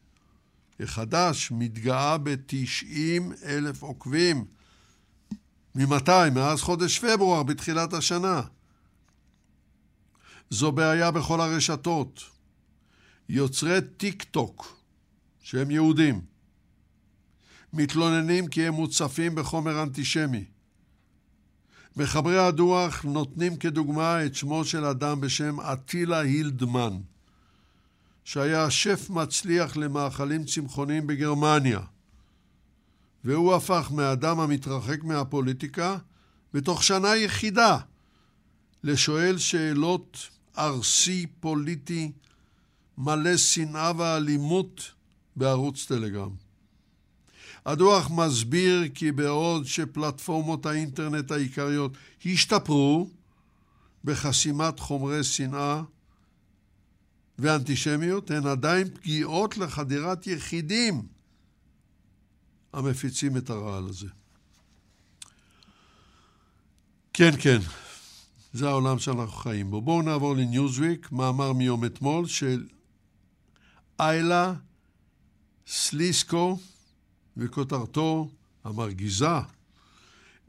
[0.80, 4.44] החדש מתגאה ב-90 אלף עוקבים.
[5.74, 6.30] ממתי?
[6.34, 8.42] מאז חודש פברואר בתחילת השנה.
[10.50, 12.22] זו בעיה בכל הרשתות.
[13.28, 14.80] יוצרי טיק טוק,
[15.42, 16.20] שהם יהודים,
[17.72, 20.44] מתלוננים כי הם מוצפים בחומר אנטישמי.
[21.96, 26.96] מחברי הדוח נותנים כדוגמה את שמו של אדם בשם אטילה הילדמן,
[28.24, 31.80] שהיה שף מצליח למאכלים צמחוניים בגרמניה,
[33.24, 35.98] והוא הפך מאדם המתרחק מהפוליטיקה
[36.54, 37.78] בתוך שנה יחידה
[38.84, 42.12] לשואל שאלות ארסי פוליטי
[42.98, 44.92] מלא שנאה ואלימות
[45.36, 46.43] בערוץ טלגרם.
[47.66, 51.92] הדוח מסביר כי בעוד שפלטפורמות האינטרנט העיקריות
[52.26, 53.10] השתפרו
[54.04, 55.82] בחסימת חומרי שנאה
[57.38, 61.02] ואנטישמיות, הן עדיין פגיעות לחדירת יחידים
[62.72, 64.06] המפיצים את הרעל הזה.
[67.12, 67.58] כן, כן,
[68.52, 69.80] זה העולם שאנחנו חיים בו.
[69.80, 72.66] בואו נעבור לניוזוויק, מאמר מיום אתמול של
[74.00, 74.54] איילה
[75.66, 76.58] סליסקו,
[77.36, 78.30] וכותרתו
[78.64, 79.38] המרגיזה,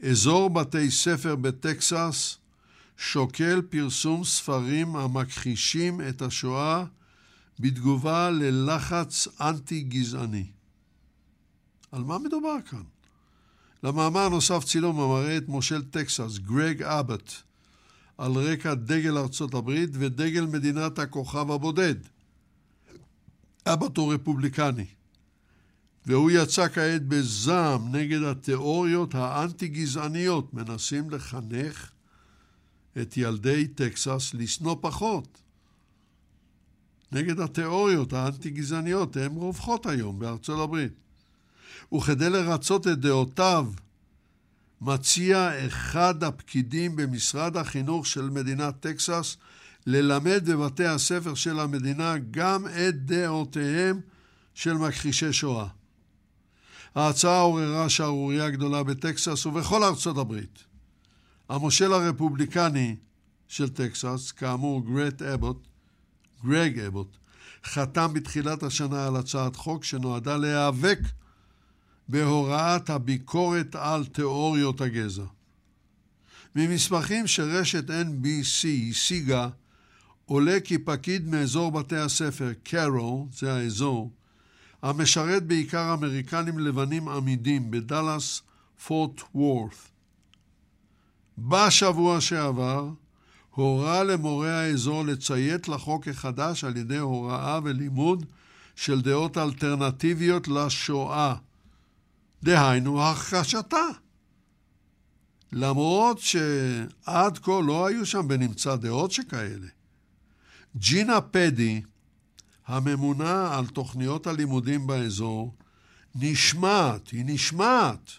[0.04, 2.38] אזור בתי ספר בטקסס
[2.98, 6.86] שוקל פרסום ספרים המכחישים את השואה
[7.60, 10.46] בתגובה ללחץ אנטי-גזעני.
[11.92, 12.84] על מה מדובר כאן?
[13.84, 17.32] למאמר נוסף צילום המראה את מושל טקסס, גרג אבט,
[18.18, 21.96] על רקע דגל ארצות הברית ודגל מדינת הכוכב הבודד.
[23.66, 24.86] אבט הוא רפובליקני.
[26.06, 31.92] והוא יצא כעת בזעם נגד התיאוריות האנטי-גזעניות, מנסים לחנך
[33.02, 35.38] את ילדי טקסס לשנוא פחות.
[37.12, 40.94] נגד התיאוריות האנטי-גזעניות, הן רווחות היום בארצות הברית.
[41.94, 43.68] וכדי לרצות את דעותיו,
[44.82, 49.38] מציע אחד הפקידים במשרד החינוך של מדינת טקסס
[49.88, 54.00] ללמד בבתי הספר של המדינה גם את דעותיהם
[54.54, 55.68] של מכחישי שואה.
[56.96, 60.64] ההצעה עוררה שערורייה גדולה בטקסס ובכל ארצות הברית.
[61.50, 62.96] המושל הרפובליקני
[63.48, 65.68] של טקסס, כאמור גרט אבוט,
[66.46, 67.18] גרג אבוט,
[67.66, 71.00] חתם בתחילת השנה על הצעת חוק שנועדה להיאבק
[72.10, 75.24] בהוראת הביקורת על תיאוריות הגזע.
[76.56, 79.50] ממסמכים שרשת NBC השיגה,
[80.26, 84.12] עולה כי פקיד מאזור בתי הספר, קארו, זה האזור,
[84.86, 88.42] המשרת בעיקר אמריקנים לבנים עמידים בדאלאס,
[88.88, 89.90] פורט וורת'.
[91.38, 92.90] בשבוע שעבר
[93.50, 98.26] הורה למורי האזור לציית לחוק החדש על ידי הוראה ולימוד
[98.76, 101.36] של דעות אלטרנטיביות לשואה,
[102.44, 103.86] דהיינו הכחשתה.
[105.52, 109.68] למרות שעד כה לא היו שם בנמצא דעות שכאלה.
[110.78, 111.82] ג'ינה פדי,
[112.68, 115.54] הממונה על תוכניות הלימודים באזור,
[116.16, 118.12] נשמעת, היא נשמעת,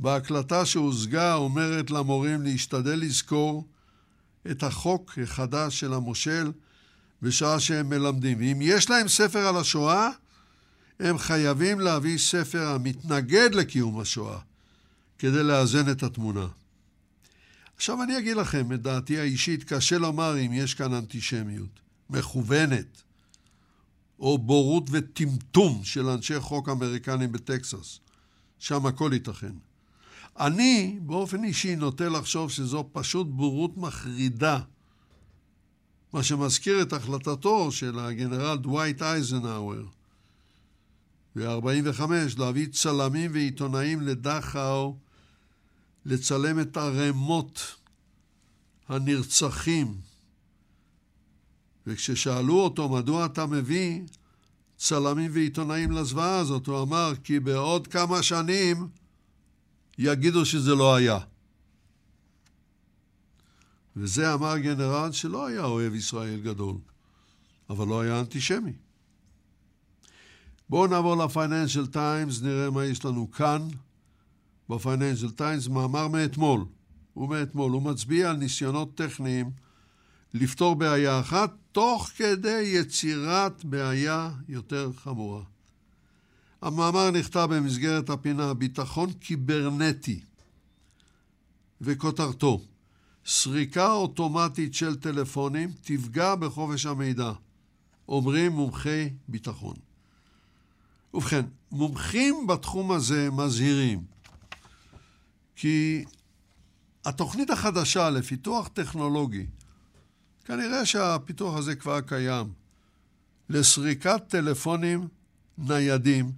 [0.00, 3.64] בהקלטה שהושגה אומרת למורים להשתדל לזכור
[4.50, 6.52] את החוק החדש של המושל
[7.22, 8.38] בשעה שהם מלמדים.
[8.38, 10.08] ואם יש להם ספר על השואה,
[11.00, 14.38] הם חייבים להביא ספר המתנגד לקיום השואה,
[15.18, 16.46] כדי לאזן את התמונה.
[17.76, 21.80] עכשיו אני אגיד לכם את דעתי האישית, קשה לומר אם יש כאן אנטישמיות
[22.10, 23.02] מכוונת,
[24.20, 28.00] או בורות וטמטום של אנשי חוק אמריקנים בטקסס.
[28.58, 29.52] שם הכל ייתכן.
[30.40, 34.60] אני באופן אישי נוטה לחשוב שזו פשוט בורות מחרידה,
[36.12, 39.84] מה שמזכיר את החלטתו של הגנרל דווייט אייזנהאואר
[41.36, 42.02] ב-45
[42.38, 44.96] להביא צלמים ועיתונאים לדכאו
[46.06, 47.76] לצלם את ערימות
[48.88, 50.13] הנרצחים.
[51.86, 54.00] וכששאלו אותו מדוע אתה מביא
[54.76, 58.88] צלמים ועיתונאים לזוועה הזאת, הוא אמר כי בעוד כמה שנים
[59.98, 61.18] יגידו שזה לא היה.
[63.96, 66.76] וזה אמר גנרל שלא היה אוהב ישראל גדול,
[67.70, 68.72] אבל לא היה אנטישמי.
[70.68, 73.68] בואו נעבור ל-Financial Times, נראה מה יש לנו כאן.
[74.68, 76.64] ב-Financial Times, מאמר מאתמול.
[77.14, 77.72] הוא מאתמול.
[77.72, 79.50] הוא מצביע על ניסיונות טכניים
[80.34, 85.42] לפתור בעיה אחת, תוך כדי יצירת בעיה יותר חמורה.
[86.62, 90.20] המאמר נכתב במסגרת הפינה ביטחון קיברנטי,
[91.80, 92.60] וכותרתו
[93.26, 97.32] סריקה אוטומטית של טלפונים תפגע בחופש המידע,
[98.08, 99.76] אומרים מומחי ביטחון.
[101.14, 104.04] ובכן, מומחים בתחום הזה מזהירים
[105.56, 106.04] כי
[107.04, 109.46] התוכנית החדשה לפיתוח טכנולוגי,
[110.44, 112.52] כנראה שהפיתוח הזה כבר קיים,
[113.50, 115.08] לסריקת טלפונים
[115.58, 116.32] ניידים,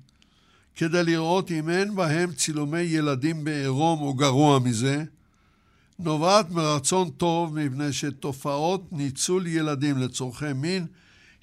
[0.77, 5.05] כדי לראות אם אין בהם צילומי ילדים בעירום או גרוע מזה,
[5.99, 10.87] נובעת מרצון טוב מפני שתופעות ניצול ילדים לצורכי מין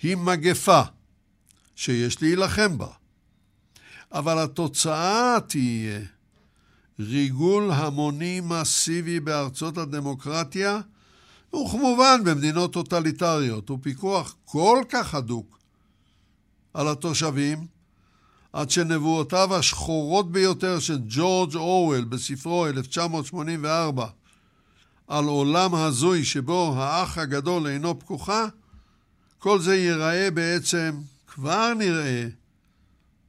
[0.02, 0.81] היא מגפה
[1.76, 2.88] שיש להילחם בה.
[4.11, 5.99] אבל התוצאה תהיה
[6.99, 10.80] ריגול המוני מסיבי בארצות הדמוקרטיה,
[11.55, 15.59] וכמובן במדינות טוטליטריות, ופיקוח כל כך הדוק
[16.73, 17.67] על התושבים,
[18.53, 24.07] עד שנבואותיו השחורות ביותר של ג'ורג' אורוול בספרו 1984
[25.07, 28.45] על עולם הזוי שבו האח הגדול אינו פקוחה,
[29.39, 32.27] כל זה ייראה בעצם, כבר נראה,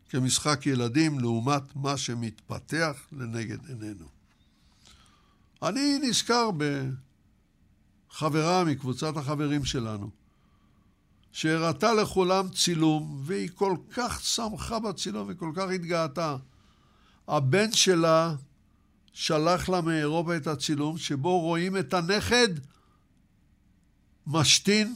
[0.09, 4.07] כמשחק ילדים לעומת מה שמתפתח לנגד עינינו.
[5.63, 6.51] אני נזכר
[8.15, 10.11] בחברה מקבוצת החברים שלנו,
[11.33, 16.37] שהראתה לכולם צילום, והיא כל כך שמחה בצילום וכל כך התגאתה.
[17.29, 18.35] הבן שלה
[19.13, 22.49] שלח לה מאירופה את הצילום שבו רואים את הנכד
[24.27, 24.95] משתין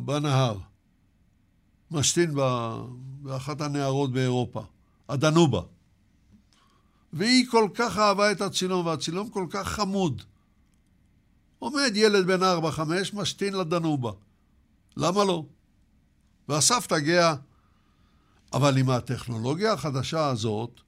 [0.00, 0.58] בנהר.
[1.90, 2.34] משתין
[3.22, 4.64] באחת הנערות באירופה,
[5.08, 5.60] הדנובה.
[7.12, 10.22] והיא כל כך אהבה את הצילום, והצילום כל כך חמוד.
[11.58, 14.12] עומד ילד בן ארבע, חמש, משתין לדנובה.
[14.96, 15.44] למה לא?
[16.48, 17.34] והסבתא גאה.
[18.52, 20.80] אבל עם הטכנולוגיה החדשה הזאת,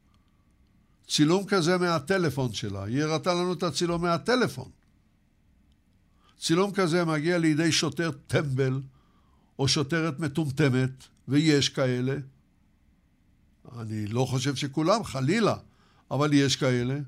[1.08, 4.70] צילום כזה מהטלפון שלה, היא הראתה לנו את הצילום מהטלפון.
[6.38, 8.80] צילום כזה מגיע לידי שוטר טמבל
[9.58, 10.90] או שוטרת מטומטמת,
[11.28, 12.16] ויש כאלה.
[13.78, 15.56] אני לא חושב שכולם, חלילה,
[16.10, 16.98] אבל יש כאלה.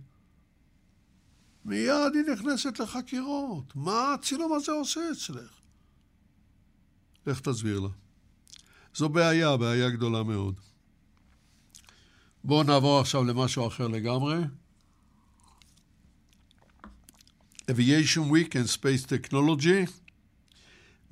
[1.65, 3.77] מיד היא נכנסת לחקירות.
[3.77, 5.61] מה הצילום הזה עושה אצלך?
[7.27, 7.89] לך תסביר לה.
[8.95, 10.55] זו בעיה, בעיה גדולה מאוד.
[12.45, 14.37] בואו נעבור עכשיו למשהו אחר לגמרי.
[17.71, 19.91] Aviation Week and Space Technology,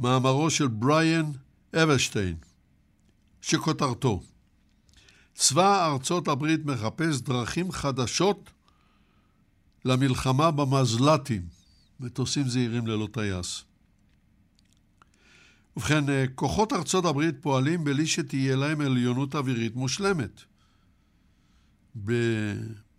[0.00, 1.32] מאמרו של בריאן
[1.74, 2.36] אברשטיין,
[3.42, 4.22] שכותרתו
[5.34, 8.50] צבא ארצות הברית מחפש דרכים חדשות
[9.84, 11.42] למלחמה במזל"טים,
[12.00, 13.64] מטוסים זעירים ללא טייס.
[15.76, 20.40] ובכן, אה, כוחות ארצות הברית פועלים בלי שתהיה להם עליונות אווירית מושלמת.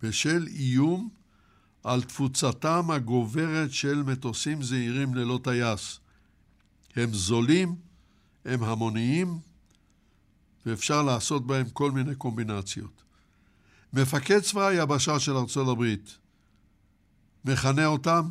[0.02, 1.08] בשל איום
[1.84, 5.98] על תפוצתם הגוברת של מטוסים זעירים ללא טייס.
[6.96, 7.76] הם זולים,
[8.44, 9.38] הם המוניים,
[10.66, 13.02] ואפשר לעשות בהם כל מיני קומבינציות.
[13.92, 16.18] מפקד צבא היבשה של ארצות הברית
[17.44, 18.28] מכנה אותם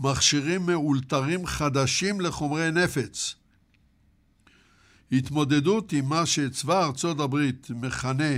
[0.00, 3.34] מכשירים מאולתרים חדשים לחומרי נפץ.
[5.12, 8.34] התמודדות עם מה שצבא ארצות הברית מכנה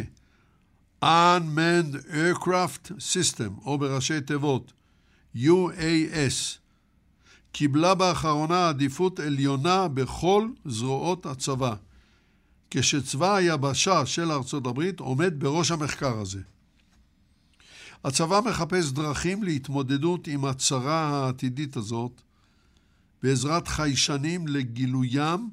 [1.05, 4.73] Unmanned Aircraft System, או בראשי תיבות
[5.37, 6.59] UAS,
[7.53, 11.75] קיבלה באחרונה עדיפות עליונה בכל זרועות הצבא,
[12.71, 16.41] כשצבא היבשה של ארצות הברית עומד בראש המחקר הזה.
[18.05, 22.23] הצבא מחפש דרכים להתמודדות עם הצרה העתידית הזאת
[23.23, 25.51] בעזרת חיישנים לגילוים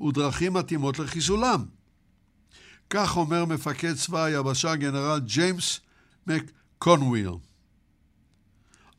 [0.00, 1.64] ודרכים מתאימות לחיסולם.
[2.90, 5.80] כך אומר מפקד צבא היבשה גנרל ג'יימס
[6.26, 7.30] מקקונוויל.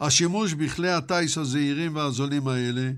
[0.02, 2.92] השימוש בכלי הטיס הזעירים והזולים האלה,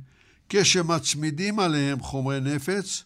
[0.50, 3.04] כשמצמידים עליהם חומרי נפץ,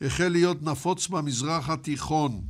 [0.00, 2.42] החל להיות נפוץ במזרח התיכון,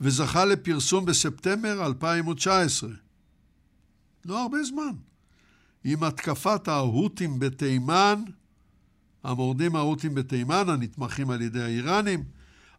[0.00, 2.90] וזכה לפרסום בספטמבר 2019.
[4.24, 4.92] לא הרבה זמן.
[5.84, 8.22] עם התקפת ההותים בתימן,
[9.24, 12.24] המורדים ההותים בתימן, הנתמכים על ידי האיראנים,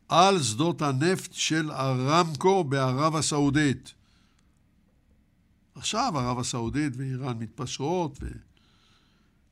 [0.10, 3.94] על שדות הנפט של ארמקו בערב הסעודית.
[5.76, 8.20] עכשיו ערב הסעודית ואיראן מתפשרות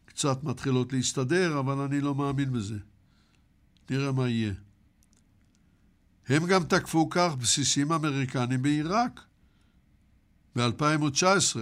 [0.06, 2.78] וקצת מתחילות להסתדר, אבל אני לא מאמין בזה.
[3.90, 4.54] נראה מה יהיה.
[6.30, 9.22] הם גם תקפו כך בסיסים אמריקנים בעיראק
[10.56, 11.58] ב-2019.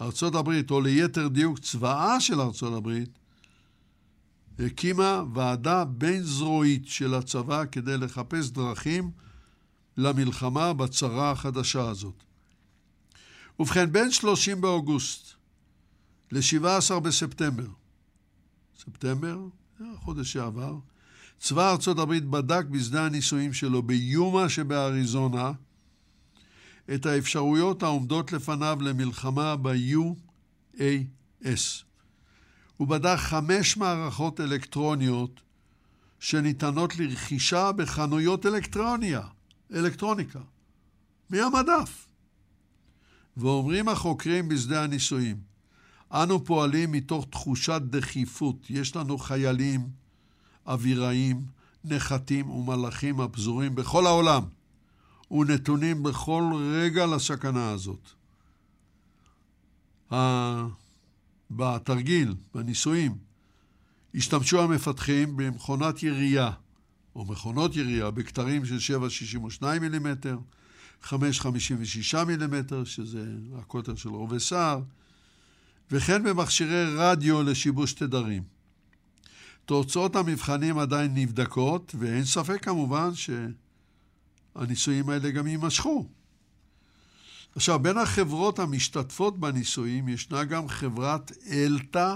[0.00, 3.18] ארצות הברית, או ליתר דיוק צבאה של ארצות הברית,
[4.58, 9.10] הקימה ועדה בין-זרועית של הצבא כדי לחפש דרכים
[9.96, 12.22] למלחמה בצרה החדשה הזאת.
[13.58, 15.34] ובכן, בין 30 באוגוסט
[16.32, 17.68] ל-17 בספטמבר,
[18.78, 19.38] ספטמבר,
[19.80, 20.78] החודש שעבר,
[21.38, 25.52] צבא ארצות הברית בדק בשדה הניסויים שלו ביומה שבאריזונה
[26.94, 31.46] את האפשרויות העומדות לפניו למלחמה ב-UAS.
[32.76, 35.40] הוא בדק חמש מערכות אלקטרוניות
[36.20, 39.20] שניתנות לרכישה בחנויות אלקטרוניה,
[39.74, 40.40] אלקטרוניקה,
[41.30, 42.06] מהמדף.
[43.36, 45.36] ואומרים החוקרים בשדה הניסויים,
[46.12, 48.70] אנו פועלים מתוך תחושת דחיפות.
[48.70, 49.88] יש לנו חיילים,
[50.66, 51.42] אוויראים,
[51.84, 54.42] נחתים ומלאכים הפזורים בכל העולם,
[55.30, 58.10] ונתונים בכל רגע לסכנה הזאת.
[61.50, 63.14] בתרגיל, בניסויים,
[64.14, 66.50] השתמשו המפתחים במכונת ירייה,
[67.16, 68.98] או מכונות ירייה, בכתרים של
[69.60, 70.38] 7.62 מילימטר,
[71.04, 73.26] 5.56 מילימטר, שזה
[73.58, 74.80] הקוטר של רובה סער,
[75.90, 78.55] וכן במכשירי רדיו לשיבוש תדרים.
[79.66, 83.10] תוצאות המבחנים עדיין נבדקות, ואין ספק כמובן
[84.54, 86.08] שהניסויים האלה גם יימשכו.
[87.56, 92.14] עכשיו, בין החברות המשתתפות בניסויים ישנה גם חברת אלתא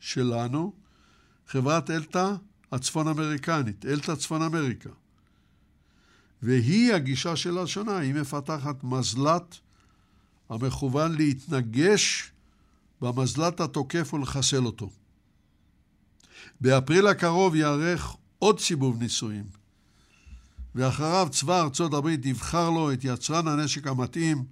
[0.00, 0.72] שלנו,
[1.46, 2.32] חברת אלתא
[2.72, 4.90] הצפון אמריקנית, אלתא צפון אמריקה.
[6.42, 9.56] והיא, הגישה שלה שונה, היא מפתחת מזל"ט
[10.48, 12.32] המכוון להתנגש
[13.00, 14.90] במזל"ט התוקף ולחסל אותו.
[16.62, 19.44] באפריל הקרוב ייערך עוד סיבוב ניסויים,
[20.74, 24.44] ואחריו צבא ארצות הברית יבחר לו את יצרן הנשק המתאים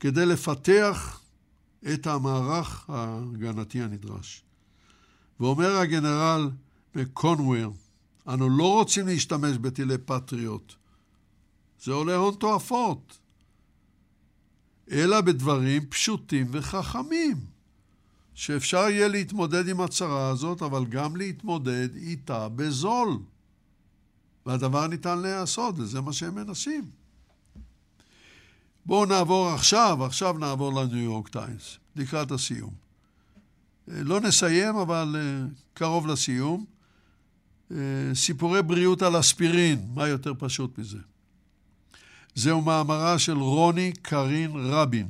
[0.00, 1.20] כדי לפתח
[1.92, 4.42] את המערך ההגנתי הנדרש.
[5.40, 6.50] ואומר הגנרל
[6.94, 7.74] מקונוור,
[8.28, 10.74] אנו לא רוצים להשתמש בטילי פטריוט.
[11.82, 13.18] זה עולה הון תועפות.
[14.90, 17.55] אלא בדברים פשוטים וחכמים,
[18.36, 23.18] שאפשר יהיה להתמודד עם הצרה הזאת, אבל גם להתמודד איתה בזול.
[24.46, 26.84] והדבר ניתן להיעשות, וזה מה שהם מנסים.
[28.86, 32.74] בואו נעבור עכשיו, עכשיו נעבור לניו יורק טיימס, לקראת הסיום.
[33.88, 36.64] לא נסיים, אבל אה, קרוב לסיום.
[37.70, 37.76] אה,
[38.14, 40.98] סיפורי בריאות על אספירין, מה יותר פשוט מזה?
[42.34, 45.08] זהו מאמרה של רוני קרין רבין,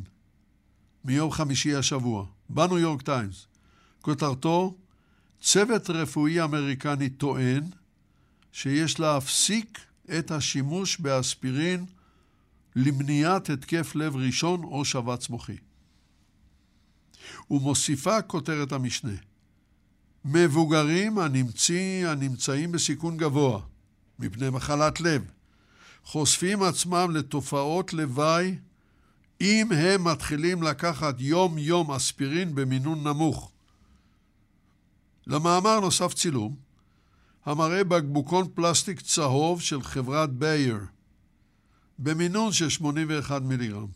[1.05, 3.47] מיום חמישי השבוע, בניו יורק טיימס.
[4.01, 4.75] כותרתו,
[5.41, 7.65] צוות רפואי אמריקני טוען
[8.53, 9.81] שיש להפסיק
[10.19, 11.85] את השימוש באספירין
[12.77, 15.57] למניעת התקף לב ראשון או שבץ מוחי.
[17.51, 19.17] ומוסיפה כותרת המשנה,
[20.25, 23.61] מבוגרים הנמציא, הנמצאים בסיכון גבוה
[24.19, 25.31] מפני מחלת לב,
[26.05, 28.57] חושפים עצמם לתופעות לוואי
[29.41, 33.53] אם הם מתחילים לקחת יום-יום אספירין במינון נמוך.
[35.27, 36.57] למאמר נוסף צילום,
[37.45, 40.79] המראה בקבוקון פלסטיק צהוב של חברת בייר,
[41.99, 43.87] במינון של 81 מיליגרם.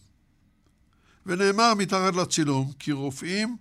[1.27, 3.57] ונאמר מתחת לצילום כי רופאים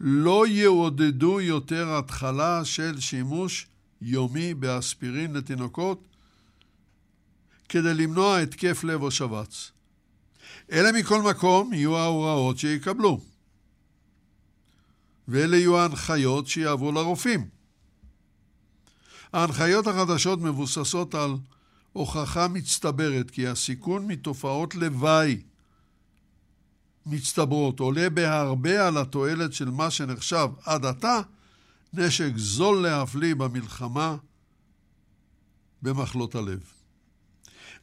[0.00, 3.66] לא יעודדו יותר התחלה של שימוש
[4.02, 6.08] יומי באספירין לתינוקות
[7.68, 9.72] כדי למנוע התקף לב או שבץ.
[10.72, 13.20] אלה מכל מקום יהיו ההוראות שיקבלו.
[15.28, 17.48] ואלה יהיו ההנחיות שיעברו לרופאים.
[19.32, 21.36] ההנחיות החדשות מבוססות על
[21.92, 25.40] הוכחה מצטברת כי הסיכון מתופעות לוואי
[27.06, 31.20] מצטברות עולה בהרבה על התועלת של מה שנחשב עד עתה
[31.92, 34.16] נשק זול להפליא במלחמה
[35.82, 36.75] במחלות הלב.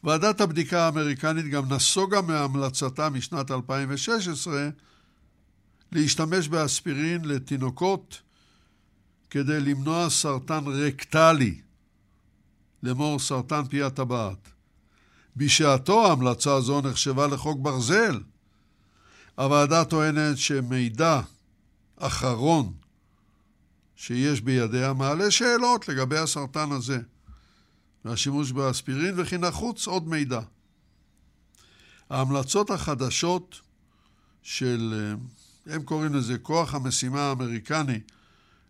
[0.04, 4.70] ועדת הבדיקה האמריקנית גם נסוגה מהמלצתה משנת 2016
[5.92, 8.22] להשתמש באספירין לתינוקות
[9.30, 11.62] כדי למנוע סרטן רקטלי,
[12.84, 14.50] לאמור סרטן פי הטבעת.
[15.36, 18.20] בשעתו המלצה זו נחשבה לחוק ברזל.
[19.36, 21.22] הוועדה טוענת שמידע
[21.98, 22.74] אחרון
[23.96, 27.00] שיש בידיה מעלה שאלות לגבי הסרטן הזה
[28.06, 30.42] והשימוש באספירין וכי נחוץ עוד מידע.
[32.10, 33.62] ההמלצות החדשות
[34.42, 35.14] של,
[35.66, 38.00] הם קוראים לזה כוח המשימה האמריקני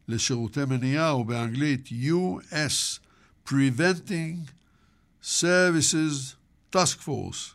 [0.07, 2.99] לשירותי מניעה, או באנגלית US
[3.47, 4.51] Preventing
[5.23, 6.35] Services
[6.75, 7.53] Task Force,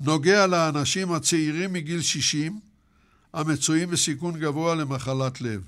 [0.00, 2.60] נוגע לאנשים הצעירים מגיל 60
[3.32, 5.62] המצויים בסיכון גבוה למחלת לב,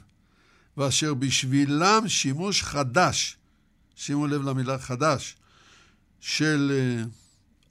[0.77, 3.38] ואשר בשבילם שימוש חדש,
[3.99, 5.37] שימו לב למילה חדש,
[6.21, 7.05] של אה,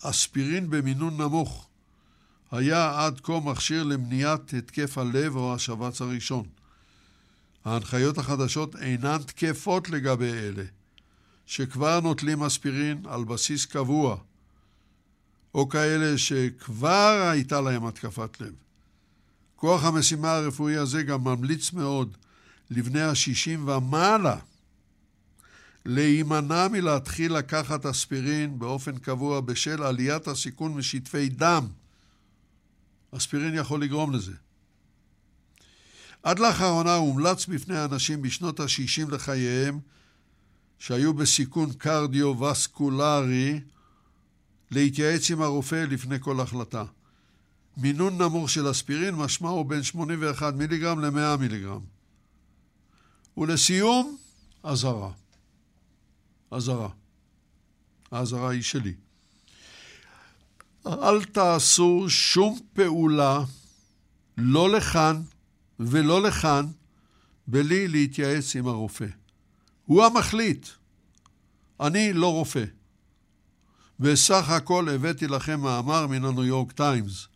[0.10, 1.68] אספירין במינון נמוך,
[2.52, 6.48] היה עד כה מכשיר למניעת התקף הלב או השבץ הראשון.
[7.66, 10.64] ההנחיות החדשות אינן תקפות לגבי אלה,
[11.46, 14.18] שכבר נוטלים אספירין על בסיס קבוע,
[15.54, 18.54] או כאלה שכבר הייתה להם התקפת לב.
[19.56, 22.18] כוח המשימה הרפואי הזה גם ממליץ מאוד
[22.70, 24.38] לבני השישים ומעלה
[25.90, 31.68] להימנע מלהתחיל לקחת אספירין באופן קבוע בשל עליית הסיכון משטפי דם.
[33.12, 34.34] אספירין יכול לגרום לזה.
[36.24, 39.80] עד לאחרונה הומלץ בפני אנשים בשנות ה-60 לחייהם
[40.80, 43.60] שהיו בסיכון קרדיו-וסקולרי
[44.72, 46.84] להתייעץ עם הרופא לפני כל החלטה.
[47.78, 51.82] מינון נמוך של אספירין משמעו בין 81 מיליגרם ל-100 מיליגרם.
[53.38, 54.18] ולסיום,
[54.64, 55.27] אזהרה.
[56.52, 56.90] אזהרה.
[58.12, 58.94] האזהרה היא שלי.
[60.86, 63.44] אל תעשו שום פעולה,
[64.38, 65.22] לא לכאן
[65.80, 66.66] ולא לכאן,
[67.48, 69.08] בלי להתייעץ עם הרופא.
[69.86, 70.68] הוא המחליט.
[71.80, 72.66] אני לא רופא.
[74.00, 77.28] וסך הכל הבאתי לכם מאמר מן הניו יורק טיימס.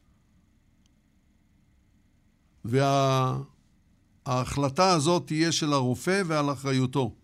[4.26, 7.16] וההחלטה הזאת תהיה של הרופא ועל אחריותו.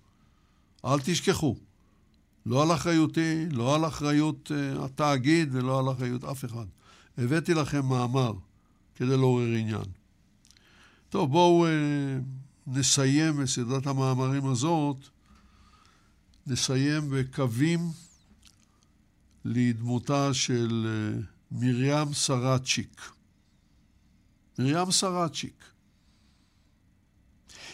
[0.86, 1.56] אל תשכחו.
[2.48, 6.65] לא על אחריותי, לא על אחריות uh, התאגיד ולא על אחריות אף אחד.
[7.18, 8.34] הבאתי לכם מאמר
[8.95, 9.84] כדי לעורר עניין.
[11.10, 11.69] טוב, בואו uh,
[12.68, 14.98] נסיים בסדרת המאמרים הזאת,
[16.48, 17.80] נסיים בקווים
[19.45, 20.88] לדמותה של
[21.19, 23.02] uh, מרים סרצ'יק.
[24.60, 25.64] מרים סרצ'יק.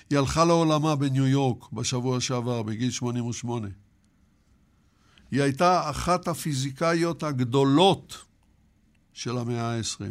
[0.09, 3.67] היא הלכה לעולמה בניו יורק בשבוע שעבר, בגיל 88.
[5.34, 8.26] היא הייתה אחת הפיזיקאיות הגדולות
[9.14, 10.03] של המאה ה-20.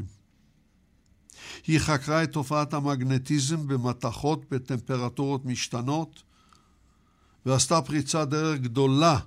[1.66, 6.22] היא חקרה את תופעת המגנטיזם במתכות בטמפרטורות משתנות,
[7.46, 9.18] ועשתה פריצת דרך גדולה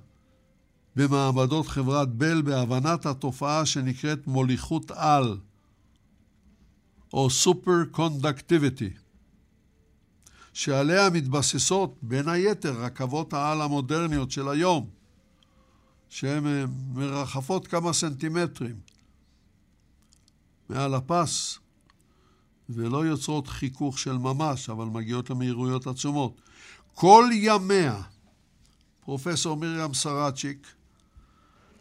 [0.96, 5.38] במעמדות חברת בל בהבנת התופעה שנקראת מוליכות על,
[7.14, 8.90] או סופר קונדקטיביטי,
[10.54, 14.95] שעליה מתבססות בין היתר רכבות העל המודרניות של היום,
[16.10, 18.76] שהן אה, מרחפות כמה סנטימטרים
[20.70, 21.60] מעל הפס
[22.70, 26.42] ולא יוצרות חיכוך של ממש, אבל מגיעות למהירויות עצומות.
[26.94, 28.02] כל ימיה
[29.00, 30.68] פרופסור מרים סרצ'יק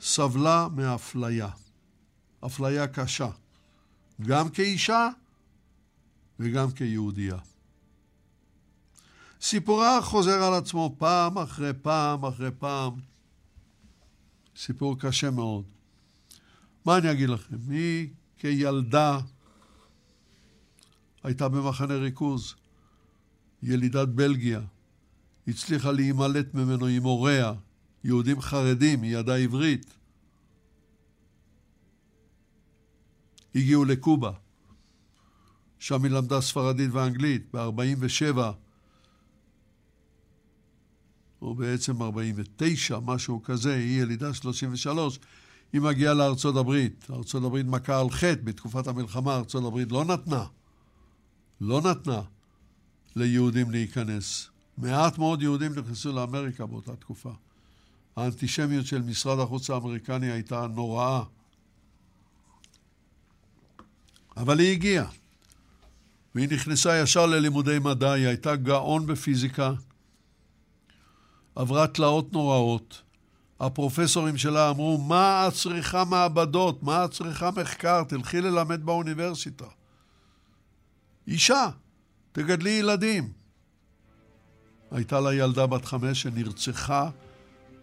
[0.01, 1.49] סבלה מאפליה.
[2.47, 3.31] אפליה קשה,
[4.23, 5.09] גם כאישה
[6.41, 7.37] וגם כיהודייה.
[9.41, 13.14] סיפורה חוזר על עצמו פעם אחרי פעם אחרי פעם.
[14.57, 15.65] סיפור קשה מאוד.
[16.85, 17.57] מה אני אגיד לכם?
[17.71, 19.21] היא כילדה
[21.23, 22.55] הייתה במחנה ריכוז,
[23.63, 24.61] ילידת בלגיה,
[25.49, 27.53] הצליחה להימלט ממנו עם הוריה,
[28.05, 29.95] יהודים חרדים, היא ידעה עברית.
[33.55, 34.33] הגיעו לקובה,
[35.79, 38.39] שם היא למדה ספרדית ואנגלית, ב-47,
[41.45, 45.19] או בעצם 49, משהו כזה, היא ילידה 33,
[45.73, 47.07] היא מגיעה לארצות הברית.
[47.11, 50.45] ארצות הברית מכה על חטא בתקופת המלחמה, ארצות הברית לא נתנה,
[51.61, 52.23] לא נתנה
[53.17, 54.49] ליהודים להיכנס.
[54.79, 57.33] מעט מאוד יהודים נכנסו לאמריקה באותה תקופה.
[58.17, 61.23] האנטישמיות של משרד החוץ האמריקני הייתה נוראה.
[64.37, 65.07] אבל היא הגיעה,
[66.35, 69.73] והיא נכנסה ישר ללימודי מדע, היא הייתה גאון בפיזיקה,
[71.57, 73.03] עברה תלאות נוראות.
[73.61, 76.83] הפרופסורים שלה אמרו, מה את צריכה מעבדות?
[76.83, 78.05] מה את צריכה מחקר?
[78.05, 79.65] תלכי ללמד באוניברסיטה.
[81.29, 81.69] אישה,
[82.33, 83.33] תגדלי ילדים.
[84.91, 87.11] הייתה לה ילדה בת חמש שנרצחה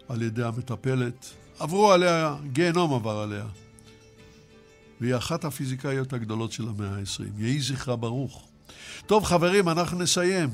[0.08, 1.30] על ידי המטפלת.
[1.58, 3.46] עברו עליה, גיהנום עבר עליה.
[5.00, 7.22] והיא אחת הפיזיקאיות הגדולות של המאה ה-20.
[7.38, 8.48] יהי זכרה ברוך.
[9.06, 10.50] טוב, חברים, אנחנו נסיים.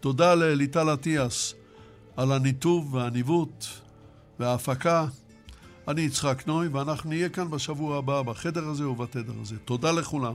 [0.00, 1.54] תודה לליטל אטיאס
[2.16, 3.64] על הניתוב והניווט
[4.40, 5.06] וההפקה.
[5.88, 9.56] אני יצחק נוי, ואנחנו נהיה כאן בשבוע הבא, בחדר הזה ובתדר הזה.
[9.58, 10.34] תודה לכולם.